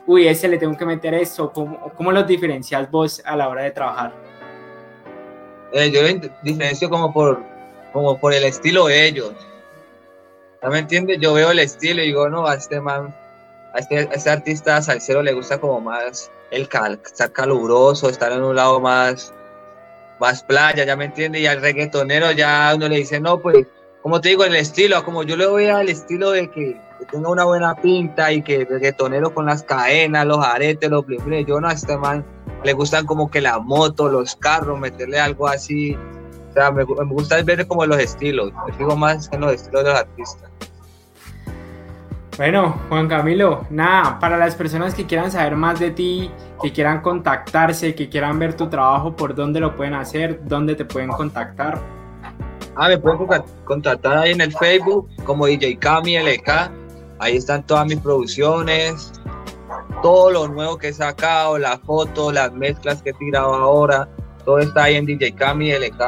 uy, 0.07 0.27
ese 0.27 0.49
le 0.49 0.59
tengo 0.59 0.77
que 0.77 0.87
meter 0.87 1.15
esto? 1.15 1.53
¿Cómo, 1.53 1.93
cómo 1.97 2.13
los 2.13 2.27
diferencias 2.27 2.91
vos 2.91 3.23
a 3.25 3.37
la 3.37 3.49
hora 3.49 3.63
de 3.63 3.71
trabajar? 3.71 4.15
Eh, 5.73 5.91
yo 5.91 6.01
diferencio 6.43 6.89
como 6.89 7.13
por, 7.13 7.43
como 7.93 8.19
por 8.19 8.33
el 8.33 8.45
estilo 8.45 8.87
de 8.87 9.07
ellos. 9.07 9.35
¿No 10.63 10.71
me 10.71 10.79
entiendes? 10.79 11.19
Yo 11.21 11.35
veo 11.35 11.51
el 11.51 11.59
estilo 11.59 12.03
y 12.03 12.07
digo, 12.07 12.29
no, 12.29 12.47
a 12.47 12.55
este 12.55 12.81
man 12.81 13.15
a 13.75 13.79
este, 13.79 14.09
este, 14.13 14.31
artista 14.31 14.81
salsero 14.81 15.23
le 15.23 15.35
gusta 15.35 15.61
como 15.61 15.81
más 15.81 16.31
el 16.51 16.69
cal, 16.69 17.01
estar 17.05 17.33
caluroso, 17.33 18.09
estar 18.09 18.33
en 18.33 18.43
un 18.43 18.57
lado 18.57 18.81
más, 18.81 19.33
más 20.21 20.43
playa, 20.43 20.85
ya 20.85 20.97
me 20.97 21.07
entiende, 21.07 21.41
y 21.41 21.47
al 21.47 21.61
reggaetonero 21.61 22.33
ya 22.33 22.73
uno 22.75 22.89
le 22.89 22.97
dice, 22.97 23.21
no, 23.21 23.39
pues, 23.41 23.67
como 24.03 24.21
te 24.21 24.31
digo, 24.31 24.45
el 24.45 24.57
estilo, 24.57 25.05
como 25.05 25.23
yo 25.23 25.37
le 25.37 25.47
voy 25.47 25.67
al 25.67 25.89
estilo 25.89 26.31
de 26.31 26.51
que, 26.51 26.81
tenga 27.13 27.31
una 27.31 27.45
buena 27.45 27.77
pinta 27.77 28.33
y 28.33 28.43
que 28.43 28.57
el 28.57 28.67
reggaetonero 28.67 29.33
con 29.33 29.47
las 29.47 29.63
cadenas, 29.63 30.27
los 30.27 30.45
aretes, 30.45 30.91
los 30.91 31.07
bling, 31.07 31.47
yo 31.47 31.61
no 31.61 31.69
a 31.69 31.73
este 31.73 31.97
man 31.97 32.25
le 32.65 32.73
gustan 32.73 33.07
como 33.07 33.31
que 33.31 33.41
la 33.41 33.59
moto, 33.59 34.09
los 34.09 34.35
carros, 34.37 34.79
meterle 34.79 35.21
algo 35.21 35.47
así, 35.47 35.97
o 36.51 36.53
sea, 36.53 36.71
me, 36.71 36.83
gusta 36.83 37.41
ver 37.43 37.67
como 37.67 37.87
los 37.87 37.99
estilos, 37.99 38.53
me 38.79 38.97
más 38.97 39.29
en 39.33 39.41
los 39.41 39.53
estilos 39.53 39.85
de 39.85 39.91
los 39.91 39.99
artistas. 40.01 40.51
Bueno, 42.39 42.81
Juan 42.89 43.09
Camilo, 43.09 43.67
nada, 43.69 44.21
para 44.21 44.37
las 44.37 44.55
personas 44.55 44.95
que 44.95 45.05
quieran 45.05 45.33
saber 45.33 45.57
más 45.57 45.81
de 45.81 45.91
ti, 45.91 46.31
que 46.63 46.73
quieran 46.73 47.01
contactarse, 47.01 47.97
que 47.97 48.09
quieran 48.09 48.39
ver 48.39 48.55
tu 48.55 48.69
trabajo, 48.69 49.17
¿por 49.17 49.35
dónde 49.35 49.59
lo 49.59 49.75
pueden 49.75 49.95
hacer? 49.95 50.41
¿Dónde 50.45 50.77
te 50.77 50.85
pueden 50.85 51.11
contactar? 51.11 51.81
Ah, 52.77 52.87
me 52.87 52.97
pueden 52.97 53.27
contactar 53.65 54.19
ahí 54.19 54.31
en 54.31 54.41
el 54.41 54.53
Facebook 54.53 55.09
como 55.25 55.47
DJ 55.47 55.79
Cami 55.79 56.17
LK. 56.17 56.71
Ahí 57.19 57.39
están 57.39 57.67
todas 57.67 57.87
mis 57.87 57.99
producciones, 57.99 59.11
todo 60.01 60.31
lo 60.31 60.47
nuevo 60.47 60.79
que 60.79 60.89
he 60.89 60.93
sacado, 60.93 61.59
las 61.59 61.81
fotos, 61.81 62.33
las 62.33 62.53
mezclas 62.53 63.03
que 63.03 63.11
he 63.11 63.15
tirado 63.15 63.53
ahora. 63.53 64.09
Todo 64.45 64.61
está 64.61 64.85
ahí 64.85 64.95
en 64.95 65.07
DJ 65.07 65.33
Cami 65.33 65.73
LK, 65.73 66.01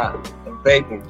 en 0.46 0.62
Facebook. 0.62 1.02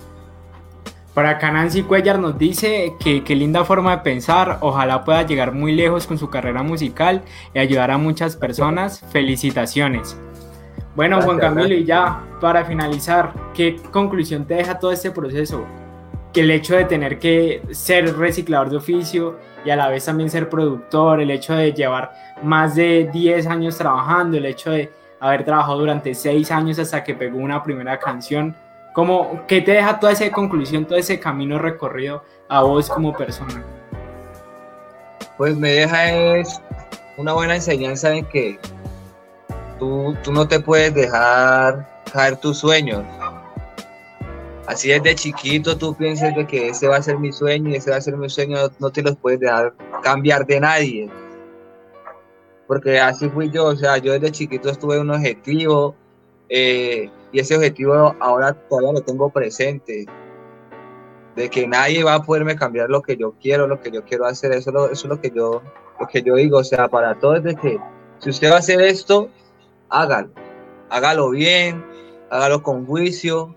Para 1.14 1.30
acá 1.30 1.50
Nancy 1.50 1.82
Cuellar 1.82 2.18
nos 2.18 2.38
dice 2.38 2.94
que 3.00 3.24
qué 3.24 3.34
linda 3.34 3.64
forma 3.64 3.96
de 3.96 4.02
pensar, 4.02 4.58
ojalá 4.60 5.04
pueda 5.04 5.22
llegar 5.22 5.52
muy 5.52 5.72
lejos 5.72 6.06
con 6.06 6.18
su 6.18 6.30
carrera 6.30 6.62
musical 6.62 7.22
y 7.52 7.58
ayudar 7.58 7.90
a 7.90 7.98
muchas 7.98 8.36
personas. 8.36 9.00
Felicitaciones. 9.10 10.16
Bueno, 10.94 11.20
Juan 11.22 11.38
Camilo, 11.38 11.74
y 11.74 11.84
ya 11.84 12.22
para 12.40 12.64
finalizar, 12.64 13.32
¿qué 13.54 13.76
conclusión 13.90 14.44
te 14.44 14.54
deja 14.54 14.78
todo 14.78 14.92
este 14.92 15.10
proceso? 15.10 15.64
que 16.32 16.42
el 16.42 16.50
hecho 16.50 16.76
de 16.76 16.84
tener 16.84 17.18
que 17.18 17.62
ser 17.70 18.16
reciclador 18.16 18.70
de 18.70 18.76
oficio 18.76 19.38
y 19.64 19.70
a 19.70 19.76
la 19.76 19.88
vez 19.88 20.04
también 20.04 20.30
ser 20.30 20.48
productor, 20.48 21.20
el 21.20 21.30
hecho 21.30 21.54
de 21.54 21.72
llevar 21.72 22.12
más 22.42 22.74
de 22.76 23.10
10 23.12 23.46
años 23.46 23.76
trabajando, 23.76 24.36
el 24.36 24.46
hecho 24.46 24.70
de 24.70 24.92
haber 25.18 25.44
trabajado 25.44 25.80
durante 25.80 26.14
6 26.14 26.50
años 26.50 26.78
hasta 26.78 27.02
que 27.02 27.14
pegó 27.14 27.38
una 27.38 27.62
primera 27.62 27.98
canción, 27.98 28.54
como, 28.94 29.46
¿qué 29.46 29.60
te 29.60 29.72
deja 29.72 29.98
toda 29.98 30.12
esa 30.12 30.30
conclusión, 30.30 30.84
todo 30.84 30.98
ese 30.98 31.18
camino 31.20 31.58
recorrido 31.58 32.22
a 32.48 32.62
vos 32.62 32.88
como 32.88 33.16
persona? 33.16 33.64
Pues 35.36 35.56
me 35.56 35.70
deja 35.70 36.36
es 36.36 36.60
una 37.16 37.32
buena 37.32 37.56
enseñanza 37.56 38.14
en 38.14 38.24
que 38.26 38.58
tú, 39.78 40.16
tú 40.22 40.32
no 40.32 40.46
te 40.46 40.60
puedes 40.60 40.94
dejar 40.94 42.02
caer 42.12 42.36
tus 42.36 42.58
sueños 42.58 43.04
así 44.70 44.88
desde 44.88 45.16
chiquito 45.16 45.76
tú 45.76 45.94
piensas 45.94 46.34
de 46.34 46.46
que 46.46 46.68
ese 46.68 46.86
va 46.86 46.96
a 46.96 47.02
ser 47.02 47.18
mi 47.18 47.32
sueño 47.32 47.70
y 47.70 47.74
ese 47.74 47.90
va 47.90 47.96
a 47.96 48.00
ser 48.00 48.16
mi 48.16 48.30
sueño, 48.30 48.56
no 48.78 48.90
te 48.90 49.02
los 49.02 49.16
puedes 49.16 49.40
dejar 49.40 49.74
cambiar 50.02 50.46
de 50.46 50.60
nadie. 50.60 51.10
Porque 52.68 53.00
así 53.00 53.28
fui 53.28 53.50
yo, 53.50 53.64
o 53.66 53.76
sea, 53.76 53.98
yo 53.98 54.12
desde 54.12 54.30
chiquito 54.30 54.70
estuve 54.70 55.00
un 55.00 55.10
objetivo 55.10 55.96
eh, 56.48 57.10
y 57.32 57.40
ese 57.40 57.56
objetivo 57.56 58.14
ahora 58.20 58.54
todavía 58.54 58.92
lo 58.92 59.02
tengo 59.02 59.30
presente. 59.30 60.06
De 61.36 61.48
que 61.48 61.66
nadie 61.66 62.02
va 62.02 62.14
a 62.14 62.22
poderme 62.22 62.56
cambiar 62.56 62.90
lo 62.90 63.02
que 63.02 63.16
yo 63.16 63.34
quiero, 63.40 63.66
lo 63.66 63.80
que 63.80 63.90
yo 63.90 64.04
quiero 64.04 64.26
hacer, 64.26 64.52
eso, 64.52 64.70
eso 64.90 64.92
es 64.92 65.04
lo 65.04 65.20
que 65.20 65.30
yo, 65.30 65.62
lo 65.98 66.06
que 66.06 66.22
yo 66.22 66.34
digo, 66.34 66.58
o 66.58 66.64
sea, 66.64 66.88
para 66.88 67.18
todos 67.18 67.42
de 67.42 67.54
que 67.54 67.78
si 68.18 68.30
usted 68.30 68.50
va 68.50 68.56
a 68.56 68.58
hacer 68.58 68.80
esto, 68.80 69.30
hágalo, 69.88 70.30
hágalo 70.90 71.30
bien, 71.30 71.84
hágalo 72.30 72.62
con 72.62 72.84
juicio, 72.84 73.54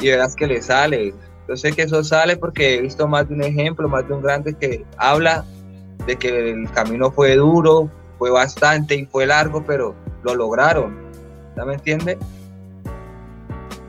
y 0.00 0.10
verás 0.10 0.34
que 0.34 0.46
le 0.46 0.62
sale. 0.62 1.14
Yo 1.48 1.56
sé 1.56 1.72
que 1.72 1.82
eso 1.82 2.02
sale 2.02 2.36
porque 2.36 2.76
he 2.76 2.80
visto 2.80 3.06
más 3.06 3.28
de 3.28 3.34
un 3.34 3.42
ejemplo, 3.42 3.88
más 3.88 4.06
de 4.08 4.14
un 4.14 4.22
grande 4.22 4.54
que 4.54 4.84
habla 4.96 5.44
de 6.06 6.16
que 6.16 6.50
el 6.50 6.70
camino 6.70 7.10
fue 7.10 7.36
duro, 7.36 7.90
fue 8.18 8.30
bastante 8.30 8.96
y 8.96 9.06
fue 9.06 9.26
largo, 9.26 9.64
pero 9.64 9.94
lo 10.22 10.34
lograron. 10.34 10.96
¿Ya 11.56 11.64
me 11.64 11.74
entiende? 11.74 12.18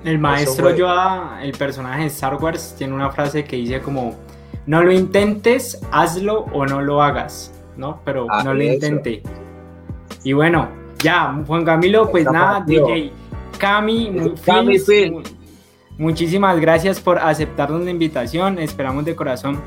El 0.07 0.19
maestro 0.19 0.73
Yoda, 0.73 1.39
el 1.43 1.51
personaje 1.51 2.03
de 2.03 2.07
Star 2.07 2.35
Wars, 2.35 2.73
tiene 2.77 2.93
una 2.93 3.11
frase 3.11 3.43
que 3.43 3.57
dice 3.57 3.81
como, 3.81 4.15
no 4.65 4.81
lo 4.81 4.93
intentes, 4.93 5.81
hazlo 5.91 6.45
o 6.53 6.65
no 6.65 6.81
lo 6.81 7.03
hagas, 7.03 7.53
¿no? 7.75 7.99
Pero 8.05 8.25
ah, 8.29 8.41
no 8.41 8.53
lo 8.53 8.63
intente. 8.63 9.21
Y 10.23 10.31
bueno, 10.31 10.69
ya, 11.03 11.37
Juan 11.45 11.65
Camilo, 11.65 12.09
pues 12.09 12.23
nada, 12.23 12.63
DJ 12.65 13.11
Cami, 13.57 14.33
Cami 14.45 14.77
Muchísimas 15.97 16.57
gracias 16.57 17.01
por 17.01 17.19
aceptarnos 17.19 17.83
la 17.83 17.91
invitación. 17.91 18.59
Esperamos 18.59 19.03
de 19.03 19.13
corazón 19.13 19.59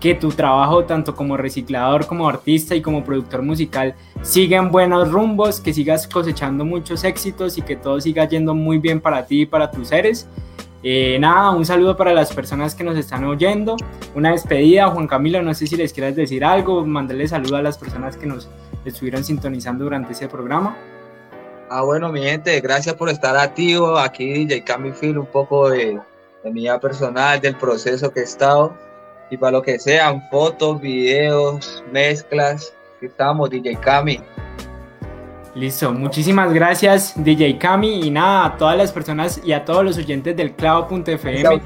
que 0.00 0.14
tu 0.14 0.28
trabajo, 0.30 0.84
tanto 0.84 1.14
como 1.14 1.36
reciclador, 1.36 2.06
como 2.06 2.28
artista 2.28 2.74
y 2.74 2.82
como 2.82 3.04
productor 3.04 3.42
musical, 3.42 3.94
siga 4.22 4.58
en 4.58 4.70
buenos 4.70 5.10
rumbos, 5.10 5.60
que 5.60 5.74
sigas 5.74 6.06
cosechando 6.06 6.64
muchos 6.64 7.04
éxitos 7.04 7.58
y 7.58 7.62
que 7.62 7.76
todo 7.76 8.00
siga 8.00 8.26
yendo 8.26 8.54
muy 8.54 8.78
bien 8.78 9.00
para 9.00 9.26
ti 9.26 9.42
y 9.42 9.46
para 9.46 9.70
tus 9.70 9.88
seres. 9.88 10.28
Eh, 10.84 11.18
nada, 11.18 11.50
un 11.50 11.66
saludo 11.66 11.96
para 11.96 12.12
las 12.12 12.32
personas 12.32 12.74
que 12.74 12.84
nos 12.84 12.96
están 12.96 13.24
oyendo. 13.24 13.76
Una 14.14 14.30
despedida, 14.30 14.88
Juan 14.88 15.08
Camilo, 15.08 15.42
no 15.42 15.52
sé 15.52 15.66
si 15.66 15.76
les 15.76 15.92
quieras 15.92 16.14
decir 16.14 16.44
algo, 16.44 16.86
mandarle 16.86 17.26
saludo 17.26 17.56
a 17.56 17.62
las 17.62 17.76
personas 17.76 18.16
que 18.16 18.26
nos 18.26 18.48
estuvieron 18.84 19.24
sintonizando 19.24 19.84
durante 19.84 20.12
ese 20.12 20.28
programa. 20.28 20.76
Ah, 21.70 21.82
bueno, 21.82 22.10
mi 22.12 22.22
gente, 22.22 22.60
gracias 22.60 22.94
por 22.94 23.10
estar 23.10 23.36
activo. 23.36 23.98
Aquí 23.98 24.46
DJ 24.46 24.62
Cami 24.62 24.92
un 25.02 25.26
poco 25.26 25.68
de, 25.68 25.98
de 26.44 26.50
mi 26.50 26.60
vida 26.60 26.78
personal, 26.78 27.40
del 27.40 27.56
proceso 27.56 28.10
que 28.12 28.20
he 28.20 28.22
estado. 28.22 28.72
Y 29.30 29.36
para 29.36 29.52
lo 29.52 29.62
que 29.62 29.78
sean, 29.78 30.26
fotos, 30.30 30.80
videos, 30.80 31.84
mezclas, 31.92 32.74
estamos, 33.00 33.50
DJ 33.50 33.76
Cami. 33.76 34.20
Listo, 35.54 35.92
muchísimas 35.92 36.52
gracias 36.52 37.12
DJ 37.16 37.58
Cami 37.58 38.06
y 38.06 38.10
nada, 38.10 38.46
a 38.46 38.56
todas 38.56 38.76
las 38.76 38.92
personas 38.92 39.40
y 39.44 39.52
a 39.52 39.64
todos 39.64 39.84
los 39.84 39.98
oyentes 39.98 40.36
del 40.36 40.52
clavo.fm 40.52 41.60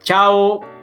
Chao. 0.04 0.77